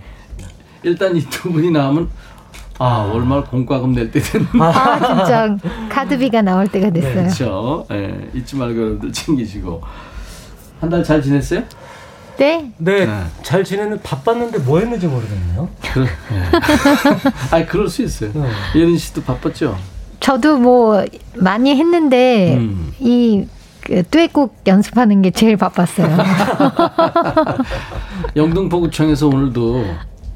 일단 0.83 1.15
이 1.15 1.21
두 1.29 1.51
분이 1.51 1.71
나오면 1.71 2.09
아 2.77 3.09
월말 3.13 3.45
공과금 3.45 3.93
낼 3.93 4.11
때 4.11 4.19
됐네 4.19 4.47
아, 4.59 4.99
진짜 4.99 5.57
카드비가 5.89 6.41
나올 6.41 6.67
때가 6.67 6.89
됐어요. 6.89 7.13
그렇죠 7.13 7.87
예, 7.91 8.29
잊지 8.33 8.55
말고 8.57 8.77
여러분들 8.79 9.11
챙기시고 9.13 9.81
한 10.81 10.89
달 10.89 11.03
잘 11.03 11.21
지냈어요? 11.21 11.63
네. 12.37 12.69
네, 12.77 13.05
네. 13.05 13.23
잘 13.43 13.63
지내는 13.63 14.01
바빴는데 14.03 14.59
뭐 14.59 14.79
했는지 14.79 15.07
모르겠네요. 15.07 15.69
그래, 15.93 16.05
예. 16.33 16.43
아니 17.55 17.65
그럴 17.65 17.87
수 17.87 18.01
있어요 18.03 18.31
네. 18.33 18.49
예린 18.75 18.97
씨도 18.97 19.23
바빴죠? 19.23 19.77
저도 20.25 20.57
뭐 20.57 21.05
많이 21.35 21.75
했는데 21.75 22.55
음. 22.57 22.91
이 22.99 23.45
그, 23.81 24.01
듀엣곡 24.01 24.63
연습하는 24.65 25.21
게 25.21 25.29
제일 25.29 25.55
바빴어요. 25.55 26.17
영등포구청에서 28.35 29.27
오늘도 29.27 29.85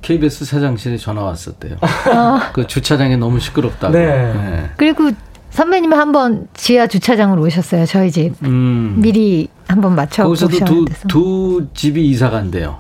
KBS 0.03 0.45
사장실에 0.45 0.97
전화 0.97 1.23
왔었대요 1.23 1.77
그 2.53 2.67
주차장에 2.67 3.17
너무 3.17 3.39
시끄럽다고 3.39 3.97
네. 3.97 4.05
예. 4.05 4.69
그리고 4.77 5.09
선배님이 5.49 5.95
한번 5.95 6.47
지하 6.53 6.85
주차장으로 6.85 7.41
오셨어요. 7.41 7.87
저희 7.87 8.11
집 8.11 8.35
음. 8.43 8.97
미리 8.99 9.47
한번 9.67 9.95
맞춰 9.95 10.23
거기서도 10.23 10.51
두, 10.51 10.59
보셨는데서. 10.59 11.07
두 11.07 11.67
집이 11.73 12.07
이사 12.09 12.29
간대요. 12.29 12.77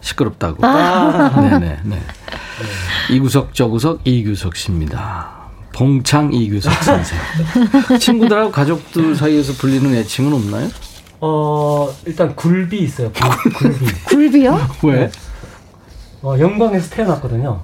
시끄럽다고. 0.00 0.66
아. 0.66 1.30
네네, 1.40 1.78
네. 1.84 1.98
이구석, 3.12 3.54
저구석, 3.54 4.00
이규석 4.04 4.56
씨입니다. 4.56 5.39
봉창 5.72 6.32
이규석 6.32 6.72
선생. 6.82 7.18
친구들하고 7.98 8.50
가족들 8.50 9.14
사이에서 9.14 9.52
불리는 9.54 9.94
애칭은 9.94 10.32
없나요? 10.32 10.68
어, 11.20 11.88
일단 12.06 12.34
굴비 12.34 12.78
있어요. 12.78 13.10
굴, 13.12 13.52
굴비. 13.52 13.84
굴비요? 14.08 14.58
왜? 14.84 15.10
어, 16.22 16.34
영광에서 16.38 16.90
태어났거든요. 16.90 17.60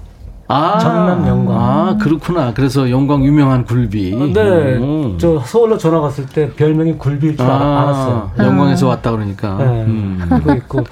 아, 0.49 0.79
전남 0.79 1.27
영광. 1.27 1.59
아, 1.59 1.97
그렇구나. 2.01 2.55
그래서 2.55 2.89
영광 2.89 3.25
유명한 3.25 3.65
굴비. 3.65 4.15
어, 4.15 4.27
네, 4.33 4.77
음. 4.77 5.19
저 5.19 5.41
서울로 5.45 5.77
전화 5.77 6.01
갔을 6.01 6.25
때 6.27 6.53
별명이 6.55 6.93
굴비일 6.99 7.37
줄 7.37 7.45
알- 7.45 7.51
알았어요. 7.51 8.31
영광에서 8.39 8.87
왔다 8.87 9.11
그러니까. 9.11 9.57
네, 9.59 9.65
음. 9.65 10.25
그리고 10.29 10.53
있고 10.53 10.85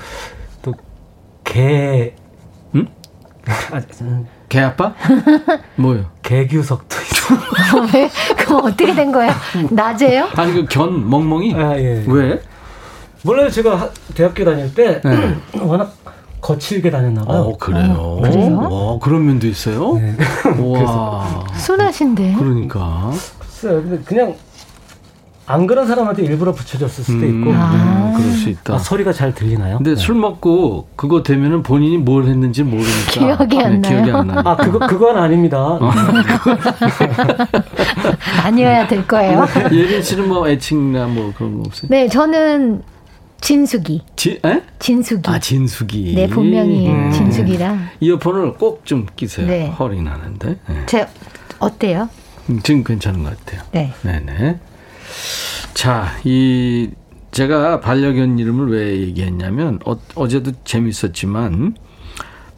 또 0.62 0.74
개, 1.44 2.14
응? 2.74 2.88
아, 3.70 3.80
음, 4.02 4.26
개 4.55 4.61
아빠? 4.61 4.94
뭐요? 5.74 6.05
개규석도 6.22 6.96
있어. 7.02 7.80
왜? 7.92 8.09
그럼 8.36 8.61
어떻게 8.66 8.94
된 8.94 9.11
거예요? 9.11 9.32
낮에요? 9.70 10.28
아니 10.36 10.52
그 10.52 10.66
견 10.68 11.11
멍멍이? 11.11 11.55
아, 11.57 11.76
예. 11.76 12.05
왜? 12.07 12.40
몰라요. 13.22 13.50
제가 13.50 13.74
하- 13.74 13.90
대학교 14.14 14.44
다닐 14.44 14.72
때 14.72 15.00
네. 15.02 15.36
워낙 15.61 15.92
거칠게 16.40 16.88
다녔나 16.92 17.24
봐요. 17.24 17.40
어 17.40 17.57
그래요. 17.59 18.20
그래요? 18.22 18.59
어, 18.70 18.98
그런 19.02 19.26
면도 19.26 19.48
있어요. 19.48 19.94
네. 19.94 20.14
와. 20.61 21.44
순하신데. 21.59 22.34
그러니까. 22.38 23.11
글쎄요. 23.40 23.82
근데 23.82 23.98
그냥 24.05 24.34
안 25.47 25.66
그런 25.66 25.86
사람한테 25.86 26.22
일부러 26.24 26.53
붙여줬을 26.53 27.05
수도 27.05 27.18
음. 27.26 27.40
있고. 27.40 27.53
아. 27.55 28.12
그럴 28.16 28.30
수 28.32 28.49
있다. 28.49 28.74
아, 28.74 28.78
소리가 28.78 29.12
잘 29.12 29.34
들리나요? 29.34 29.76
근데 29.78 29.90
네. 29.90 29.97
술 29.97 30.14
먹고 30.14 30.88
그거 30.97 31.22
되면은 31.22 31.62
본인이 31.62 31.99
뭘 31.99 32.24
했는지 32.26 32.62
모르니까 32.62 33.11
기억이 33.11 33.61
안 33.61 33.80
네, 33.80 33.88
기억이 33.88 34.11
나요? 34.11 34.20
안 34.20 34.26
나요. 34.28 34.42
아 34.45 34.57
그거 34.57 34.78
그건 34.86 35.18
아닙니다. 35.18 35.59
어. 35.59 35.90
아니어야 38.45 38.86
될 38.86 39.07
거예요. 39.07 39.47
예린 39.72 40.03
씨는 40.03 40.28
뭐 40.28 40.49
애칭이나 40.49 41.07
뭐 41.07 41.32
그런 41.36 41.57
거 41.59 41.64
없어요? 41.66 41.88
네, 41.90 42.09
저는 42.09 42.82
진숙이. 43.40 44.03
지, 44.16 44.40
에? 44.45 44.62
진숙이. 44.78 45.28
아 45.30 45.38
진숙이. 45.38 46.14
네, 46.14 46.26
본명이 46.28 46.88
음. 46.88 47.11
진숙이라. 47.12 47.76
이어폰을 48.01 48.55
꼭 48.55 48.82
좀 48.84 49.07
끼세요. 49.16 49.47
네. 49.47 49.68
허리 49.78 50.01
나는데. 50.03 50.57
네. 50.68 50.82
제 50.86 51.07
어때요? 51.59 52.09
음, 52.51 52.61
지금 52.62 52.84
괜찮은 52.84 53.22
것 53.22 53.36
같아요. 53.45 53.62
네. 53.72 53.92
네네. 54.03 54.59
자, 55.74 56.16
이 56.24 56.90
제가 57.30 57.80
반려견 57.80 58.38
이름을 58.38 58.70
왜 58.70 59.00
얘기했냐면 59.00 59.80
어, 59.84 59.96
어제도 60.14 60.52
재밌었지만 60.64 61.74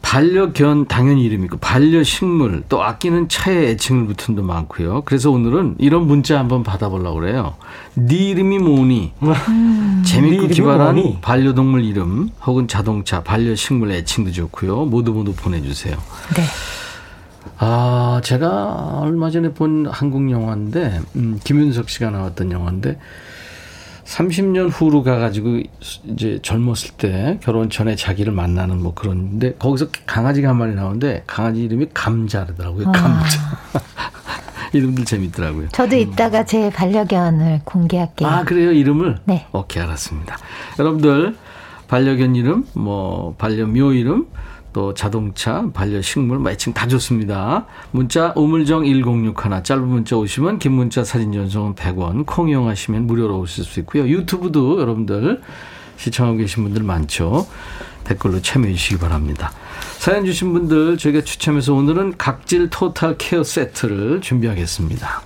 반려견 0.03 0.87
당연히 0.87 1.23
이름이고 1.25 1.57
반려식물 1.57 2.63
또 2.69 2.81
아끼는 2.81 3.27
차에 3.27 3.71
애칭을 3.71 4.05
붙은 4.05 4.35
도 4.35 4.43
많고요. 4.43 5.01
그래서 5.03 5.31
오늘은 5.31 5.75
이런 5.79 6.07
문자 6.07 6.39
한번 6.39 6.63
받아보려고 6.63 7.19
그래요. 7.19 7.55
네 7.95 8.15
이름이 8.15 8.59
뭐니? 8.59 9.11
네 9.19 9.33
재밌고 10.05 10.35
이름이 10.35 10.53
기발한 10.53 10.95
뭐니? 10.95 11.17
반려동물 11.21 11.83
이름 11.83 12.29
혹은 12.45 12.69
자동차 12.69 13.21
반려식물 13.21 13.91
애칭도 13.91 14.31
좋고요. 14.31 14.85
모두 14.85 15.11
모두 15.11 15.33
보내주세요. 15.33 15.97
네. 16.35 16.43
아, 17.59 18.21
제가 18.23 18.99
얼마 19.01 19.29
전에 19.31 19.53
본 19.53 19.87
한국 19.87 20.29
영화인데, 20.29 20.99
음, 21.15 21.39
김윤석 21.43 21.89
씨가 21.89 22.11
나왔던 22.11 22.51
영화인데, 22.51 22.97
30년 24.07 24.69
후로 24.71 25.03
가가지고 25.03 25.61
이제 26.05 26.39
젊었을 26.41 26.91
때 26.97 27.39
결혼 27.43 27.69
전에 27.69 27.95
자기를 27.97 28.31
만나는 28.31 28.81
뭐 28.81 28.93
그런데 28.95 29.53
거기서 29.55 29.87
강아지가 30.05 30.47
한 30.47 30.57
마리 30.57 30.73
나오는데 30.75 31.23
강아지 31.27 31.61
이름이 31.65 31.87
감자르더라고요. 31.93 32.87
아. 32.87 32.91
감자. 32.93 33.39
이름들 34.71 35.03
재밌더라고요. 35.03 35.69
저도 35.69 35.97
이따가 35.97 36.45
제 36.45 36.69
반려견을 36.69 37.61
공개할게요. 37.65 38.29
아, 38.29 38.43
그래요? 38.43 38.71
이름을? 38.71 39.17
네. 39.25 39.45
오케이, 39.51 39.81
알았습니다. 39.83 40.37
여러분들, 40.79 41.35
반려견 41.87 42.35
이름, 42.35 42.65
뭐, 42.73 43.35
반려묘 43.37 43.93
이름, 43.93 44.27
또 44.73 44.93
자동차, 44.93 45.65
반려식물, 45.73 46.39
뭐 46.39 46.51
애칭 46.51 46.73
다 46.73 46.87
좋습니다. 46.87 47.65
문자 47.91 48.33
우물정 48.35 48.85
1061, 48.85 49.63
짧은 49.63 49.87
문자 49.87 50.17
오시면 50.17 50.59
긴 50.59 50.73
문자 50.73 51.03
사진 51.03 51.31
전송은 51.31 51.75
100원, 51.75 52.25
콩 52.25 52.49
이용하시면 52.49 53.07
무료로 53.07 53.39
오실 53.39 53.63
수 53.63 53.79
있고요. 53.81 54.07
유튜브도 54.07 54.79
여러분들 54.79 55.41
시청하고 55.97 56.37
계신 56.37 56.63
분들 56.63 56.83
많죠. 56.83 57.47
댓글로 58.03 58.41
참여해 58.41 58.73
주시기 58.73 58.99
바랍니다. 58.99 59.51
사연 59.97 60.25
주신 60.25 60.53
분들 60.53 60.97
저희가 60.97 61.21
추첨해서 61.21 61.73
오늘은 61.73 62.17
각질 62.17 62.69
토탈 62.69 63.17
케어 63.17 63.43
세트를 63.43 64.21
준비하겠습니다. 64.21 65.21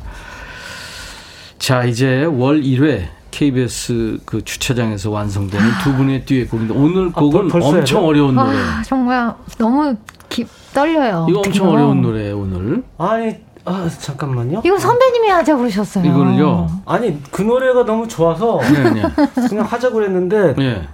자, 1.59 1.83
이제 1.85 2.23
월 2.23 2.61
1회 2.61 3.20
KBS 3.31 4.19
그 4.25 4.43
주차장에서 4.43 5.09
완성되는 5.09 5.65
두 5.83 5.93
분의 5.95 6.25
듀엣곡인데 6.25 6.73
오늘 6.73 7.11
곡은 7.11 7.47
벌- 7.47 7.49
벌써 7.49 7.69
해야 7.71 7.79
엄청? 7.79 8.05
어려운 8.05 8.35
노래. 8.35 8.49
아, 8.57 8.81
정말 8.85 9.33
너무 9.57 9.95
기, 10.29 10.45
떨려요. 10.73 11.25
이거 11.29 11.39
엄청 11.39 11.53
지금. 11.53 11.67
어려운 11.69 12.01
노래예요, 12.01 12.37
오늘. 12.39 12.83
아니 12.97 13.35
아 13.65 13.87
잠깐만요. 13.99 14.61
이거 14.65 14.77
선배님이 14.77 15.27
하자 15.29 15.55
그러셨어요. 15.55 16.05
이거를요. 16.05 16.69
아니 16.85 17.21
그 17.31 17.41
노래가 17.41 17.85
너무 17.85 18.07
좋아서 18.07 18.59
네, 18.61 18.89
네. 18.91 19.01
그냥 19.47 19.65
하자고 19.65 19.95
그랬는데 19.95 20.55
예. 20.59 20.87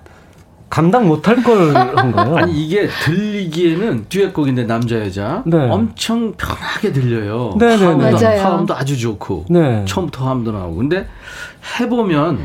감당 0.70 1.08
못할 1.08 1.42
걸 1.44 1.74
한 1.76 2.12
거예요. 2.12 2.36
아니 2.38 2.66
이게 2.66 2.88
들리기에는 3.06 4.06
듀엣곡인데 4.10 4.66
남자 4.66 5.00
여자 5.00 5.44
네. 5.46 5.58
엄청 5.58 6.34
편하게 6.34 6.92
들려요. 6.92 7.56
네, 7.58 7.78
네, 7.78 7.86
화음도, 7.86 8.18
네. 8.18 8.38
화음도 8.38 8.76
아주 8.76 8.98
좋고 8.98 9.46
네. 9.50 9.86
처음부터 9.86 10.26
화음도 10.26 10.52
나오고 10.52 10.76
근데 10.76 11.08
해보면 11.80 12.40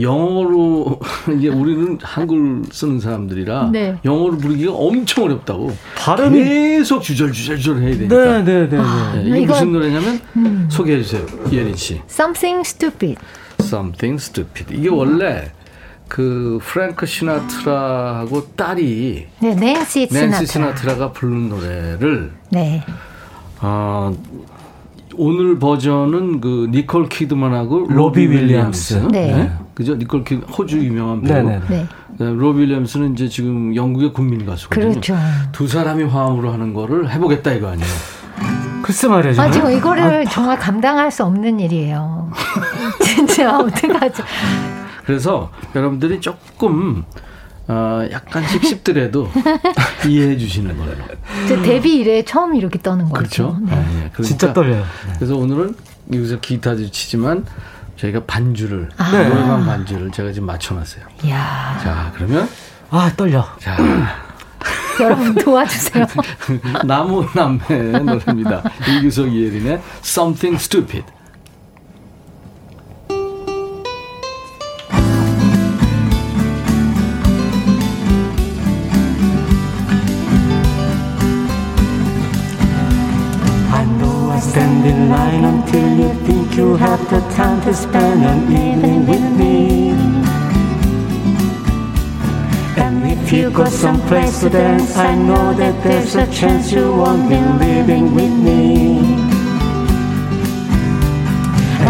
영어로 0.00 1.00
이제 1.36 1.48
우리는 1.48 1.98
한글 2.02 2.62
쓰는 2.70 3.00
사람들이라 3.00 3.70
네. 3.72 3.96
영어로 4.04 4.38
부르기가 4.38 4.72
엄청 4.72 5.24
어렵다고 5.24 5.72
발음이- 5.96 6.78
계속 6.78 7.02
주절주절주절 7.02 7.82
해야 7.82 7.96
되니까 7.96 8.16
네, 8.16 8.44
네, 8.44 8.68
네, 8.68 8.76
네. 8.76 8.82
네, 9.16 9.22
이게 9.28 9.40
이거- 9.40 9.54
무슨 9.54 9.72
노래냐면 9.72 10.20
소개해 10.70 11.02
주세요 11.02 11.26
이예린 11.50 11.74
씨 11.74 12.00
Something 12.08 12.60
stupid. 12.64 13.16
Something 13.60 14.22
Stupid 14.22 14.72
이게 14.72 14.88
원래 14.88 15.50
그 16.08 16.58
프랭크 16.62 17.06
시나트라하고 17.06 18.46
딸이 18.56 19.26
네, 19.40 19.54
낸시 19.54 20.06
시나트라. 20.08 20.26
낸시 20.38 20.46
시나트라가 20.52 21.12
부른 21.12 21.48
노래를 21.50 22.32
네. 22.50 22.82
어, 23.60 24.12
오늘 25.16 25.58
버전은 25.58 26.40
그 26.40 26.68
니콜 26.70 27.08
키드만하고 27.08 27.80
로비 27.88 27.94
로비 27.94 28.26
윌리엄스. 28.28 28.94
윌리엄스, 28.94 29.12
네. 29.12 29.52
그죠? 29.74 29.94
니콜 29.96 30.24
키드 30.24 30.44
호주 30.46 30.78
유명한 30.78 31.22
배우. 31.22 31.46
네, 31.48 31.58
네. 31.58 31.66
네. 31.68 31.86
네, 32.18 32.32
로비 32.32 32.60
윌리엄스는 32.62 33.12
이제 33.12 33.28
지금 33.28 33.74
영국의 33.76 34.12
국민 34.12 34.44
가수거든요. 34.46 34.90
그렇죠. 34.90 35.16
두 35.52 35.68
사람이 35.68 36.04
화음으로 36.04 36.52
하는 36.52 36.72
거를 36.74 37.10
해 37.10 37.18
보겠다 37.18 37.52
이거 37.52 37.68
아니에요? 37.68 37.88
글쎄 38.82 39.08
말이에요. 39.08 39.40
아. 39.40 39.50
지금 39.50 39.70
이거를 39.72 40.24
정말 40.26 40.58
감당할 40.58 41.10
수 41.10 41.24
없는 41.24 41.60
일이에요. 41.60 42.30
진짜 43.02 43.58
어떡하죠? 43.58 44.22
그래서 45.08 45.50
여러분들이 45.74 46.20
조금 46.20 47.02
어, 47.66 48.06
약간씩 48.12 48.62
씹더라도 48.62 49.30
이해해 50.06 50.36
주시는 50.36 50.76
거예요. 50.76 50.96
저 51.48 51.62
데뷔 51.62 51.94
이래 51.96 52.22
처음 52.22 52.54
이렇게 52.54 52.78
떠는 52.78 53.08
거죠. 53.08 53.14
그렇죠? 53.14 53.58
네. 53.62 53.72
아, 53.72 53.78
예. 53.78 53.94
그러니까 53.94 54.22
진짜 54.22 54.52
떨려요. 54.52 54.84
그래서 55.16 55.34
오늘은 55.34 55.74
여기서 56.12 56.40
기타도 56.40 56.90
치지만 56.90 57.46
저희가 57.96 58.24
반주를 58.26 58.90
아. 58.98 59.10
네. 59.10 59.30
노래방 59.30 59.64
반주를 59.64 60.10
제가 60.10 60.30
지금 60.32 60.46
맞춰놨어요. 60.46 61.04
이야, 61.24 61.80
자 61.82 62.12
그러면 62.14 62.46
아 62.90 63.10
떨려. 63.16 63.46
자 63.58 63.78
여러분 65.00 65.34
도와주세요. 65.36 66.04
나무 66.84 67.26
남매 67.34 67.98
노래입니다. 68.02 68.62
이규석 68.90 69.32
이예린의 69.32 69.80
Something 70.04 70.62
Stupid. 70.62 71.06
Spend 87.78 88.24
an 88.24 88.42
evening 88.50 89.06
with 89.06 89.26
me. 89.38 89.90
And 92.82 93.06
if 93.06 93.32
you 93.32 93.50
go 93.50 93.66
someplace 93.66 94.40
to 94.40 94.50
dance, 94.50 94.96
I 94.96 95.14
know 95.14 95.54
that 95.54 95.82
there's 95.84 96.16
a 96.16 96.26
chance 96.32 96.72
you 96.72 96.86
won't 97.00 97.28
be 97.28 97.40
living 97.64 98.14
with 98.14 98.34
me. 98.46 98.98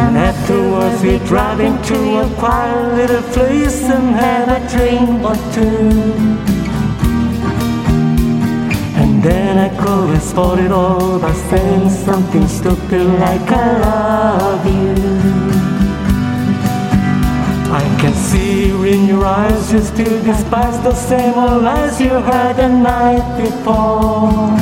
And 0.00 0.16
afterwards 0.30 1.02
we 1.02 1.18
drive 1.30 1.60
into 1.60 1.98
a 2.24 2.26
quiet 2.36 2.94
little 2.98 3.24
place 3.32 3.82
and 3.96 4.14
have 4.24 4.48
a 4.58 4.60
drink 4.72 5.08
or 5.30 5.38
two. 5.54 6.48
And 9.00 9.22
then 9.22 9.58
I 9.58 9.68
go 9.84 9.94
and 10.12 10.22
spoil 10.22 10.58
it 10.58 10.70
all 10.70 11.18
by 11.18 11.32
saying 11.50 11.88
something 11.90 12.46
stupid 12.46 13.06
like 13.24 13.48
I 13.50 13.66
love 13.86 14.66
you. 14.66 15.17
Can 17.98 18.14
see 18.14 18.70
in 18.70 19.06
your 19.08 19.24
eyes 19.24 19.72
you 19.72 19.80
still 19.80 20.22
despise 20.22 20.80
the 20.84 20.94
same 20.94 21.34
old 21.34 21.62
lies 21.64 22.00
you 22.00 22.10
heard 22.10 22.54
the 22.54 22.68
night 22.68 23.26
before. 23.42 24.54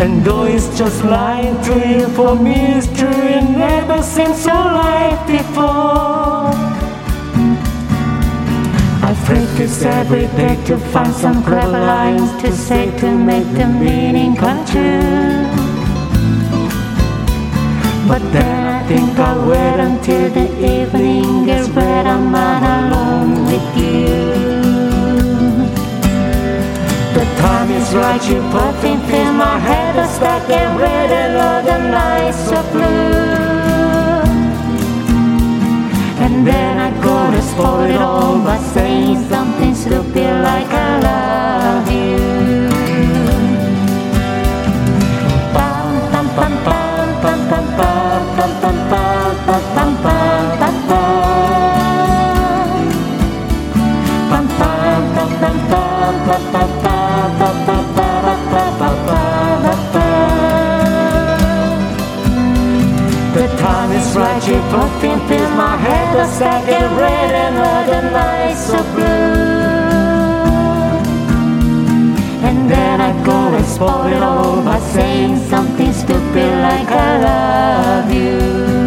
And 0.00 0.24
though 0.24 0.44
it's 0.44 0.68
just 0.78 1.02
lying 1.04 1.60
to 1.64 1.74
you, 1.88 2.06
for 2.14 2.36
me 2.36 2.54
it's 2.76 2.86
true, 2.98 3.08
it 3.08 3.50
never 3.50 4.00
seemed 4.00 4.36
so 4.36 4.52
light 4.52 5.20
before. 5.26 6.54
I 9.08 9.12
practice 9.24 9.82
every 9.82 10.28
day 10.38 10.54
to 10.66 10.78
find 10.92 11.12
some 11.12 11.42
clever 11.42 11.80
lines 11.80 12.30
to 12.42 12.52
say 12.52 12.96
to 13.00 13.08
make 13.12 13.48
the 13.54 13.66
meaning 13.66 14.36
come 14.36 14.64
true. 14.66 15.46
But 18.06 18.22
then 18.32 18.55
think 18.86 19.18
I'll 19.18 19.48
wait 19.48 19.80
until 19.80 20.30
the 20.30 20.46
evening 20.64 21.46
gets 21.46 21.68
where 21.70 22.06
I'm 22.06 22.30
not 22.30 22.62
alone 22.62 23.44
with 23.46 23.68
you. 23.76 24.06
The 27.16 27.24
time 27.42 27.70
is 27.72 27.92
right, 27.94 28.22
you 28.30 28.40
puffing 28.54 29.00
through 29.06 29.32
my 29.32 29.58
head 29.58 29.96
a 29.96 30.06
stack 30.06 30.48
and 30.50 30.78
red 30.78 31.10
and 31.10 31.34
all 31.46 31.62
the 31.70 31.78
lights 31.98 32.52
are 32.52 32.66
blue. 32.70 33.16
And 36.24 36.46
then 36.46 36.78
I 36.78 36.90
go 37.02 37.16
to 37.34 37.42
spoil 37.42 37.90
it 37.90 38.00
all 38.00 38.38
by 38.38 38.58
saying 38.74 39.28
something 39.28 39.74
stupid 39.74 40.32
like 40.48 40.70
I 40.70 40.90
love 41.08 41.90
you. 41.90 42.18
Bum, 45.54 45.88
bum, 46.12 46.26
bum, 46.36 46.52
bum, 46.64 47.22
bum, 47.22 47.50
bum, 47.50 47.76
bum. 47.78 48.15
The 56.26 56.34
time 63.58 63.92
is 63.92 64.16
right, 64.16 64.48
your 64.48 64.60
perfume 64.72 65.20
fills 65.28 65.50
my 65.56 65.76
head, 65.76 66.26
sky 66.26 66.64
get 66.66 66.90
red 66.98 67.32
and 67.32 67.56
other 67.58 68.10
nights 68.10 68.66
so 68.66 68.82
blue. 68.94 69.06
And 72.48 72.68
then 72.68 73.00
I 73.00 73.12
go 73.24 73.54
and 73.54 73.64
spoil 73.64 74.06
it 74.06 74.20
all 74.20 74.64
by 74.64 74.80
saying 74.80 75.36
something 75.48 75.92
stupid 75.92 76.52
like 76.60 76.88
I 76.88 77.18
love 77.22 78.12
you. 78.12 78.85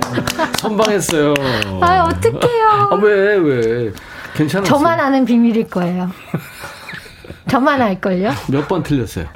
선방했어요. 0.60 1.34
아, 1.80 2.04
어떡해요. 2.04 2.68
아, 2.90 2.94
왜, 3.02 3.36
왜. 3.36 3.92
괜찮았어요. 4.34 4.64
저만 4.64 4.98
아는 5.00 5.24
비밀일 5.24 5.68
거예요. 5.68 6.10
저만 7.48 7.80
알걸요? 7.82 8.32
몇 8.48 8.66
번 8.68 8.82
틀렸어요. 8.82 9.26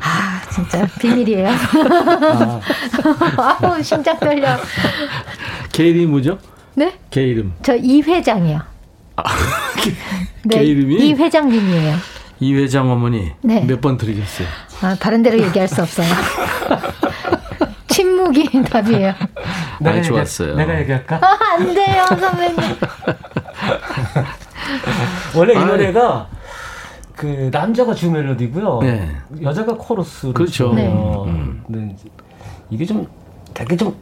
아, 0.00 0.42
진짜 0.50 0.86
비밀이에요. 1.00 1.48
아우, 3.36 3.82
심장 3.82 4.18
떨려. 4.18 4.56
개 5.72 5.84
이름이 5.88 6.06
뭐죠? 6.06 6.38
네? 6.74 6.98
개 7.10 7.22
이름. 7.22 7.52
저 7.62 7.76
이 7.76 8.00
회장이요. 8.02 8.60
네, 10.44 10.56
개 10.58 10.62
이름이? 10.64 10.96
이 10.96 11.14
회장님이에요. 11.14 11.96
이 12.40 12.54
회장 12.54 12.90
어머니. 12.90 13.32
네. 13.42 13.60
몇번 13.66 13.98
틀리셨어요? 13.98 14.48
아, 14.82 14.96
다른 14.98 15.22
데로 15.22 15.38
얘기할 15.40 15.68
수 15.68 15.82
없어요. 15.82 16.08
침묵이 18.04 18.62
답이에요. 18.70 19.12
내가 19.80 19.96
얘기- 19.98 20.08
좋았어요. 20.08 20.54
내가 20.56 20.78
얘기할까? 20.80 21.16
아, 21.16 21.38
안 21.54 21.74
돼요, 21.74 22.04
선배님. 22.08 22.56
원래 25.36 25.54
이 25.54 25.56
아이. 25.56 25.64
노래가 25.66 26.28
그 27.14 27.50
남자가 27.52 27.94
주 27.94 28.10
멜로디고요. 28.10 28.80
네. 28.82 29.08
여자가 29.42 29.74
코러스로 29.76 30.32
그렇죠. 30.32 30.72
네. 30.72 30.86
음. 30.88 31.62
근데 31.66 31.94
이제 31.94 32.08
이게 32.70 32.86
좀 32.86 33.06
되게 33.52 33.76
좀 33.76 33.94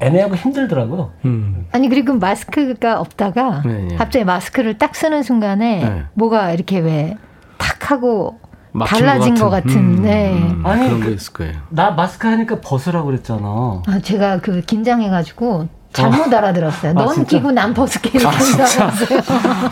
애매하고 0.00 0.34
힘들더라고요. 0.36 1.10
음. 1.24 1.66
아니, 1.72 1.88
그리고 1.88 2.14
마스크가 2.14 3.00
없다가 3.00 3.62
네, 3.64 3.86
네. 3.88 3.96
갑자기 3.96 4.24
마스크를 4.24 4.78
딱 4.78 4.94
쓰는 4.94 5.22
순간에 5.22 5.84
네. 5.88 6.02
뭐가 6.14 6.52
이렇게 6.52 6.78
왜 6.80 7.16
탁 7.58 7.90
하고 7.90 8.38
달라진 8.86 9.34
것 9.34 9.50
같은, 9.50 9.70
음, 9.76 10.02
네. 10.02 10.32
음, 10.34 10.62
아니, 10.64 10.86
그런 10.86 11.00
그- 11.00 11.06
거 11.06 11.12
있을 11.12 11.32
거예요. 11.32 11.54
나 11.70 11.90
마스크 11.90 12.26
하니까 12.28 12.60
벗으라고 12.60 13.06
그랬잖아. 13.06 13.82
아, 13.86 13.98
제가 14.02 14.40
그 14.40 14.60
긴장해가지고 14.62 15.68
잘못 15.92 16.32
알아들었어요. 16.32 16.90
아, 16.90 16.94
넌 16.94 17.14
진짜? 17.14 17.28
끼고 17.38 17.50
난 17.50 17.72
벗을게 17.72 18.10
이렇게 18.18 18.26
아, 18.26 18.38
진짜? 18.38 18.92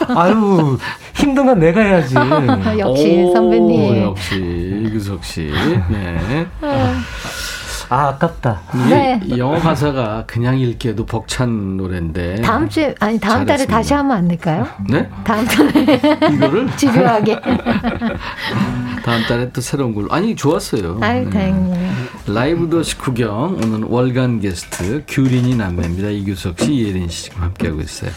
아유 0.16 0.78
힘든 1.14 1.44
건 1.47 1.59
내가 1.59 1.80
해야지. 1.82 2.14
역시 2.78 3.22
오, 3.22 3.34
선배님. 3.34 4.03
역시 4.03 4.82
이규석 4.86 5.22
씨. 5.22 5.53
네. 5.90 6.47
아 6.62 6.94
아깝다. 7.89 8.61
네. 8.89 9.20
이 9.24 9.39
영어 9.39 9.59
가사가 9.59 10.24
그냥 10.26 10.59
읽기에도 10.59 11.07
벅찬 11.07 11.76
노래인데. 11.76 12.41
다음 12.43 12.68
주에 12.68 12.95
아니 13.01 13.18
다음 13.18 13.45
달에 13.47 13.59
잘했습니다. 13.59 13.76
다시 13.76 13.95
하면 13.95 14.16
안 14.16 14.28
될까요? 14.28 14.66
네? 14.89 15.09
다음 15.24 15.45
달에 15.45 16.01
이거를 16.34 16.68
집요하게. 16.76 17.41
다음 19.05 19.22
달에 19.28 19.53
또 19.53 19.61
새로운 19.61 19.95
걸로. 19.95 20.09
아니 20.11 20.34
좋았어요. 20.34 20.99
아유 21.01 21.24
네. 21.24 21.30
다행이네요. 21.30 21.93
라이브 22.28 22.68
도시 22.68 22.99
구경 22.99 23.57
오늘 23.62 23.84
월간 23.84 24.41
게스트 24.41 25.05
규린이 25.07 25.55
남매입니다. 25.55 26.09
이규석 26.09 26.59
씨, 26.61 26.72
이예린 26.74 27.09
씨 27.09 27.24
지금 27.24 27.43
함께하고 27.43 27.80
있어요. 27.80 28.11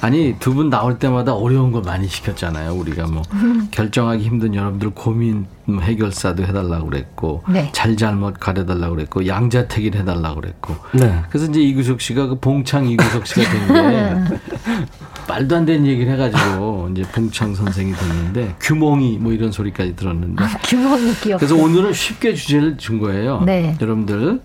아니 0.00 0.34
두 0.38 0.56
분 0.56 0.70
나올 0.70 0.98
때마다 0.98 1.34
어려운 1.34 1.70
거 1.72 1.80
많이 1.80 2.08
시켰잖아요. 2.08 2.72
우리가 2.74 3.06
뭐 3.06 3.22
결정하기 3.70 4.22
힘든 4.24 4.54
여러분들 4.54 4.90
고민 4.90 5.46
뭐 5.64 5.80
해결사도 5.80 6.44
해달라고 6.44 6.86
그랬고 6.88 7.42
네. 7.48 7.70
잘잘못 7.72 8.38
가려달라고 8.40 8.94
그랬고 8.94 9.26
양자택일 9.26 9.96
해달라고 9.96 10.40
그랬고 10.40 10.76
네. 10.92 11.22
그래서 11.28 11.50
이제 11.50 11.60
이규석 11.60 12.00
씨가 12.00 12.26
그 12.28 12.38
봉창 12.40 12.86
이규석 12.88 13.26
씨가 13.26 13.50
된게 13.50 14.36
말도 15.28 15.56
안 15.56 15.66
되는 15.66 15.84
얘기를 15.86 16.12
해가지고 16.12 16.88
이제 16.92 17.02
봉창 17.12 17.54
선생이 17.54 17.92
됐는데 17.92 18.54
규몽이 18.60 19.18
뭐 19.18 19.32
이런 19.32 19.50
소리까지 19.50 19.96
들었는데 19.96 20.44
규모는 20.64 21.12
귀엽. 21.22 21.38
그래서 21.38 21.56
오늘은 21.56 21.92
쉽게 21.92 22.34
주제를 22.34 22.78
준 22.78 23.00
거예요. 23.00 23.42
네. 23.44 23.76
여러분들 23.80 24.40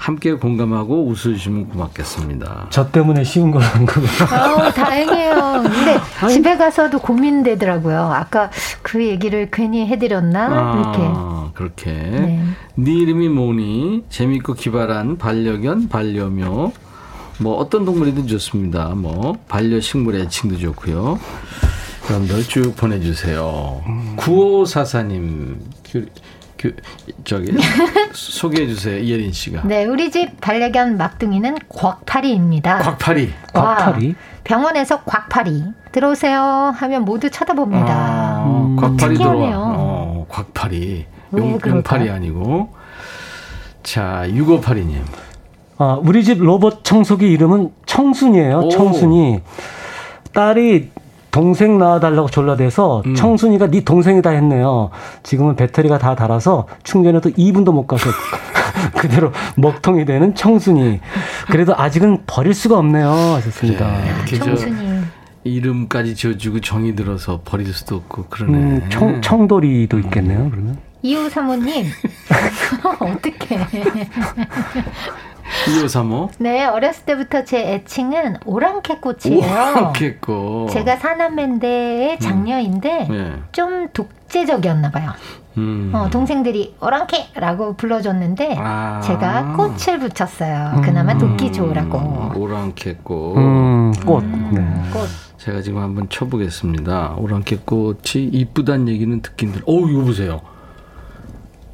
함께 0.00 0.32
공감하고 0.32 1.08
웃으시면 1.08 1.68
고맙겠습니다. 1.68 2.68
저 2.70 2.90
때문에 2.90 3.22
쉬운 3.22 3.50
거란 3.50 3.84
거. 3.84 4.00
아우 4.34 4.72
다행이에요. 4.72 5.62
근데 5.62 6.00
집에 6.32 6.56
가서도 6.56 7.00
고민되더라고요. 7.00 8.10
아까 8.10 8.50
그 8.80 9.04
얘기를 9.06 9.50
괜히 9.52 9.86
해드렸나 9.86 10.46
이렇게. 10.46 10.98
아, 11.02 11.50
그렇게. 11.52 11.92
네. 11.92 12.42
네 12.76 12.90
이름이 12.90 13.28
뭐니? 13.28 14.04
재밌고 14.08 14.54
기발한 14.54 15.18
반려견, 15.18 15.90
반려묘. 15.90 16.72
뭐 17.40 17.56
어떤 17.56 17.84
동물이든 17.84 18.26
좋습니다. 18.26 18.94
뭐 18.96 19.36
반려식물 19.48 20.14
애칭도 20.14 20.56
좋고요. 20.60 21.20
여러분들 22.08 22.42
쭉 22.44 22.74
보내주세요. 22.74 23.82
9544님, 24.16 25.58
그, 26.60 26.76
그, 27.06 27.12
저기, 27.24 27.52
소개해 28.12 28.66
주세요. 28.68 28.98
이예린 28.98 29.32
씨가. 29.32 29.62
네, 29.64 29.86
우리 29.86 30.10
집 30.10 30.38
반려견 30.42 30.98
막둥이는 30.98 31.56
곽파리입니다. 31.70 32.78
곽파리. 32.80 33.32
와, 33.54 33.76
곽파리? 33.76 34.14
병원에서 34.44 35.00
곽파리 35.00 35.64
들어오세요 35.92 36.72
하면 36.76 37.04
모두 37.06 37.30
쳐다봅니다. 37.30 38.42
어, 38.44 38.76
곽파리 38.78 39.16
들어와. 39.16 39.50
어, 39.54 40.26
곽파리. 40.28 41.06
왜 41.32 41.42
용? 41.42 41.58
용팔이 41.64 42.10
아니고. 42.10 42.74
자, 43.82 44.24
6582님. 44.26 44.96
아, 45.78 45.98
우리 46.02 46.22
집 46.24 46.42
로봇 46.42 46.84
청소기 46.84 47.30
이름은 47.32 47.70
청순이에요. 47.86 48.58
오. 48.58 48.68
청순이. 48.68 49.40
딸이 50.34 50.90
동생 51.30 51.78
낳아달라고 51.78 52.28
졸라대서 52.28 53.02
음. 53.06 53.14
청순이가 53.14 53.68
네 53.70 53.84
동생이다 53.84 54.30
했네요. 54.30 54.90
지금은 55.22 55.56
배터리가 55.56 55.98
다 55.98 56.14
닳아서 56.14 56.66
충전해도 56.82 57.30
2분도 57.30 57.72
못 57.72 57.86
가서 57.86 58.10
그대로 58.96 59.32
먹통이 59.56 60.04
되는 60.04 60.34
청순이. 60.34 61.00
그래도 61.50 61.74
아직은 61.76 62.24
버릴 62.26 62.54
수가 62.54 62.78
없네요. 62.78 63.08
하셨습니다. 63.10 63.96
저 64.28 64.36
청순이. 64.38 65.00
이름까지 65.44 66.14
지어주고 66.14 66.60
정이 66.60 66.94
들어서 66.94 67.40
버릴 67.44 67.72
수도 67.72 67.96
없고 67.96 68.24
그러네. 68.24 68.58
음, 68.58 68.86
청, 68.90 69.22
청돌이도 69.22 69.98
있겠네요, 70.00 70.50
그러면. 70.50 70.76
이호 71.02 71.30
사모님 71.30 71.86
어떻게? 73.00 73.56
2535. 75.66 76.30
네, 76.38 76.64
어렸을 76.64 77.04
때부터 77.04 77.44
제 77.44 77.74
애칭은 77.74 78.38
오랑캐꽃이에요. 78.44 79.38
오랑캐고. 79.38 80.68
제가 80.70 80.96
사남매인데 80.96 82.18
장녀인데 82.20 83.06
네. 83.08 83.32
좀 83.52 83.88
독재적이었나 83.92 84.90
봐요. 84.90 85.12
음. 85.58 85.90
어, 85.92 86.08
동생들이 86.10 86.76
오랑캐라고 86.80 87.74
불러줬는데 87.74 88.54
아. 88.58 89.00
제가 89.02 89.56
꽃을 89.56 89.98
붙였어요. 89.98 90.80
그나마 90.82 91.18
돕기 91.18 91.52
좋으라고. 91.52 92.32
오랑캐꽃. 92.36 93.36
음, 93.36 93.92
꽃. 94.06 94.24
네. 94.24 94.60
꽃. 94.92 95.08
제가 95.38 95.62
지금 95.62 95.82
한번 95.82 96.08
쳐보겠습니다. 96.08 97.14
오랑캐꽃이 97.18 98.28
이쁘단 98.32 98.88
얘기는 98.88 99.20
듣긴 99.22 99.52
들. 99.52 99.62
어 99.66 99.72
이거 99.88 100.02
보세요. 100.02 100.40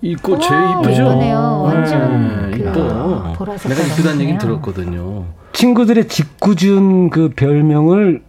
이꽃 0.02 0.40
제일 0.42 0.52
와, 0.60 0.80
이쁘죠? 0.80 1.02
이쁘네요. 1.02 1.62
완전 1.64 2.50
네, 2.50 2.58
그. 2.58 3.32
보라색 3.36 3.68
내가 3.70 3.82
얘기는 3.82 4.02
깔았네요. 4.04 4.38
들었거든요. 4.38 5.24
친구들의 5.52 6.08
짓궂은 6.08 7.10
그 7.10 7.30
별명을 7.34 8.22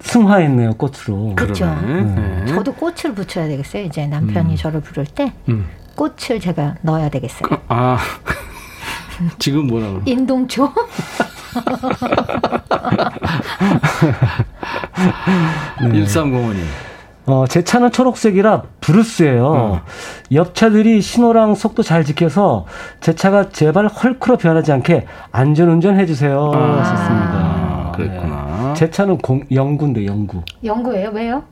승화했네요 0.00 0.74
꽃으로. 0.74 1.34
그렇죠. 1.34 1.66
네. 1.86 2.44
저도 2.46 2.72
꽃을 2.74 3.14
붙여야 3.14 3.48
되겠어요. 3.48 3.82
이제 3.84 4.06
남편이 4.06 4.56
저를 4.56 4.80
부를 4.80 5.06
때 5.06 5.32
음. 5.48 5.66
꽃을 5.96 6.38
제가 6.40 6.76
넣어야 6.82 7.08
되겠어요. 7.08 7.48
아 7.68 7.98
지금 9.38 9.66
뭐라 9.66 9.88
그러? 9.90 10.02
인동초? 10.04 10.72
네. 15.82 15.88
1305님. 16.04 16.62
어, 17.28 17.44
제 17.46 17.62
차는 17.62 17.92
초록색이라 17.92 18.62
브루스예요. 18.80 19.46
어. 19.46 19.80
옆 20.32 20.54
차들이 20.54 21.02
신호랑 21.02 21.54
속도 21.54 21.82
잘 21.82 22.02
지켜서 22.04 22.64
제 23.00 23.14
차가 23.14 23.50
제발 23.50 23.86
헐크로 23.86 24.38
변하지 24.38 24.72
않게 24.72 25.06
안전운전 25.30 25.98
해주세요. 26.00 26.52
아, 26.54 26.78
하셨습니다. 26.80 27.92
그랬구나. 27.94 28.68
네. 28.68 28.74
제 28.74 28.90
차는 28.90 29.18
공, 29.18 29.42
영구인데 29.52 30.06
영구. 30.06 30.42
연구예요? 30.64 31.10
왜요? 31.10 31.42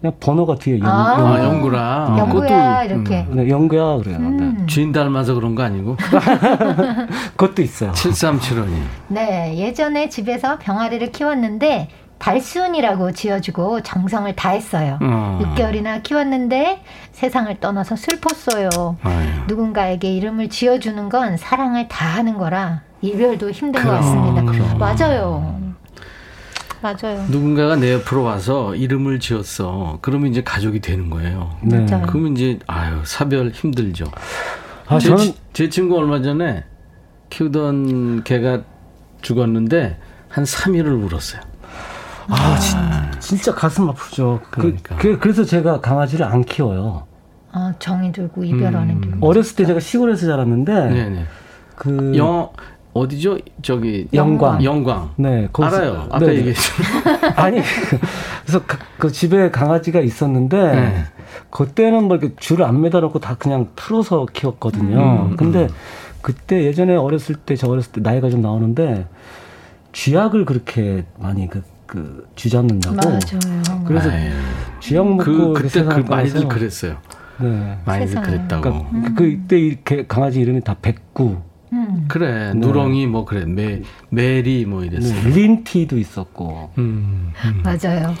그냥 0.00 0.14
번호가 0.20 0.54
뒤에 0.54 0.78
영, 0.78 0.86
아. 0.86 1.16
영구. 1.18 1.26
아 1.26 1.44
영구라. 1.44 2.26
그것도, 2.28 2.44
이렇게. 2.84 3.26
음, 3.28 3.36
네, 3.36 3.48
영구야 3.48 3.96
그래요. 3.96 4.18
네. 4.20 4.26
음. 4.26 4.66
주인 4.68 4.92
닮아서 4.92 5.34
그런 5.34 5.56
거 5.56 5.64
아니고? 5.64 5.96
그것도 7.36 7.62
있어요. 7.62 7.90
7375님. 7.90 8.68
네, 9.08 9.56
예전에 9.56 10.08
집에서 10.08 10.58
병아리를 10.58 11.10
키웠는데 11.10 11.88
달순이라고 12.18 13.12
지어주고 13.12 13.82
정성을 13.82 14.34
다했어요. 14.36 14.98
어. 15.00 15.40
6개월이나 15.42 16.02
키웠는데 16.02 16.82
세상을 17.12 17.58
떠나서 17.60 17.96
슬펐어요. 17.96 18.96
아유. 19.02 19.28
누군가에게 19.46 20.12
이름을 20.12 20.48
지어주는 20.50 21.08
건 21.08 21.36
사랑을 21.36 21.88
다하는 21.88 22.36
거라 22.38 22.82
이별도 23.00 23.50
힘든 23.50 23.82
것 23.82 23.88
그럼, 23.88 24.00
같습니다. 24.00 24.42
그럼. 24.52 24.78
맞아요. 24.78 25.58
맞아요. 26.80 27.24
누군가가 27.28 27.74
내 27.76 27.92
옆으로 27.94 28.22
와서 28.22 28.74
이름을 28.74 29.18
지었어. 29.20 29.98
그러면 30.00 30.30
이제 30.30 30.42
가족이 30.44 30.80
되는 30.80 31.10
거예요. 31.10 31.56
네. 31.62 31.84
그러면 32.06 32.36
이제 32.36 32.58
아유 32.68 33.00
사별 33.04 33.50
힘들죠. 33.50 34.04
아, 34.86 34.98
제, 34.98 35.08
저는 35.08 35.24
치- 35.24 35.34
제 35.52 35.68
친구 35.68 35.96
얼마 35.98 36.22
전에 36.22 36.64
키우던 37.30 38.22
개가 38.24 38.60
죽었는데 39.22 39.98
한 40.28 40.44
3일을 40.44 41.04
울었어요. 41.04 41.42
아, 42.28 42.58
진, 42.58 42.78
진짜 43.20 43.54
가슴 43.54 43.88
아프죠. 43.88 44.40
그러니까. 44.50 44.96
그, 44.96 45.18
래서 45.24 45.44
제가 45.44 45.80
강아지를 45.80 46.26
안 46.26 46.42
키워요. 46.44 47.06
아, 47.52 47.72
정이 47.78 48.12
들고 48.12 48.44
이별하는 48.44 48.96
음. 48.96 49.00
게. 49.00 49.10
어렸을 49.20 49.56
때 49.56 49.64
제가 49.64 49.80
시골에서 49.80 50.26
자랐는데 50.26 50.72
네네. 50.90 51.24
그 51.76 52.12
영 52.16 52.50
어디죠? 52.92 53.38
저기 53.62 54.08
영광. 54.12 54.62
영광. 54.64 55.10
네, 55.16 55.48
거기서- 55.52 55.64
알아요. 55.74 56.06
아까 56.10 56.18
네네. 56.18 56.34
얘기했죠. 56.36 56.60
아니 57.36 57.60
그래서 58.44 58.62
그, 58.66 58.76
그 58.98 59.12
집에 59.12 59.50
강아지가 59.50 60.00
있었는데 60.00 60.56
네. 60.74 61.04
그때는 61.50 62.04
뭐 62.04 62.16
이렇게 62.16 62.34
줄을 62.36 62.64
안 62.64 62.80
매달아놓고 62.80 63.20
다 63.20 63.36
그냥 63.38 63.68
풀어서 63.76 64.26
키웠거든요. 64.32 65.28
음, 65.30 65.36
근데 65.36 65.68
그때 66.22 66.64
예전에 66.64 66.96
어렸을 66.96 67.36
때 67.36 67.54
저 67.56 67.68
어렸을 67.68 67.92
때 67.92 68.00
나이가 68.00 68.28
좀 68.30 68.42
나오는데 68.42 69.06
쥐약을 69.92 70.44
그렇게 70.44 71.04
많이 71.18 71.48
그, 71.48 71.62
그 71.88 72.28
쥐잡는다고. 72.36 72.94
맞아요. 72.96 73.84
그래서 73.86 74.10
아유. 74.10 74.30
쥐약 74.78 75.08
먹고 75.08 75.54
그 75.54 75.62
그때 75.62 75.82
그 75.82 76.00
많이들 76.08 76.46
그랬어요. 76.46 76.98
네. 77.40 77.78
많이들 77.84 78.08
세상에. 78.08 78.26
그랬다고. 78.26 78.86
그러니까 78.90 79.14
그 79.14 79.26
이때 79.26 79.58
이렇게 79.58 80.06
강아지 80.06 80.40
이름이 80.40 80.60
다 80.62 80.76
백구, 80.80 81.38
음. 81.72 82.04
그래 82.08 82.52
네. 82.52 82.54
누렁이 82.54 83.06
뭐 83.06 83.24
그래 83.24 83.44
매 83.46 83.80
메리 84.10 84.66
뭐 84.66 84.82
네, 84.82 84.88
이랬어요. 84.88 85.34
린티도 85.34 85.98
있었고. 85.98 86.70
음. 86.78 87.32
맞아요. 87.64 88.14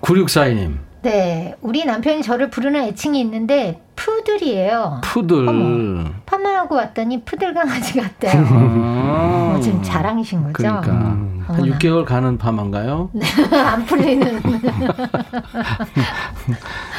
9642님 0.00 0.76
네, 1.02 1.54
우리 1.62 1.84
남편이 1.84 2.22
저를 2.22 2.50
부르는 2.50 2.82
애칭이 2.84 3.20
있는데 3.20 3.80
푸들이에요. 3.96 5.00
푸들. 5.02 5.48
어머. 5.48 6.10
파마하고 6.26 6.74
왔더니 6.74 7.22
푸들 7.24 7.54
강아지 7.54 7.98
같대요. 8.00 8.44
아. 8.46 9.54
어, 9.56 9.60
지금 9.60 9.82
자랑이신 9.82 10.42
거죠? 10.44 10.52
그러니까 10.52 10.90
음. 10.92 11.44
한 11.46 11.56
어머나. 11.60 11.78
6개월 11.78 12.04
가는 12.04 12.36
파마인가요? 12.38 13.10
안 13.66 13.84
풀리는. 13.86 14.40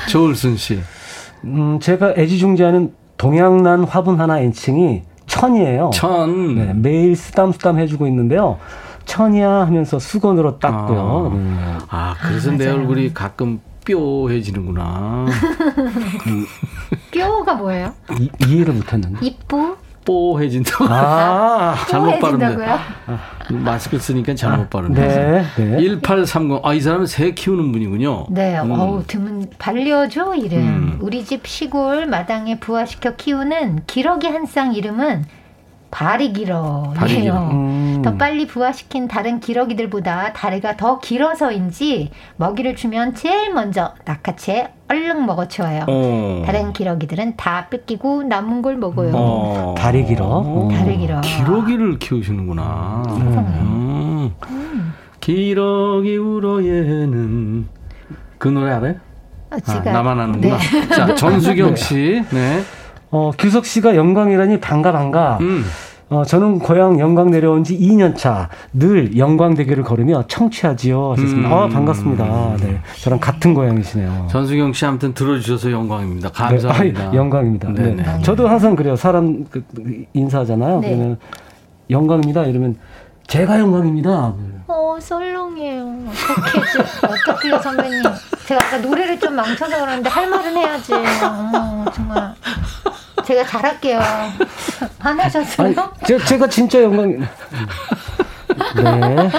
조울순 0.09 0.57
씨. 0.57 0.79
음, 1.43 1.79
제가 1.79 2.13
애지중지하는 2.17 2.93
동양난 3.17 3.83
화분 3.83 4.19
하나 4.19 4.41
애칭이 4.41 5.03
천이에요. 5.27 5.91
천. 5.93 6.55
네, 6.55 6.73
매일 6.73 7.15
쓰담쓰담 7.15 7.77
해주고 7.79 8.07
있는데요. 8.07 8.57
천이야 9.05 9.49
하면서 9.49 9.99
수건으로 9.99 10.59
닦고요. 10.59 11.31
아. 11.33 11.35
네. 11.35 11.57
아 11.89 12.15
그래서 12.21 12.51
아, 12.51 12.55
내. 12.57 12.67
얼굴이 12.69 13.13
가끔 13.13 13.59
뾰해지는구나. 13.85 15.25
뼈가 17.11 17.53
뭐예요? 17.55 17.93
이, 18.19 18.29
이해를 18.47 18.73
못했는데. 18.73 19.25
이쁘? 19.25 19.77
뽀해진다고. 20.03 20.85
아, 20.89 21.75
잘못 21.87 22.19
빠른데. 22.19 22.55
뽀해진다고요? 22.55 23.59
마스크 23.63 23.99
쓰니까 23.99 24.33
잘못 24.33 24.67
빠르네. 24.71 24.99
네, 24.99 25.45
네. 25.57 25.77
1830. 25.83 26.59
아, 26.65 26.73
이 26.73 26.81
사람은 26.81 27.05
새 27.05 27.31
키우는 27.31 27.71
분이군요. 27.71 28.25
네, 28.31 28.59
음. 28.59 28.71
어우, 28.71 29.03
드문 29.05 29.47
반려조 29.59 30.33
이름. 30.35 30.59
음. 30.59 30.97
우리 31.01 31.23
집 31.23 31.45
시골 31.45 32.07
마당에 32.07 32.59
부화시켜 32.59 33.15
키우는 33.15 33.83
기러기 33.85 34.27
한 34.27 34.45
쌍 34.47 34.73
이름은 34.73 35.25
바리기러예요. 35.91 36.93
바리기러. 36.95 37.37
음. 37.51 38.01
더 38.03 38.15
빨리 38.15 38.47
부화시킨 38.47 39.07
다른 39.07 39.39
기러기들보다 39.39 40.33
다리가 40.33 40.77
더 40.77 40.99
길어서인지 40.99 42.09
먹이를 42.37 42.75
주면 42.75 43.13
제일 43.13 43.53
먼저 43.53 43.93
낚아채 44.05 44.71
얼른 44.89 45.25
먹어치워요. 45.25 45.85
어. 45.87 46.43
다른 46.45 46.73
기러기들은 46.73 47.35
다 47.37 47.67
뺏기고 47.69 48.23
남은 48.23 48.61
걸 48.61 48.77
먹어요. 48.77 49.11
어. 49.13 49.75
다리 49.77 50.03
길어. 50.05 50.67
다리 50.71 50.97
길어. 50.97 51.21
기러기를 51.21 51.99
키우시는구나. 51.99 53.03
세상에. 53.07 53.47
음. 53.59 54.31
기러기 55.19 56.17
울어예는 56.17 57.67
그 58.37 58.47
노래 58.47 58.71
알아요? 58.71 58.95
아, 59.51 59.55
아, 59.55 59.59
제가 59.59 59.91
나만 59.91 60.19
아는구나. 60.19 60.57
네. 60.57 60.87
자, 60.87 61.13
전수경 61.13 61.75
씨. 61.75 62.23
네. 62.31 62.61
어, 63.11 63.31
규석 63.37 63.65
씨가 63.65 63.95
영광이라니 63.95 64.59
반가 64.59 64.91
반가. 64.91 65.37
음. 65.41 65.65
어, 66.09 66.25
저는 66.25 66.59
고향 66.59 66.99
영광 66.99 67.31
내려온 67.31 67.63
지 67.63 67.77
2년 67.77 68.17
차. 68.17 68.49
늘 68.73 69.17
영광 69.17 69.53
대교를 69.53 69.83
걸으며 69.83 70.23
청취하지요. 70.27 71.11
하셨습니다. 71.13 71.47
음. 71.47 71.53
아, 71.53 71.67
반갑습니다. 71.69 72.55
네. 72.59 72.81
저랑 73.01 73.19
같은 73.19 73.53
고향이시네요. 73.53 74.27
전수경 74.29 74.73
씨 74.73 74.85
아무튼 74.85 75.13
들어주셔서 75.13 75.71
영광입니다. 75.71 76.29
네, 76.29 76.33
감사합니다. 76.33 77.03
아이, 77.09 77.15
영광입니다. 77.15 77.69
네. 77.69 77.95
네네. 77.95 78.21
저도 78.23 78.47
항상 78.49 78.75
그래요. 78.75 78.97
사람 78.97 79.45
그, 79.49 79.63
그 79.73 80.03
인사하잖아요. 80.13 80.79
네. 80.81 80.89
그러면 80.89 81.17
영광입니다. 81.89 82.43
이러면 82.43 82.75
제가 83.27 83.57
영광입니다. 83.59 84.33
어, 84.67 84.97
썰렁해요. 84.99 86.03
어떻게, 86.09 86.61
지- 86.71 86.79
어떻게요, 87.05 87.57
선배님. 87.59 88.03
제가 88.47 88.65
아까 88.65 88.77
노래를 88.79 89.17
좀 89.17 89.33
망쳐서 89.35 89.79
그러는데 89.79 90.09
할 90.09 90.29
말은 90.29 90.57
해야지. 90.57 90.93
어머, 90.93 91.85
정말. 91.93 92.33
제가 93.31 93.45
잘할게요. 93.45 93.99
화나셨어요? 94.99 95.67
아니, 95.67 95.75
제, 96.05 96.17
제가 96.25 96.47
진짜 96.49 96.83
영광. 96.83 97.17
네. 98.75 99.29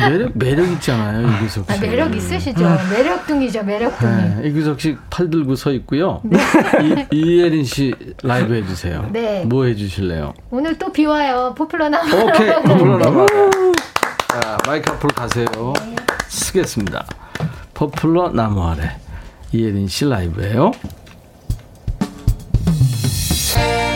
매력, 0.00 0.30
매력 0.34 0.68
있잖아요, 0.72 1.28
이규석 1.28 1.70
아, 1.70 1.74
씨. 1.74 1.80
매력 1.80 2.14
있으시죠? 2.16 2.60
매력둥이죠, 2.90 3.62
매력둥이. 3.62 4.12
네, 4.12 4.48
이규석 4.48 4.80
씨 4.80 4.96
팔 5.08 5.30
들고 5.30 5.54
서 5.54 5.70
있고요. 5.72 6.20
이, 6.82 7.06
이예린 7.16 7.64
씨 7.64 7.94
라이브 8.24 8.54
해주세요. 8.54 9.08
네. 9.12 9.44
뭐 9.44 9.64
해주실래요? 9.66 10.34
오늘 10.50 10.76
또 10.78 10.90
비와요. 10.92 11.54
포플러 11.56 11.88
나. 11.88 12.00
오케이, 12.02 12.52
포플러 12.62 12.98
나와. 13.08 13.26
자, 14.28 14.58
마이크 14.66 14.90
앞으로 14.92 15.10
가세요. 15.14 15.46
듣겠습니다. 16.26 17.06
포플러 17.74 18.30
나무 18.32 18.66
아래. 18.66 18.96
이예린 19.52 19.86
씨 19.86 20.04
라이브예요. 20.04 20.72
포 23.54 23.89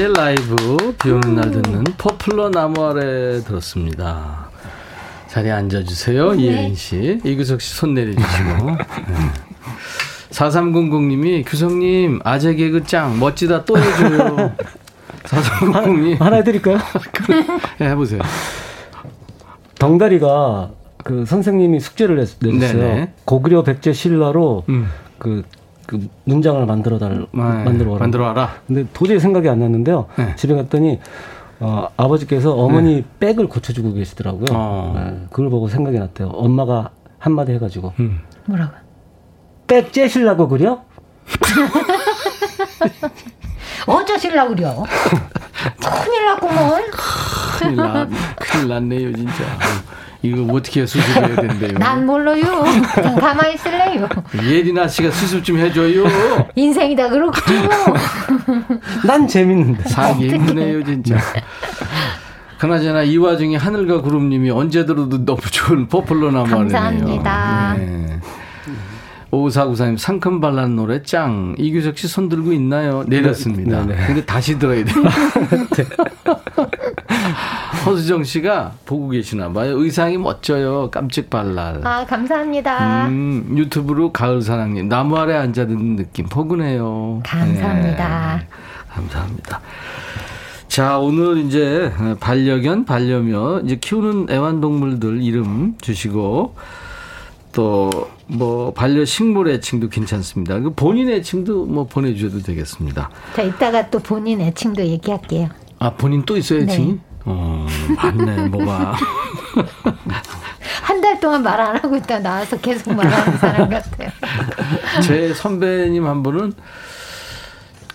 씨의 0.00 0.12
라이브 0.14 0.94
비 0.98 1.10
오는 1.10 1.34
날 1.34 1.50
듣는 1.50 1.84
포플러 1.98 2.50
나무 2.50 2.82
아래 2.86 3.40
들었습니다. 3.42 4.48
자리에 5.28 5.50
앉아주세요. 5.52 6.34
이예린 6.34 6.74
씨. 6.74 7.20
이규석 7.22 7.60
씨 7.60 7.74
손 7.74 7.92
내려주시고. 7.92 8.70
네. 8.72 8.76
4300님이 10.30 11.44
규석님 11.46 12.20
아재 12.24 12.54
개그 12.54 12.84
짱 12.84 13.18
멋지다 13.18 13.66
또 13.66 13.76
해줘요. 13.76 14.54
4300님 15.24 16.18
하나 16.18 16.36
해드릴까요? 16.36 16.78
네, 17.78 17.88
해보세요. 17.90 18.22
덩다리가 19.78 20.70
그 21.04 21.26
선생님이 21.26 21.78
숙제를 21.78 22.16
냈. 22.16 22.38
네네. 22.38 23.12
고구려 23.26 23.64
백제 23.64 23.92
신라로 23.92 24.64
음. 24.70 24.88
그, 25.18 25.42
그 25.90 26.08
문장을 26.22 26.64
만들어 26.66 27.00
달 27.00 27.26
만들어 27.32 27.90
와라. 27.90 28.00
만들어 28.04 28.24
와라. 28.26 28.50
근데 28.68 28.86
도저히 28.92 29.18
생각이 29.18 29.48
안 29.48 29.58
났는데요. 29.58 30.06
네. 30.16 30.36
집에 30.36 30.54
갔더니 30.54 31.00
어, 31.58 31.88
아버지께서 31.96 32.54
어머니 32.54 33.04
백을 33.18 33.48
고쳐주고 33.48 33.94
계시더라고요. 33.94 34.46
어. 34.52 34.92
네, 34.94 35.26
그걸 35.30 35.50
보고 35.50 35.66
생각이 35.66 35.98
났대요. 35.98 36.28
엄마가 36.28 36.90
한마디 37.18 37.50
해가지고 37.54 37.92
음. 37.98 38.20
뭐라고? 38.46 38.72
백 39.66 39.92
째시려고 39.92 40.46
그려? 40.46 40.80
어쩌실라 43.88 44.46
그려? 44.46 44.84
큰일 45.80 46.24
났구먼. 46.26 46.82
큰일 48.38 48.68
났네요, 48.68 49.12
진짜. 49.12 49.32
이거 50.22 50.52
어떻게 50.52 50.84
수습해야 50.84 51.34
된대요. 51.36 51.78
난 51.78 52.04
몰라요. 52.04 52.42
그냥 52.94 53.16
가만히 53.16 53.54
있을래요. 53.54 54.08
예리나 54.44 54.86
씨가 54.86 55.10
수습 55.10 55.42
좀 55.42 55.56
해줘요. 55.58 56.04
인생이다 56.54 57.08
그렇고. 57.08 57.36
난 59.06 59.26
재밌는데. 59.26 59.88
살기 59.88 60.28
힘드네요, 60.28 60.84
진짜. 60.84 61.16
그나저나 62.58 63.04
이 63.04 63.16
와중에 63.16 63.56
하늘과 63.56 64.02
구름님이 64.02 64.50
언제 64.50 64.84
들어도 64.84 65.24
너무 65.24 65.40
좋은 65.40 65.88
포플러 65.88 66.30
나무네요. 66.30 66.56
감사합니다. 66.58 67.74
네. 67.78 68.20
5494님 69.30 69.96
상큼 69.96 70.40
발랄한 70.40 70.74
노래 70.74 71.02
짱 71.04 71.54
이규석 71.56 71.96
씨 71.96 72.08
손 72.08 72.28
들고 72.28 72.52
있나요? 72.52 73.04
내렸습니다. 73.06 73.86
네, 73.86 73.94
네. 73.94 74.06
근데 74.06 74.24
다시 74.24 74.58
들어야 74.58 74.84
돼요. 74.84 74.96
허수정 77.86 78.24
씨가 78.24 78.72
보고 78.84 79.08
계시나 79.08 79.52
봐요. 79.52 79.78
의상이 79.78 80.18
멋져요. 80.18 80.90
깜찍 80.90 81.30
발랄. 81.30 81.80
아 81.86 82.04
감사합니다. 82.06 83.06
음, 83.08 83.54
유튜브로 83.56 84.12
가을 84.12 84.42
사랑님 84.42 84.88
나무 84.88 85.16
아래 85.16 85.34
앉아 85.34 85.66
듣는 85.66 85.96
느낌 85.96 86.26
포근해요. 86.26 87.20
감사합니다. 87.24 88.36
네, 88.38 88.46
감사합니다. 88.88 89.60
자 90.68 90.98
오늘 90.98 91.38
이제 91.38 91.92
반려견 92.20 92.84
반려묘 92.84 93.62
이제 93.64 93.76
키우는 93.76 94.26
애완동물들 94.30 95.22
이름 95.22 95.74
주시고 95.80 96.54
또 97.52 97.90
뭐 98.32 98.72
반려식물 98.72 99.48
애칭도 99.48 99.88
괜찮습니다. 99.88 100.60
그 100.60 100.72
본인 100.72 101.10
애칭도 101.10 101.66
뭐 101.66 101.84
보내주셔도 101.86 102.42
되겠습니다. 102.42 103.10
자 103.34 103.42
이따가 103.42 103.90
또 103.90 103.98
본인 103.98 104.40
애칭도 104.40 104.84
얘기할게요. 104.86 105.48
아 105.78 105.90
본인 105.94 106.24
또 106.24 106.36
있어요 106.36 106.60
애칭이? 106.60 106.92
네. 106.92 106.98
어 107.30 107.66
맞네 107.96 108.48
뭐가. 108.48 108.94
한 110.82 111.00
달 111.00 111.20
동안 111.20 111.42
말 111.42 111.60
안 111.60 111.76
하고 111.76 111.96
있다 111.96 112.18
나와서 112.18 112.56
계속 112.58 112.94
말하는 112.94 113.38
사람 113.38 113.68
같아요. 113.70 114.10
제 115.02 115.32
선배님 115.34 116.04
한 116.06 116.22
분은 116.22 116.52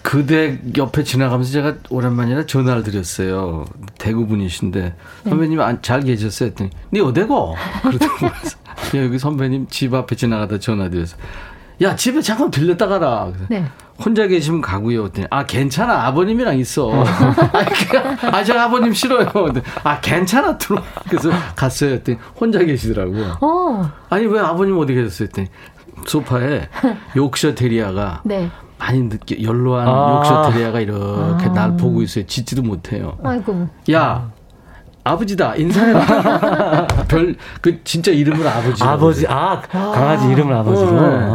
그대 0.01 0.59
옆에 0.77 1.03
지나가면서 1.03 1.51
제가 1.51 1.75
오랜만이라 1.89 2.45
전화를 2.45 2.83
드렸어요. 2.83 3.65
대구 3.97 4.27
분이신데 4.27 4.95
선배님 5.27 5.59
안- 5.61 5.81
잘 5.81 6.01
계셨어요? 6.01 6.49
했더니 6.49 6.69
네 6.91 6.99
어디고? 7.01 7.55
그러더라고요. 7.81 8.31
여기 9.05 9.19
선배님 9.19 9.67
집 9.69 9.93
앞에 9.93 10.15
지나가다 10.15 10.59
전화 10.59 10.89
드려서 10.89 11.17
야 11.82 11.95
집에 11.95 12.21
잠깐 12.21 12.49
들렸다 12.51 12.88
가라. 12.88 13.30
네. 13.49 13.65
혼자 14.03 14.28
계시면 14.28 14.61
가고요. 14.61 15.03
그랬더니 15.03 15.28
아 15.30 15.45
괜찮아 15.45 16.05
아버님이랑 16.07 16.57
있어. 16.59 16.91
아니, 17.53 17.69
그냥, 17.89 18.17
아, 18.23 18.43
저 18.43 18.57
아버님 18.59 18.93
싫어요. 18.93 19.30
아 19.84 19.99
괜찮아 20.01 20.57
들어. 20.57 20.82
그래서 21.07 21.30
갔어요. 21.55 21.91
했더니 21.91 22.17
혼자 22.39 22.59
계시더라고요. 22.59 23.38
어, 23.41 23.89
아니 24.09 24.26
왜 24.26 24.39
아버님 24.39 24.78
어디 24.78 24.93
계셨어요? 24.93 25.28
했더니 25.28 25.47
소파에 26.05 26.67
욕셔 27.15 27.55
테리아가 27.55 28.21
네. 28.26 28.49
많이 28.78 29.01
늦게 29.03 29.41
연로한 29.41 29.88
아. 29.88 30.17
욕셔 30.19 30.51
테리아가 30.51 30.82
이렇게 30.82 31.45
아. 31.45 31.53
날 31.53 31.78
보고 31.78 32.01
있어요. 32.01 32.26
짖지도 32.26 32.63
못해요. 32.63 33.17
아이고. 33.23 33.69
야 33.93 34.30
아버지다 35.05 35.55
인사해라. 35.55 36.88
별 37.07 37.36
그 37.61 37.82
진짜 37.86 38.11
이름을 38.11 38.45
아버지. 38.45 38.84
아버지, 38.84 39.26
아, 39.28 39.61
강아지 39.61 40.28
이름을 40.32 40.53
아버지로. 40.53 40.91
네. 40.91 41.26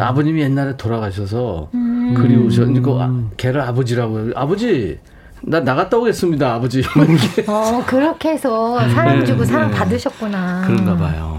아. 0.00 0.08
아버님이 0.08 0.40
옛날에 0.42 0.76
돌아가셔서 0.76 1.70
음. 1.74 2.14
그리우셔. 2.16 2.64
이거 2.64 3.00
아, 3.02 3.12
걔를 3.36 3.60
아버지라고 3.60 4.18
해요. 4.20 4.32
아버지 4.36 4.98
나 5.42 5.60
나갔다 5.60 5.96
오겠습니다. 5.98 6.54
아버지. 6.54 6.82
어 7.46 7.82
그렇게 7.86 8.30
해서 8.30 8.78
사람 8.90 9.20
네, 9.20 9.24
주고 9.24 9.44
사람 9.44 9.70
네. 9.70 9.76
받으셨구나. 9.76 10.64
그런가 10.66 10.96
봐요. 10.96 11.38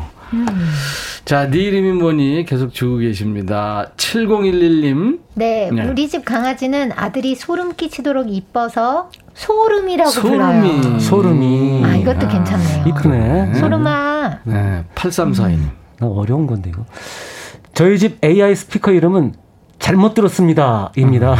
자, 1.25 1.47
네 1.49 1.59
이름이 1.59 1.93
뭐니? 1.99 2.45
계속 2.45 2.73
주고 2.73 2.97
계십니다. 2.97 3.91
7011님. 3.97 5.19
네, 5.35 5.69
네. 5.71 5.87
우리 5.87 6.07
집 6.07 6.25
강아지는 6.25 6.91
아들이 6.95 7.35
소름 7.35 7.75
끼치도록 7.75 8.31
이뻐서 8.33 9.11
소름이라고 9.35 10.09
소름이. 10.09 10.81
불러요. 10.81 10.99
소름이. 10.99 11.81
아, 11.85 11.95
이것도 11.95 12.27
괜찮네요. 12.27 12.85
이쁘네. 12.87 13.53
소름아. 13.55 14.39
네, 14.45 14.83
8342님. 14.95 15.59
나 15.99 16.07
어려운 16.07 16.47
건데 16.47 16.71
이거. 16.73 16.83
저희 17.73 17.97
집 17.97 18.23
AI 18.23 18.55
스피커 18.55 18.91
이름은 18.91 19.33
잘못 19.79 20.13
들었습니다. 20.13 20.91
입니다. 20.97 21.35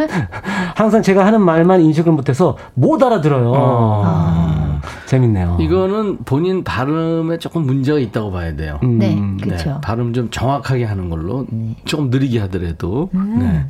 항상 0.76 1.02
제가 1.02 1.24
하는 1.24 1.40
말만 1.40 1.80
인식을 1.80 2.12
못해서 2.12 2.56
못 2.74 3.02
알아들어요. 3.02 3.52
어. 3.56 4.80
재밌네요. 5.06 5.56
이거는 5.60 6.18
본인 6.24 6.62
발음에 6.62 7.38
조금 7.38 7.62
문제가 7.62 7.98
있다고 7.98 8.30
봐야 8.30 8.54
돼요. 8.54 8.78
음, 8.82 8.98
네, 8.98 9.14
네, 9.14 9.36
그렇죠. 9.42 9.80
발음 9.82 10.12
좀 10.12 10.30
정확하게 10.30 10.84
하는 10.84 11.08
걸로 11.08 11.46
조금 11.84 12.10
느리게 12.10 12.38
하더라도. 12.40 13.10
음. 13.14 13.38
네. 13.40 13.66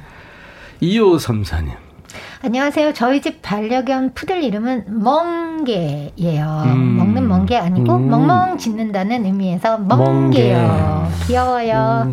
2534님. 0.87 1.71
안녕하세요. 2.43 2.93
저희 2.95 3.21
집 3.21 3.43
반려견 3.43 4.15
푸들 4.15 4.43
이름은 4.43 5.03
멍게예요. 5.03 6.63
음. 6.67 6.97
먹는 6.99 7.29
멍게 7.29 7.57
아니고 7.57 7.97
음. 7.97 8.09
멍멍 8.11 8.59
짖는다는 8.59 9.25
의미에서 9.25 9.79
멍게요. 9.79 10.59
멍게. 10.59 11.27
귀여워요. 11.27 12.13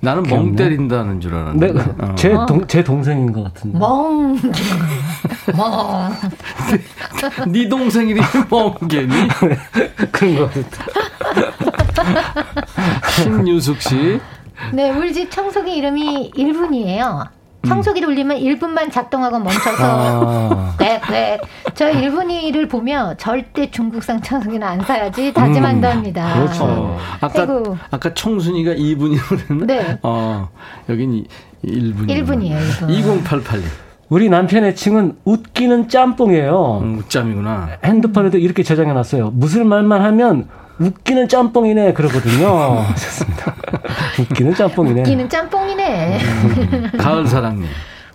나는 0.00 0.22
멍 0.22 0.52
귀엽네. 0.52 0.56
때린다는 0.56 1.20
줄 1.20 1.34
알았는데. 1.34 1.72
네, 1.72 1.80
어. 1.98 2.14
제, 2.14 2.30
동, 2.46 2.66
제 2.66 2.84
동생인 2.84 3.32
것 3.32 3.44
같은데. 3.44 3.78
멍게. 3.78 4.40
멍. 5.56 6.12
네 7.52 7.68
동생 7.68 8.08
이름이 8.08 8.26
멍게니? 8.50 9.12
그런 10.12 10.36
것 10.36 10.50
같아. 10.52 10.84
신유숙 13.10 13.80
씨. 13.82 14.20
네, 14.72 14.90
우리 14.90 15.12
집 15.12 15.30
청소기 15.30 15.74
이름이 15.76 16.32
1분이에요. 16.36 17.37
청소기를 17.66 18.08
울리면 18.08 18.38
1분만 18.38 18.90
작동하고 18.90 19.38
멈춰서 19.38 19.76
아, 19.84 20.74
꽥꽥. 20.78 21.40
저 21.74 21.90
1분이를 21.90 22.68
보며 22.70 23.14
절대 23.18 23.70
중국산 23.70 24.22
청소기는 24.22 24.66
안 24.66 24.80
사야지 24.82 25.32
다짐한답니다. 25.32 26.34
그렇죠. 26.34 26.64
어, 26.64 26.98
아까 27.20 27.40
아이고. 27.42 27.76
아까 27.90 28.14
청순이가 28.14 28.72
2분이라고 28.74 29.28
그랬나? 29.28 29.66
네. 29.66 29.98
어, 30.02 30.48
여긴 30.88 31.24
1분이요. 31.64 32.08
1분이에요, 32.24 32.58
1분. 32.60 33.24
2088님. 33.24 33.62
우리 34.08 34.28
남편 34.30 34.64
애칭은 34.64 35.18
웃기는 35.24 35.88
짬뽕이에요. 35.88 36.78
음, 36.82 36.98
웃잠이구나. 36.98 37.68
핸드폰에도 37.84 38.38
이렇게 38.38 38.62
저장해 38.62 38.92
놨어요. 38.94 39.30
무슨 39.34 39.66
말만 39.68 40.00
하면 40.02 40.48
웃기는 40.80 41.28
짬뽕이네 41.28 41.92
그러거든요. 41.92 42.84
좋습니다. 42.94 43.54
웃기는 44.20 44.54
짬뽕이네. 44.54 45.00
웃기는 45.00 45.28
짬뽕이네. 45.28 46.18
가을 46.98 47.26
사랑님. 47.26 47.66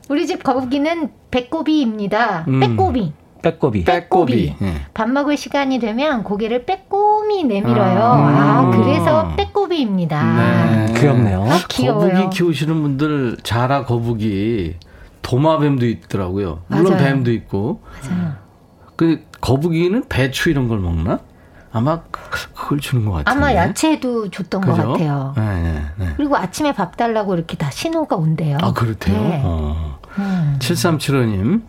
우리 0.10 0.28
집 0.28 0.44
거북이는 0.44 1.10
배꼽이입니다. 1.32 2.46
음. 2.48 2.60
빼꼬비. 2.60 3.14
빼꼬비. 3.42 3.84
빼꼬비. 3.84 4.56
예. 4.62 4.74
밥 4.94 5.10
먹을 5.10 5.36
시간이 5.36 5.80
되면 5.80 6.24
고개를 6.24 6.66
빼꼼히 6.66 7.44
내밀어요. 7.44 8.02
아. 8.02 8.70
아, 8.70 8.72
그래서 8.72 9.36
빼꼬비입니다. 9.36 10.86
네. 10.88 10.94
귀엽네요. 11.00 11.46
아, 11.50 11.60
귀여워요. 11.68 12.10
거북이 12.14 12.30
키우시는 12.38 12.82
분들 12.82 13.38
자라 13.44 13.84
거북이 13.84 14.76
도마뱀도 15.22 15.86
있더라고요. 15.86 16.62
물론 16.68 16.94
맞아요. 16.94 17.04
뱀도 17.04 17.32
있고. 17.34 17.82
맞아요. 18.10 18.34
그 18.96 19.26
거북이는 19.42 20.06
배추 20.08 20.50
이런 20.50 20.68
걸 20.70 20.80
먹나? 20.80 21.20
아마 21.76 22.02
그- 22.12 22.54
그걸 22.54 22.80
주는 22.80 23.04
것 23.04 23.12
같은데. 23.14 23.32
아마 23.32 23.54
야채도 23.56 24.30
줬던 24.30 24.62
것 24.62 24.76
그죠? 24.76 24.92
같아요. 24.94 25.34
네, 25.36 25.62
네, 25.64 25.82
네. 25.98 26.14
그리고 26.16 26.38
아침에 26.38 26.72
밥 26.74 26.96
달라고 26.96 27.34
이렇게 27.34 27.58
다 27.58 27.72
신호가 27.72 28.16
온대요. 28.16 28.58
아 28.62 28.72
그렇대요. 28.74 29.20
네. 29.20 29.42
어. 29.44 30.00
음. 30.20 30.56
7375님. 30.60 31.62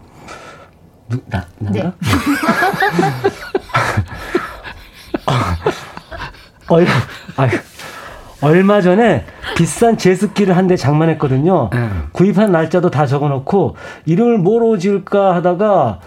누, 1.08 1.18
나, 1.26 1.44
난가? 1.58 1.82
네. 1.82 1.92
얼, 6.68 6.86
아유, 7.36 7.50
얼마 8.40 8.80
전에 8.80 9.24
비싼 9.56 9.96
제습기를 9.98 10.56
한 10.56 10.66
대 10.66 10.76
장만했거든요. 10.76 11.70
네. 11.72 11.88
구입한 12.12 12.52
날짜도 12.52 12.90
다 12.90 13.06
적어놓고 13.06 13.76
이름을 14.06 14.38
뭐로 14.38 14.78
지을까 14.78 15.34
하다가 15.36 16.00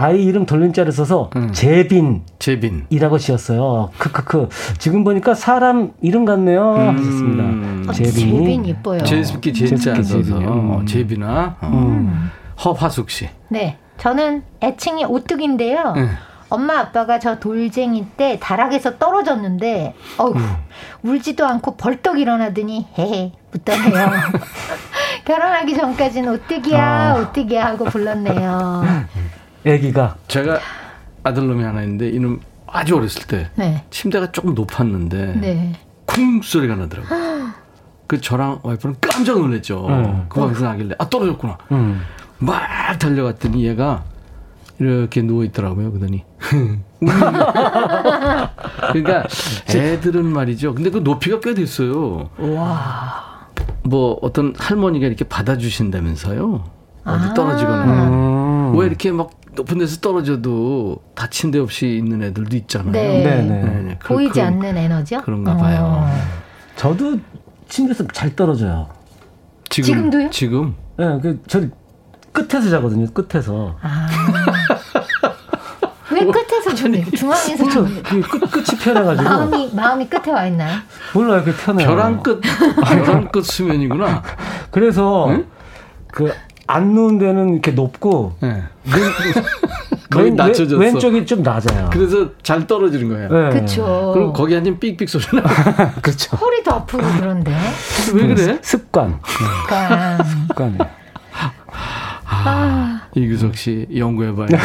아이 0.00 0.24
이름 0.24 0.46
돌린 0.46 0.72
자를 0.72 0.92
써서 0.92 1.28
음. 1.36 1.52
재빈이라고 1.52 2.24
재빈. 2.38 2.86
지었어요. 3.18 3.90
크크크. 3.98 4.48
지금 4.78 5.04
보니까 5.04 5.34
사람 5.34 5.92
이름 6.00 6.24
같네요. 6.24 6.74
음. 6.74 6.98
하셨습니다. 6.98 7.90
어, 7.90 7.92
재빈이. 7.92 8.38
재빈 8.38 8.64
이뻐요. 8.64 9.04
제습기 9.04 9.52
제자 9.52 9.94
써서. 10.02 10.36
어, 10.36 10.78
음. 10.80 10.86
제빈아. 10.86 11.56
어. 11.60 11.66
음. 11.66 12.30
허화숙 12.64 13.10
씨. 13.10 13.28
네. 13.48 13.76
저는 13.98 14.42
애칭이 14.62 15.04
오뚜기인데요. 15.04 15.92
네. 15.92 16.08
엄마 16.48 16.78
아빠가 16.80 17.18
저 17.18 17.38
돌쟁이 17.38 18.06
때 18.16 18.38
다락에서 18.40 18.98
떨어졌는데 18.98 19.94
어우 20.16 20.32
음. 20.34 20.56
울지도 21.02 21.46
않고 21.46 21.76
벌떡 21.76 22.18
일어나더니 22.18 22.88
헤헤 22.98 23.32
웃더네요. 23.54 24.10
결혼하기 25.26 25.76
전까지는 25.76 26.32
오뚜기야 26.32 26.82
아. 26.82 27.14
오뚜기야 27.20 27.66
하고 27.66 27.84
불렀네요. 27.84 28.82
애기가 29.64 30.16
제가 30.28 30.60
아들놈이 31.22 31.62
하나 31.62 31.82
있는데 31.82 32.08
이놈 32.08 32.40
아주 32.66 32.96
어렸을 32.96 33.26
때 33.26 33.50
네. 33.56 33.84
침대가 33.90 34.30
조금 34.32 34.54
높았는데 34.54 35.34
네. 35.40 35.72
쿵 36.06 36.40
소리가 36.42 36.76
나더라고요. 36.76 37.50
그 38.06 38.20
저랑 38.20 38.60
와이프는 38.62 38.96
깜짝 39.00 39.38
놀랐죠. 39.38 39.86
음. 39.88 40.26
그 40.28 40.40
방에서 40.40 40.64
나길래 40.64 40.94
아 40.98 41.08
떨어졌구나. 41.08 41.58
음. 41.72 42.00
막 42.38 42.62
달려갔더니 42.98 43.64
얘가 43.66 44.04
이렇게 44.78 45.22
누워 45.22 45.44
있더라고요. 45.44 45.92
그러더니 45.92 46.24
그러니까 48.92 49.24
애들은 49.68 50.24
말이죠. 50.26 50.74
근데 50.74 50.90
그 50.90 50.98
높이가 50.98 51.38
꽤 51.40 51.54
됐어요. 51.54 52.30
뭐 53.82 54.18
어떤 54.22 54.54
할머니가 54.58 55.06
이렇게 55.06 55.24
받아주신다면서요. 55.24 56.64
어디 57.04 57.24
아. 57.24 57.34
떨어지거나 57.34 58.08
음. 58.08 58.49
왜 58.76 58.86
이렇게 58.86 59.10
막 59.12 59.30
높은 59.54 59.78
데서 59.78 60.00
떨어져도 60.00 60.98
다친 61.14 61.50
데 61.50 61.58
없이 61.58 61.96
있는 61.96 62.22
애들도 62.22 62.56
있잖아요. 62.56 62.92
네. 62.92 63.22
네네. 63.22 63.62
네, 63.82 63.96
그- 64.00 64.08
보이지 64.14 64.34
그런- 64.34 64.46
않는 64.46 64.76
에너지요? 64.76 65.20
그런가 65.22 65.56
봐요. 65.56 66.06
어. 66.06 66.10
저도 66.76 67.18
침대에서 67.68 68.06
잘 68.08 68.34
떨어져요. 68.36 68.88
지금 69.68 69.86
지금 69.86 70.10
도요? 70.10 70.30
지금 70.30 70.74
예, 70.98 71.04
네, 71.06 71.20
그 71.20 71.40
저 71.46 71.60
끝에서 72.32 72.70
자거든요. 72.70 73.06
끝에서. 73.12 73.76
아. 73.82 74.06
왜 76.12 76.24
끝에서 76.26 76.74
주니? 76.74 77.04
중앙에서 77.12 77.56
그렇죠. 77.56 77.84
그 78.02 78.20
끝, 78.20 78.50
끝이 78.50 78.78
편해가지고. 78.82 79.28
마음이 79.28 79.70
마음이 79.74 80.08
끝에 80.08 80.32
와 80.34 80.44
있나요? 80.46 80.78
몰라요. 81.14 81.42
그 81.44 81.52
편해요. 81.54 81.86
벼랑 81.88 82.22
끝 82.22 82.40
벼랑 82.84 83.28
끝 83.30 83.44
수면이구나. 83.44 84.22
그래서 84.72 85.28
응? 85.30 85.46
그 86.08 86.32
안 86.70 86.94
누운 86.94 87.18
데는 87.18 87.50
이렇게 87.54 87.72
높고 87.72 88.34
네. 88.40 88.48
왼, 88.48 88.62
거의 90.10 90.30
낮춰졌어. 90.32 90.76
왼, 90.78 90.94
왼쪽이 90.94 91.26
좀 91.26 91.42
낮아요. 91.42 91.90
그래서 91.92 92.30
잘 92.42 92.66
떨어지는 92.66 93.08
거예요. 93.08 93.28
네. 93.28 93.50
그렇죠. 93.50 94.10
그럼 94.14 94.32
거기 94.32 94.54
앉으면 94.56 94.78
삑삑 94.78 95.08
소리 95.08 95.24
나. 95.32 95.42
그렇죠. 96.00 96.36
허리도 96.36 96.72
아프고 96.72 97.02
그런데. 97.18 97.56
왜 98.14 98.26
그래? 98.34 98.58
습관. 98.62 99.18
그러니까 99.66 100.22
습관이. 100.24 100.78
아, 102.24 103.02
이규석 103.14 103.56
씨 103.56 103.86
연구해봐요. 103.94 104.48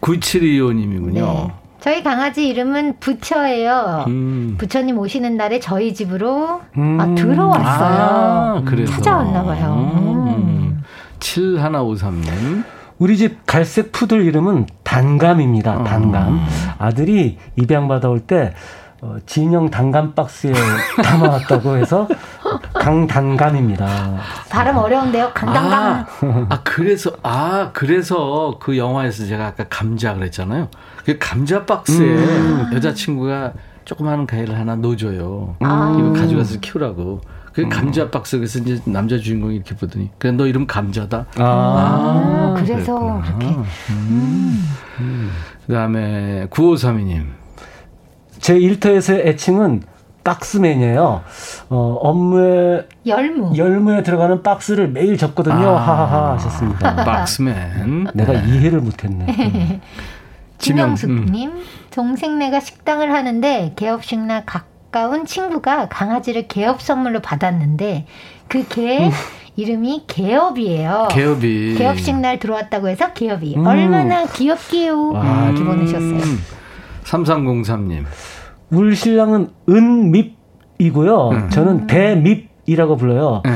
9725님이군요. 0.00 1.12
네. 1.14 1.54
저희 1.84 2.02
강아지 2.02 2.48
이름은 2.48 2.94
부처예요. 2.98 4.06
음. 4.08 4.54
부처님 4.56 4.98
오시는 4.98 5.36
날에 5.36 5.60
저희 5.60 5.92
집으로 5.92 6.62
음. 6.78 6.98
아, 6.98 7.14
들어왔어요. 7.14 7.98
아, 8.00 8.62
그래서. 8.64 8.90
찾아왔나 8.90 9.42
봐요. 9.44 9.92
음. 9.94 10.82
7153님. 11.20 12.64
우리 12.96 13.18
집 13.18 13.44
갈색 13.44 13.92
푸들 13.92 14.24
이름은 14.24 14.64
단감입니다. 14.82 15.80
어. 15.80 15.84
단감. 15.84 16.46
아들이 16.78 17.36
입양 17.56 17.86
받아올 17.86 18.20
때 18.20 18.54
어, 19.02 19.16
진영 19.26 19.68
단감 19.68 20.14
박스에 20.14 20.54
담아왔다고 21.04 21.76
해서 21.76 22.08
강단감입니다. 22.72 24.16
발음 24.48 24.78
어려운데요. 24.78 25.32
강강강. 25.34 25.82
아, 25.82 26.06
아, 26.48 26.60
그래서, 26.64 27.10
아, 27.22 27.72
그래서 27.74 28.56
그 28.58 28.78
영화에서 28.78 29.26
제가 29.26 29.48
아까 29.48 29.64
감자 29.68 30.14
그랬잖아요. 30.14 30.68
그 31.04 31.18
감자 31.18 31.64
박스에 31.66 32.06
음. 32.16 32.70
여자친구가 32.74 33.52
조그마한 33.84 34.26
가위를 34.26 34.58
하나 34.58 34.74
넣어줘요. 34.76 35.56
아. 35.60 35.96
이거 35.98 36.12
가져가서 36.12 36.60
키우라고. 36.60 37.20
그 37.52 37.68
감자 37.68 38.10
박스 38.10 38.36
그래서 38.36 38.58
이제 38.58 38.80
남자 38.84 39.16
주인공이 39.16 39.54
이렇게 39.54 39.76
보더니 39.76 40.10
그래 40.18 40.32
너 40.32 40.44
이름 40.46 40.66
감자다. 40.66 41.26
아, 41.36 42.54
그래서 42.56 42.98
그랬구나. 42.98 43.22
그렇게. 43.22 43.46
음. 43.90 45.30
그다음에 45.66 46.48
9532님. 46.50 47.26
제 48.40 48.58
일터에서의 48.58 49.28
애칭은 49.28 49.82
박스맨이에요. 50.24 51.22
어, 51.68 51.98
업무에 52.00 52.88
열무. 53.06 53.56
열무에 53.56 54.02
들어가는 54.02 54.42
박스를 54.42 54.88
매일 54.88 55.16
접거든요. 55.16 55.68
아. 55.68 55.76
하하하 55.80 56.32
하셨습니다. 56.32 56.96
박스맨. 57.04 58.08
내가 58.14 58.32
이해를 58.32 58.80
못했네. 58.80 59.26
음. 59.28 59.80
지명, 60.58 60.90
음. 60.90 60.94
김영숙님, 60.94 61.52
동생네가 61.90 62.60
식당을 62.60 63.12
하는데 63.12 63.72
개업식날 63.76 64.44
가까운 64.46 65.26
친구가 65.26 65.88
강아지를 65.88 66.48
개업 66.48 66.80
선물로 66.80 67.20
받았는데 67.20 68.06
그 68.48 68.58
음. 68.58 68.66
개 68.68 69.10
이름이 69.56 70.04
개업이에요. 70.06 71.08
개업이. 71.12 71.74
개업식 71.78 72.18
날 72.18 72.38
들어왔다고 72.38 72.88
해서 72.88 73.12
개업이 73.12 73.54
음. 73.56 73.66
얼마나 73.66 74.26
귀엽게요 74.26 75.12
와. 75.12 75.46
이렇게 75.48 75.64
보내셨어요. 75.64 76.20
3303님. 77.04 78.04
울 78.70 78.96
신랑은 78.96 79.50
은밉이고요. 79.68 81.28
음. 81.30 81.50
저는 81.50 81.86
대밉이라고 81.86 82.96
불러요. 82.96 83.42
네. 83.44 83.52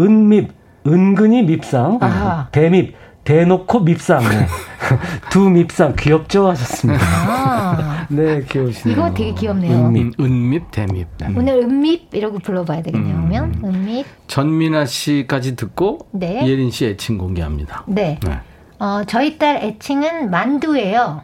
은밉, 0.00 0.50
은근히 0.86 1.42
밉상, 1.42 1.98
아하. 2.00 2.48
대밉, 2.50 2.94
대놓고 3.24 3.80
밉상, 3.80 4.20
네. 4.20 4.46
두 5.30 5.48
밉상 5.48 5.94
귀엽죠 5.96 6.48
하셨습니다. 6.50 7.04
아, 7.04 8.06
네, 8.10 8.42
귀여우시네요. 8.42 8.96
이거 8.96 9.14
되게 9.14 9.32
귀엽네요. 9.32 9.86
은밉. 9.86 10.18
음, 10.18 10.24
은밉, 10.24 10.70
대밉. 10.70 11.06
오늘 11.36 11.54
은밉 11.60 12.08
이라고 12.12 12.38
불러봐야 12.40 12.82
되겠네요. 12.82 13.14
음. 13.14 13.28
그러면 13.28 13.62
은밉. 13.64 14.04
전민아 14.26 14.86
씨까지 14.86 15.56
듣고 15.56 15.98
네. 16.10 16.46
예린 16.46 16.70
씨 16.70 16.86
애칭 16.86 17.18
공개합니다. 17.18 17.84
네. 17.86 18.18
네. 18.26 18.40
어, 18.80 19.02
저희 19.06 19.38
딸 19.38 19.56
애칭은 19.62 20.30
만두예요. 20.30 21.22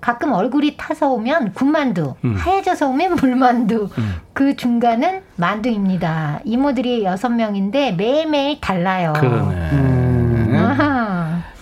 가끔 0.00 0.32
얼굴이 0.32 0.76
타서 0.76 1.08
오면 1.12 1.52
군만두, 1.54 2.14
음. 2.24 2.34
하얘져서 2.36 2.88
오면 2.88 3.16
물만두. 3.16 3.88
음. 3.96 4.14
그 4.34 4.54
중간은 4.54 5.22
만두입니다. 5.36 6.40
이모들이 6.44 7.04
여섯 7.04 7.30
명인데 7.30 7.92
매일매일 7.92 8.60
달라요. 8.60 9.14
그러네. 9.16 10.03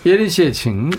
음. 0.05 0.09
예린 0.09 0.29
씨 0.29 0.43
애칭. 0.43 0.89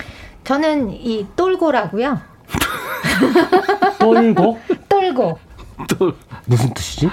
저는 0.43 0.91
이 0.91 1.25
똘고라고요. 1.35 2.19
똘고? 3.99 4.59
똘고. 4.87 5.39
또 5.87 6.13
무슨 6.45 6.73
뜻이지? 6.73 7.09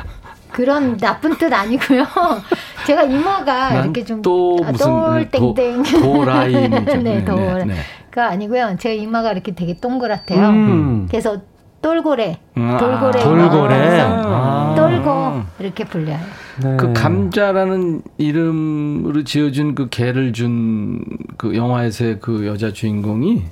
그런 0.53 0.97
나쁜 0.99 1.36
뜻 1.36 1.53
아니고요. 1.53 2.07
제가 2.86 3.05
이모가 3.05 3.45
난 3.45 3.84
이렇게 3.84 4.05
좀또 4.05 4.59
아, 4.64 4.70
무슨 4.70 4.86
똘 4.86 5.30
땡땡 5.30 5.82
도, 5.82 6.01
도라임이죠. 6.01 6.97
네, 7.03 7.24
돌. 7.24 7.66
네. 7.66 7.74
가 8.11 8.28
아니고요. 8.28 8.76
제 8.78 8.95
이마가 8.95 9.32
이렇게 9.32 9.55
되게 9.55 9.74
동그랗대요. 9.74 10.49
음. 10.51 11.07
그래서 11.11 11.40
돌고래, 11.83 12.39
아, 12.55 12.76
돌고래, 12.78 13.22
돌고래. 13.24 13.76
그래서 13.78 14.07
아. 14.24 14.74
돌고 14.76 15.43
이렇게 15.59 15.85
불려요. 15.85 16.18
네. 16.62 16.76
그 16.76 16.93
감자라는 16.93 18.03
이름으로 18.18 19.24
지어준 19.24 19.74
그 19.74 19.89
개를 19.89 20.33
준 20.33 21.01
그 21.37 21.57
영화에서의 21.57 22.20
그 22.20 22.47
여자 22.47 22.72
주인공이 22.72 23.43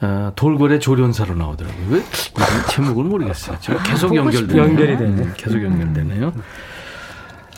어, 0.00 0.32
돌고래 0.34 0.80
조련사로 0.80 1.36
나오더라고요. 1.36 1.86
왜 1.90 2.00
제목을 2.70 3.04
모르겠어요. 3.04 3.58
제가 3.60 3.82
계속 3.84 4.08
보고 4.08 4.16
연결되네요. 4.18 4.62
연결이 4.64 4.96
되네. 4.98 5.22
음, 5.22 5.34
계속 5.36 5.62
연결되네요. 5.62 6.32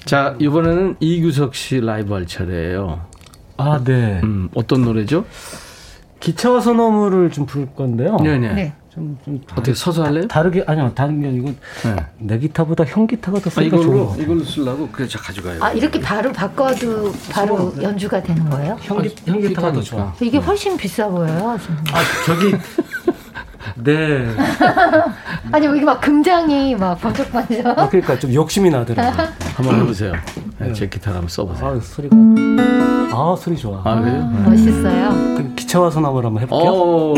자 0.05 0.34
이번에는 0.39 0.97
이규석 1.01 1.55
씨 1.55 1.80
라이브 1.80 2.12
할 2.14 2.26
차례예요. 2.26 3.01
아, 3.57 3.80
네. 3.82 4.20
음, 4.22 4.49
어떤 4.55 4.82
노래죠? 4.82 5.24
기차와 6.20 6.61
소나무를 6.61 7.30
좀 7.30 7.47
부를 7.47 7.68
건데요. 7.74 8.18
네네. 8.18 8.53
네. 8.55 8.74
좀, 8.99 9.18
좀 9.24 9.40
어떻게 9.53 9.74
서서 9.74 10.05
할래요? 10.05 10.26
다르게 10.28 10.64
아니요 10.66 10.92
다른 10.94 11.20
게 11.20 11.28
아니고 11.28 11.55
네. 11.84 11.96
내 12.18 12.38
기타보다 12.38 12.84
형 12.84 13.07
기타가 13.07 13.38
더 13.38 13.49
아, 13.49 13.51
소리가 13.51 13.76
좋은 13.76 13.86
것 14.07 14.14
이걸로. 14.14 14.22
이걸로 14.22 14.44
쓰려고 14.44 14.88
저 15.09 15.18
가져가요. 15.18 15.62
아 15.62 15.70
이렇게 15.72 16.01
바로 16.01 16.32
바꿔도 16.32 17.12
바로 17.30 17.72
연주가 17.80 18.22
되는 18.22 18.49
거예요? 18.51 18.76
형, 18.80 19.01
기, 19.03 19.14
형 19.26 19.40
기타가 19.40 19.72
더 19.72 19.80
좋아. 19.80 20.12
이게 20.20 20.38
훨씬 20.38 20.76
비싸 20.76 21.09
보여요. 21.09 21.57
아 21.92 22.01
저기 22.26 22.55
네. 23.76 24.26
아니 25.53 25.66
이게 25.66 25.84
막 25.84 26.01
금장이 26.01 26.74
막 26.76 27.01
번쩍번쩍. 27.01 27.78
아, 27.78 27.88
그러니까 27.88 28.18
좀 28.18 28.32
욕심이 28.32 28.70
나더라고요. 28.70 29.28
한번 29.57 29.80
해보세요. 29.80 30.12
네, 30.59 30.72
제 30.72 30.88
기타를 30.88 31.16
한번 31.16 31.28
써보세요. 31.28 31.68
아 31.68 31.80
소리가 31.80 32.16
아 33.12 33.36
소리 33.38 33.57
좋아. 33.57 33.80
아 33.84 34.01
그래요? 34.01 34.16
음, 34.22 34.44
멋있어요. 34.49 35.11
그 35.36 35.55
기차와 35.55 35.90
소나무를 35.90 36.26
한번 36.26 36.42
해볼게요. 36.42 37.14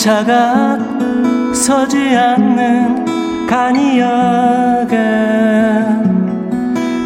차가 0.00 0.78
서지 1.52 2.16
않는 2.16 3.46
간이역에 3.46 4.96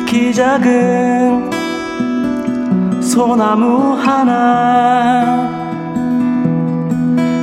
기작은 0.06 1.50
소나무 3.02 3.94
하나. 3.94 5.50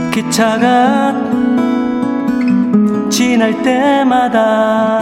기차가 0.09 1.13
지날 3.09 3.61
때마다 3.61 5.01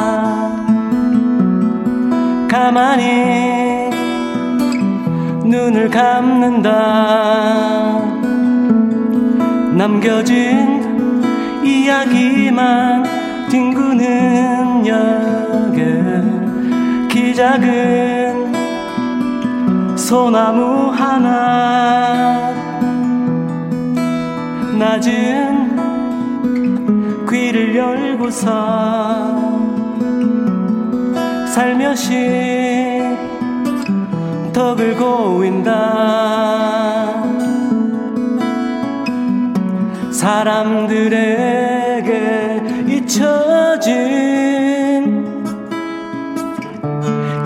가만히 2.50 3.92
눈을 5.46 5.92
감는다 5.92 7.20
남겨진 9.80 11.64
이야기만 11.64 13.04
뒹구는 13.50 14.86
역에 14.86 16.22
기 17.08 17.34
작은 17.34 18.52
소나무 19.96 20.92
하나 20.92 22.54
낮은 24.78 25.80
귀를 27.30 27.74
열고서 27.74 28.50
살며시 31.48 33.02
덕을 34.52 34.98
고인다 34.98 36.20
사람들에게 40.20 42.12
잊혀진 42.90 43.94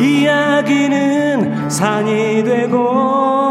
이야기는 0.02 1.70
산이 1.70 2.44
되고 2.44 3.43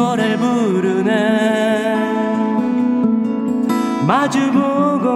노래 0.00 0.34
부르네. 0.34 1.94
마주보고 4.06 5.10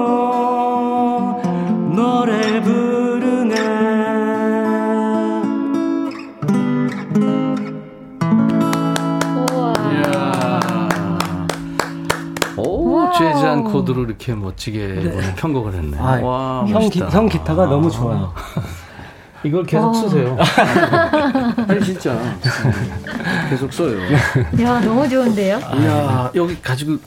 노래 1.97 2.61
부르네. 2.61 3.55
오, 12.59 13.11
재즈한 13.13 13.65
코드로 13.65 14.05
이렇게 14.05 14.35
멋지게 14.35 14.99
오늘 14.99 15.35
편곡을 15.37 15.73
했네. 15.73 15.99
아, 15.99 16.21
와, 16.23 16.67
형, 16.69 16.91
기. 16.91 17.01
형 17.01 17.27
기타가 17.29 17.65
너무 17.67 17.91
좋아요. 17.91 18.35
이걸 19.45 19.65
계속 19.65 19.95
쓰세요. 19.95 20.37
아니 21.69 21.85
진짜 21.85 22.17
계속 23.49 23.73
써요. 23.73 23.99
야, 24.63 24.81
너무 24.81 25.09
좋은데요? 25.09 25.59
이야 25.59 26.31
여기 26.35 26.61
가지고 26.61 26.99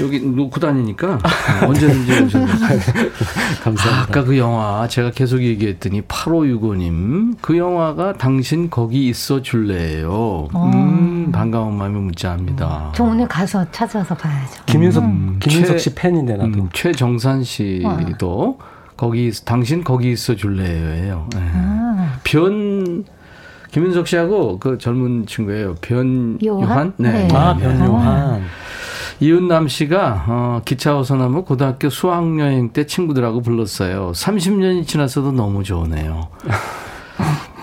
여기 0.00 0.20
놓고 0.20 0.60
다니니까 0.60 1.18
언제든지 1.66 2.12
오셔도 2.24 2.46
돼요. 2.46 3.10
감사합니다. 3.62 4.02
아 4.02 4.06
까 4.06 4.24
그 4.24 4.36
영화 4.38 4.86
제가 4.88 5.10
계속 5.10 5.42
얘기했더니 5.42 6.02
8565님 6.02 7.36
그 7.40 7.56
영화가 7.56 8.14
당신 8.14 8.68
거기 8.70 9.08
있어 9.08 9.42
줄래요. 9.42 10.48
음 10.54 11.30
반가운 11.32 11.76
마음이 11.78 11.98
묻자합니다. 12.00 12.92
저 12.94 13.04
오늘 13.04 13.26
가서 13.26 13.64
찾아서 13.72 14.14
봐야죠. 14.14 14.62
김윤석, 14.66 15.04
음, 15.04 15.36
김윤석 15.40 15.76
최- 15.76 15.78
씨 15.78 15.94
팬인데 15.94 16.34
나도. 16.36 16.46
음, 16.46 16.68
최정산 16.72 17.42
씨도 17.44 18.58
거기 18.96 19.26
있- 19.28 19.44
당신 19.44 19.82
거기 19.84 20.12
있어 20.12 20.34
줄래요예요. 20.36 21.28
네. 21.34 21.40
아, 21.54 22.18
변 22.24 23.04
김윤석 23.76 24.08
씨하고 24.08 24.58
그 24.58 24.78
젊은 24.78 25.26
친구예요. 25.26 25.74
변요한. 25.82 26.38
요한? 26.62 26.92
네. 26.96 27.12
네. 27.12 27.28
아, 27.34 27.54
네. 27.54 27.62
변요한. 27.62 28.42
이웃남 29.20 29.68
씨가 29.68 30.24
어, 30.26 30.62
기차 30.64 30.94
호선하면 30.94 31.44
고등학교 31.44 31.90
수학여행 31.90 32.70
때 32.70 32.86
친구들하고 32.86 33.42
불렀어요. 33.42 34.12
30년이 34.14 34.86
지났어도 34.86 35.32
너무 35.32 35.62
좋으네요. 35.62 36.28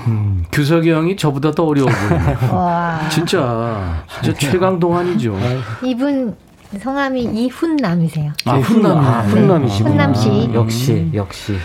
음, 0.05 0.45
규석이 0.51 0.91
형이 0.91 1.15
저보다 1.17 1.49
더 1.49 1.65
어려워 1.65 1.87
보이네요. 1.89 2.37
와. 2.53 2.99
진짜 3.09 4.05
진짜 4.21 4.37
최강동안이죠. 4.37 5.35
이분 5.83 6.35
성함이 6.79 7.23
이훈남이세요. 7.23 8.33
아, 8.45 8.57
네, 8.57 8.61
훈남. 8.61 8.97
아, 8.99 9.21
훈남이시구나. 9.21 9.89
훈남 9.89 10.13
씨. 10.13 10.29
음. 10.29 10.53
역시, 10.53 11.09
역시. 11.15 11.55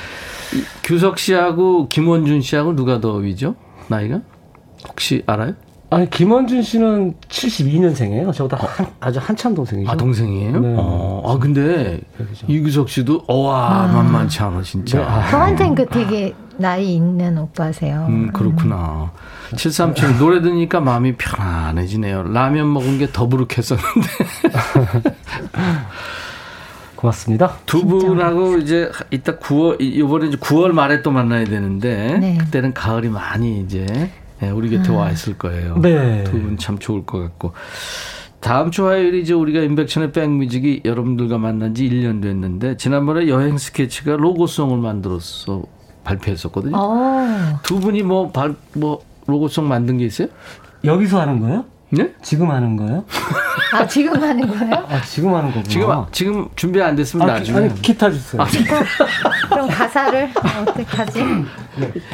규석 0.85 1.19
씨하고 1.19 1.89
김원준 1.89 2.41
씨하고 2.41 2.75
누가 2.75 2.99
더 2.99 3.13
위죠? 3.17 3.55
나이가? 3.89 4.21
혹시 4.87 5.23
알아요? 5.27 5.55
아니, 5.91 6.09
김원준 6.11 6.63
씨는 6.63 7.15
72년생이에요. 7.29 8.33
저보다 8.35 8.59
한, 8.59 8.87
아주 9.01 9.19
한참 9.23 9.55
동생이죠. 9.55 9.91
아 9.91 9.97
동생이에요? 9.97 10.61
네. 10.61 10.75
어, 10.77 11.23
아 11.25 11.39
근데 11.39 12.01
이규석 12.47 12.91
씨도 12.91 13.25
어와 13.27 13.87
만만치 13.87 14.43
않아 14.43 14.61
진짜. 14.63 14.99
네, 14.99 15.05
아. 15.05 15.31
저한테는 15.31 15.75
그 15.75 15.87
되게 15.87 16.35
나이 16.59 16.97
있는 16.97 17.39
오빠세요. 17.39 18.05
음 18.09 18.31
그렇구나. 18.33 19.13
737 19.57 20.19
노래 20.19 20.43
들으니까 20.43 20.81
마음이 20.81 21.17
편안해지네요. 21.17 22.35
라면 22.35 22.71
먹은 22.71 22.99
게 22.99 23.07
더부룩했었는데 23.11 24.09
고맙습니다. 26.97 27.53
두 27.65 27.87
분하고 27.87 28.59
이제 28.59 28.91
이따 29.11 29.39
9월 29.39 29.81
이번에 29.81 30.27
이제 30.27 30.37
9월 30.37 30.73
말에 30.73 31.01
또 31.01 31.11
만나야 31.13 31.45
되는데 31.45 32.19
네. 32.19 32.37
그때는 32.37 32.75
가을이 32.75 33.09
많이 33.09 33.61
이제 33.61 34.11
예, 34.43 34.51
우리 34.51 34.71
곁에 34.71 34.93
와 34.93 35.11
있을 35.11 35.37
거예요. 35.39 35.77
네. 35.81 36.25
두 36.25 36.33
분 36.41 36.57
참 36.59 36.79
좋을 36.79 37.05
것 37.05 37.19
같고. 37.19 37.53
다음 38.41 38.71
주 38.71 38.87
화요일이죠. 38.87 39.41
우리가 39.41 39.61
인백천의 39.63 40.13
백뮤직이 40.13 40.83
여러분들과 40.85 41.39
만난 41.39 41.75
지 41.75 41.89
1년 41.91 42.23
됐는데 42.23 42.77
지난번에 42.77 43.27
여행 43.29 43.59
스케치가 43.59 44.17
로고송을 44.17 44.79
만들어서 44.79 45.63
발표했었거든요. 46.05 46.77
어. 46.77 47.59
두 47.65 47.81
분이 47.81 48.03
뭐, 48.05 48.31
발, 48.31 48.55
뭐 48.75 49.01
로고송 49.27 49.67
만든 49.67 49.99
게 49.99 50.05
있어요? 50.07 50.29
여기서 50.85 51.21
하는 51.21 51.41
거예요? 51.41 51.65
네? 51.91 52.13
지금 52.23 52.51
하는 52.51 52.77
거예요? 52.77 53.05
아, 53.73 53.87
지금 53.87 54.23
하는 54.23 54.47
거예요? 54.47 54.75
아, 54.89 55.01
지금 55.03 55.35
하는 55.35 55.49
거구나. 55.53 55.69
지금 55.69 56.05
지금 56.13 56.49
준비 56.57 56.83
안 56.83 56.95
됐으면 56.97 57.29
아, 57.29 57.35
기- 57.35 57.39
나중에. 57.53 57.59
아니, 57.59 57.83
기타 57.83 58.11
주세요. 58.11 58.43
그럼 59.49 59.69
가사를 59.69 60.31
어떡하지? 60.67 61.25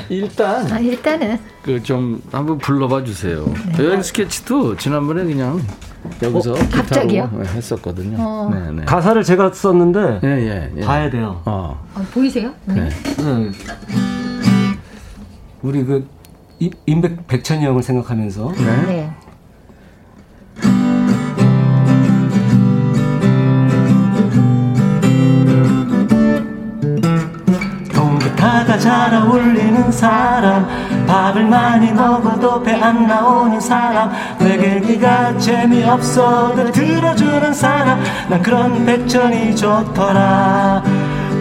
일단 0.09 0.73
아, 0.73 0.79
일단은 0.79 1.39
그 1.63 1.83
좀 1.83 2.23
한번 2.33 2.59
불러봐 2.59 3.05
주세요. 3.05 3.45
여행 3.79 4.01
스케치도 4.03 4.77
지난번에 4.77 5.25
그냥 5.25 5.61
여기서 6.23 6.55
기타로 6.55 6.67
어, 6.67 6.69
갑자기요? 6.71 7.31
네, 7.33 7.49
했었거든요. 7.49 8.17
어. 8.21 8.51
네, 8.55 8.71
네. 8.73 8.85
가사를 8.85 9.23
제가 9.25 9.51
썼는데 9.53 10.21
예, 10.23 10.29
예, 10.29 10.73
예. 10.77 10.81
봐야 10.83 11.11
돼요. 11.11 11.43
어. 11.47 11.85
어, 11.95 12.07
보이세요? 12.13 12.53
네. 12.67 12.89
네. 13.17 13.25
네. 13.25 13.51
우리 15.63 15.85
그 15.85 16.07
임- 16.59 16.71
임백 16.87 17.27
백천이 17.27 17.65
형을 17.65 17.83
생각하면서 17.83 18.53
네. 18.57 19.11
잘 28.85 29.15
어울리는 29.15 29.91
사람 29.91 30.69
밥을 31.07 31.45
많이 31.45 31.91
먹어도 31.91 32.63
배 32.63 32.75
안 32.75 33.07
나오는 33.07 33.59
사람 33.59 34.13
내게 34.39 34.79
네가 34.79 35.39
재미없어도 35.39 36.71
들어주는 36.71 37.55
사람 37.55 37.99
난 38.29 38.43
그런 38.43 38.85
백전이 38.85 39.57
좋더라. 39.57 40.83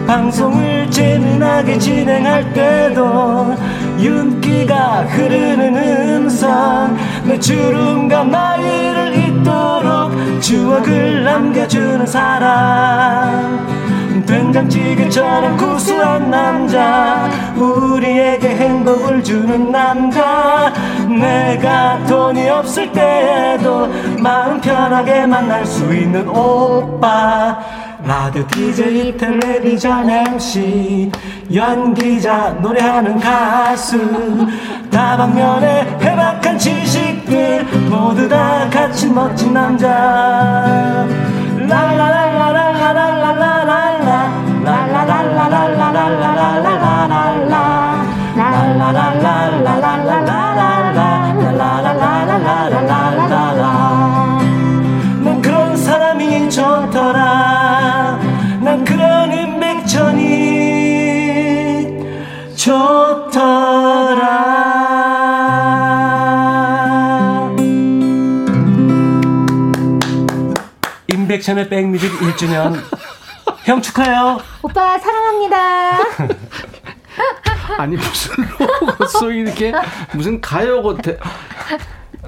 방송을 0.06 0.90
재미나게 0.90 1.78
진행할 1.78 2.50
때도 2.54 3.54
윤기가 3.98 5.02
흐르는 5.02 5.76
음성 5.76 6.96
내 7.24 7.38
주름과 7.38 8.24
나이를 8.24 9.18
잊도록 9.18 10.40
추억을 10.40 11.24
남겨주는 11.24 12.06
사람 12.06 13.83
된장찌개처럼 14.26 15.56
구수한 15.56 16.30
남자 16.30 17.28
우리에게 17.56 18.48
행복을 18.56 19.22
주는 19.22 19.70
남자. 19.70 20.72
내가 21.08 22.04
돈이 22.06 22.48
없을 22.48 22.90
때에도 22.92 23.88
마음 24.18 24.60
편하게 24.60 25.26
만날 25.26 25.64
수 25.64 25.94
있는 25.94 26.28
오빠. 26.28 27.58
라디오 28.06 28.46
DJ 28.48 29.16
텔레비전 29.16 30.10
MC 30.10 31.10
연기자 31.54 32.50
노래하는 32.60 33.18
가수. 33.18 33.98
다방면에 34.90 35.98
해박한 36.02 36.58
지식들 36.58 37.64
모두 37.88 38.28
다 38.28 38.68
같이 38.70 39.08
멋진 39.08 39.54
남자. 39.54 41.06
난 41.66 41.96
임백천의 71.44 71.68
백뮤직 71.68 72.10
1주년 72.20 72.74
형 73.64 73.80
축하해요. 73.80 74.38
오빠 74.62 74.98
사랑합니다. 74.98 75.98
아니 77.78 77.96
무슨 77.96 78.34
로고송이 78.58 79.38
이렇게 79.40 79.72
무슨 80.14 80.40
가요 80.40 80.82
같아. 80.82 81.12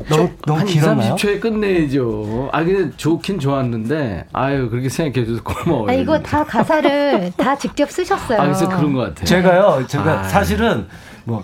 너무 0.08 0.30
너무 0.44 0.60
한 0.60 0.68
2, 0.68 0.72
길었나요? 0.72 1.14
30초에 1.14 1.40
끝내야죠. 1.40 2.50
아, 2.52 2.62
근데 2.62 2.94
좋긴 2.98 3.40
좋았는데, 3.40 4.26
아유, 4.34 4.68
그렇게 4.68 4.90
생각해 4.90 5.26
줘서 5.26 5.42
고마워요. 5.42 5.88
아, 5.88 5.94
이거 5.94 6.18
다 6.20 6.44
가사를 6.44 7.32
다 7.38 7.56
직접 7.56 7.90
쓰셨어요. 7.90 8.38
아, 8.38 8.44
그래서 8.44 8.68
그런 8.68 8.92
것 8.92 9.00
같아요. 9.00 9.24
제가요, 9.24 9.86
제가 9.86 10.20
아. 10.20 10.24
사실은 10.24 10.86
뭐 11.24 11.42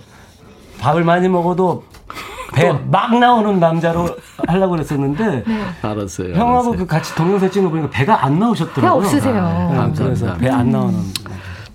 밥을 0.80 1.02
많이 1.02 1.28
먹어도 1.30 1.84
배 1.91 1.91
막 2.90 3.18
나오는 3.18 3.58
남자로 3.58 4.16
하려고 4.46 4.72
그랬었는데 4.72 5.44
알았어요. 5.82 6.34
형하고 6.34 6.52
알았어요. 6.52 6.76
그 6.76 6.86
같이 6.86 7.14
동영상 7.14 7.50
찍는 7.50 7.68
거 7.68 7.76
보니까 7.76 7.90
배가 7.90 8.24
안 8.24 8.38
나오셨더라고요. 8.38 9.00
배 9.00 9.06
없으세요. 9.06 9.34
네, 9.34 9.76
감사합니다. 9.76 10.04
그래서 10.04 10.36
배안 10.36 10.70
나오는. 10.70 10.98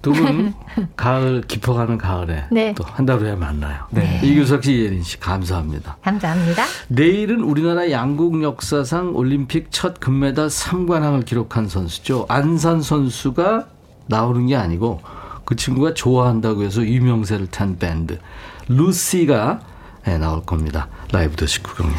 두 0.01 0.13
분, 0.13 0.53
가을, 0.95 1.41
깊어가는 1.41 1.97
가을에 1.97 2.45
네. 2.51 2.73
또한 2.75 3.05
달 3.05 3.19
후에 3.19 3.35
만나요. 3.35 3.85
네. 3.89 4.21
이규석 4.23 4.63
씨, 4.63 4.73
이예린 4.73 5.03
씨, 5.03 5.19
감사합니다. 5.19 5.97
감사합니다. 6.01 6.63
내일은 6.87 7.41
우리나라 7.41 7.89
양궁 7.91 8.43
역사상 8.43 9.15
올림픽 9.15 9.67
첫 9.71 9.99
금메달 9.99 10.47
3관왕을 10.47 11.25
기록한 11.25 11.67
선수죠. 11.67 12.25
안산 12.29 12.81
선수가 12.81 13.65
나오는 14.05 14.45
게 14.47 14.55
아니고 14.55 15.01
그 15.43 15.55
친구가 15.55 15.93
좋아한다고 15.93 16.63
해서 16.63 16.83
유명세를 16.83 17.47
탄 17.47 17.77
밴드 17.77 18.19
루시가 18.67 19.59
네, 19.59 19.76
나올 20.15 20.43
겁니다. 20.45 20.87
라이브 21.11 21.35
더시 21.35 21.61
구경에. 21.61 21.93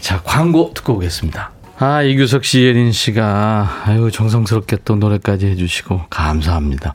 자, 0.00 0.20
광고 0.24 0.72
듣고 0.74 0.94
오겠습니다. 0.94 1.52
아, 1.78 2.02
이규석 2.02 2.46
씨, 2.46 2.62
예린 2.62 2.90
씨가, 2.90 3.82
아유, 3.84 4.10
정성스럽게 4.10 4.78
또 4.86 4.96
노래까지 4.96 5.46
해주시고, 5.46 6.04
감사합니다. 6.08 6.94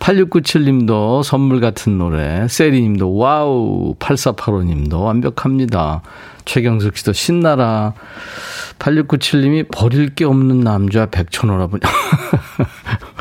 8697 0.00 0.66
님도 0.66 1.22
선물 1.22 1.60
같은 1.60 1.96
노래, 1.96 2.46
세리 2.46 2.82
님도 2.82 3.16
와우, 3.16 3.94
8485 3.98 4.64
님도 4.64 5.00
완벽합니다. 5.00 6.02
최경석 6.44 6.98
씨도 6.98 7.14
신나라. 7.14 7.94
8697 8.78 9.42
님이 9.42 9.62
버릴 9.62 10.14
게 10.14 10.26
없는 10.26 10.60
남자 10.60 11.06
백천호라분. 11.06 11.80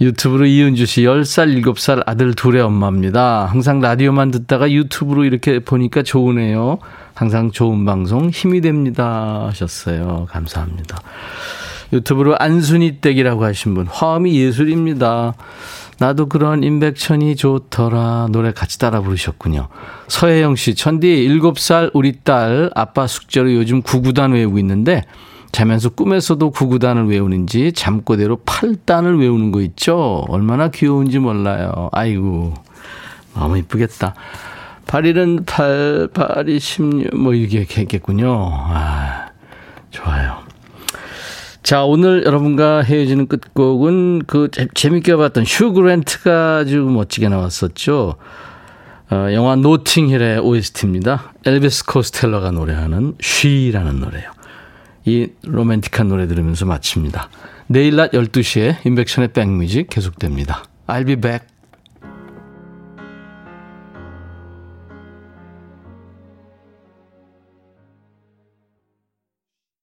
유튜브로 0.00 0.46
이은주 0.46 0.86
씨 0.86 1.02
10살, 1.02 1.62
7살 1.62 2.02
아들 2.06 2.34
둘의 2.34 2.62
엄마입니다. 2.62 3.46
항상 3.46 3.80
라디오만 3.80 4.30
듣다가 4.32 4.70
유튜브로 4.70 5.24
이렇게 5.24 5.60
보니까 5.60 6.02
좋으네요. 6.02 6.78
항상 7.14 7.52
좋은 7.52 7.84
방송 7.84 8.30
힘이 8.30 8.60
됩니다 8.60 9.46
하셨어요. 9.48 10.26
감사합니다. 10.30 11.00
유튜브로 11.92 12.36
안순이 12.38 12.98
댁이라고 13.00 13.44
하신 13.44 13.74
분 13.74 13.86
화음이 13.86 14.36
예술입니다. 14.36 15.34
나도 15.98 16.26
그런 16.26 16.64
임백천이 16.64 17.36
좋더라 17.36 18.28
노래 18.30 18.52
같이 18.52 18.80
따라 18.80 19.00
부르셨군요. 19.00 19.68
서혜영 20.08 20.56
씨 20.56 20.74
천디 20.74 21.28
7살 21.28 21.90
우리 21.94 22.18
딸 22.24 22.68
아빠 22.74 23.06
숙제로 23.06 23.52
요즘 23.54 23.80
구구단 23.80 24.32
외우고 24.32 24.58
있는데 24.58 25.04
자면서 25.54 25.88
꿈에서도 25.90 26.50
구구단을 26.50 27.06
외우는지 27.08 27.72
잠꼬대로 27.72 28.38
8단을 28.38 29.20
외우는 29.20 29.52
거 29.52 29.60
있죠. 29.60 30.24
얼마나 30.28 30.68
귀여운지 30.68 31.20
몰라요. 31.20 31.90
아이고 31.92 32.54
너무 33.34 33.56
이쁘겠다. 33.58 34.14
8일은 34.86 35.46
8, 35.46 36.08
8이 36.12 36.58
16, 36.58 37.16
뭐 37.16 37.34
이게 37.34 37.60
했겠군요. 37.60 38.50
아, 38.52 39.26
좋아요. 39.92 40.38
자, 41.62 41.84
오늘 41.84 42.24
여러분과 42.26 42.82
헤어지는 42.82 43.28
끝곡은 43.28 44.24
그 44.26 44.48
재- 44.50 44.66
재밌게 44.74 45.14
봤던 45.14 45.44
휴 45.46 45.72
그랜트가 45.72 46.58
아주 46.62 46.78
멋지게 46.80 47.28
나왔었죠. 47.28 48.16
어, 49.10 49.28
영화 49.32 49.54
노팅힐의 49.54 50.40
OST입니다. 50.40 51.32
엘비스 51.46 51.86
코스텔러가 51.86 52.50
노래하는 52.50 53.14
쉬라는 53.20 54.00
노래요. 54.00 54.33
이 55.04 55.28
로맨틱한 55.42 56.08
노래 56.08 56.26
들으면서 56.26 56.64
마칩니다. 56.66 57.28
내일 57.66 57.96
낮 57.96 58.12
12시에 58.12 58.84
인백션의 58.86 59.32
백뮤직 59.32 59.88
계속됩니다. 59.90 60.64
I'll 60.86 61.06
be 61.06 61.16
back. 61.16 61.53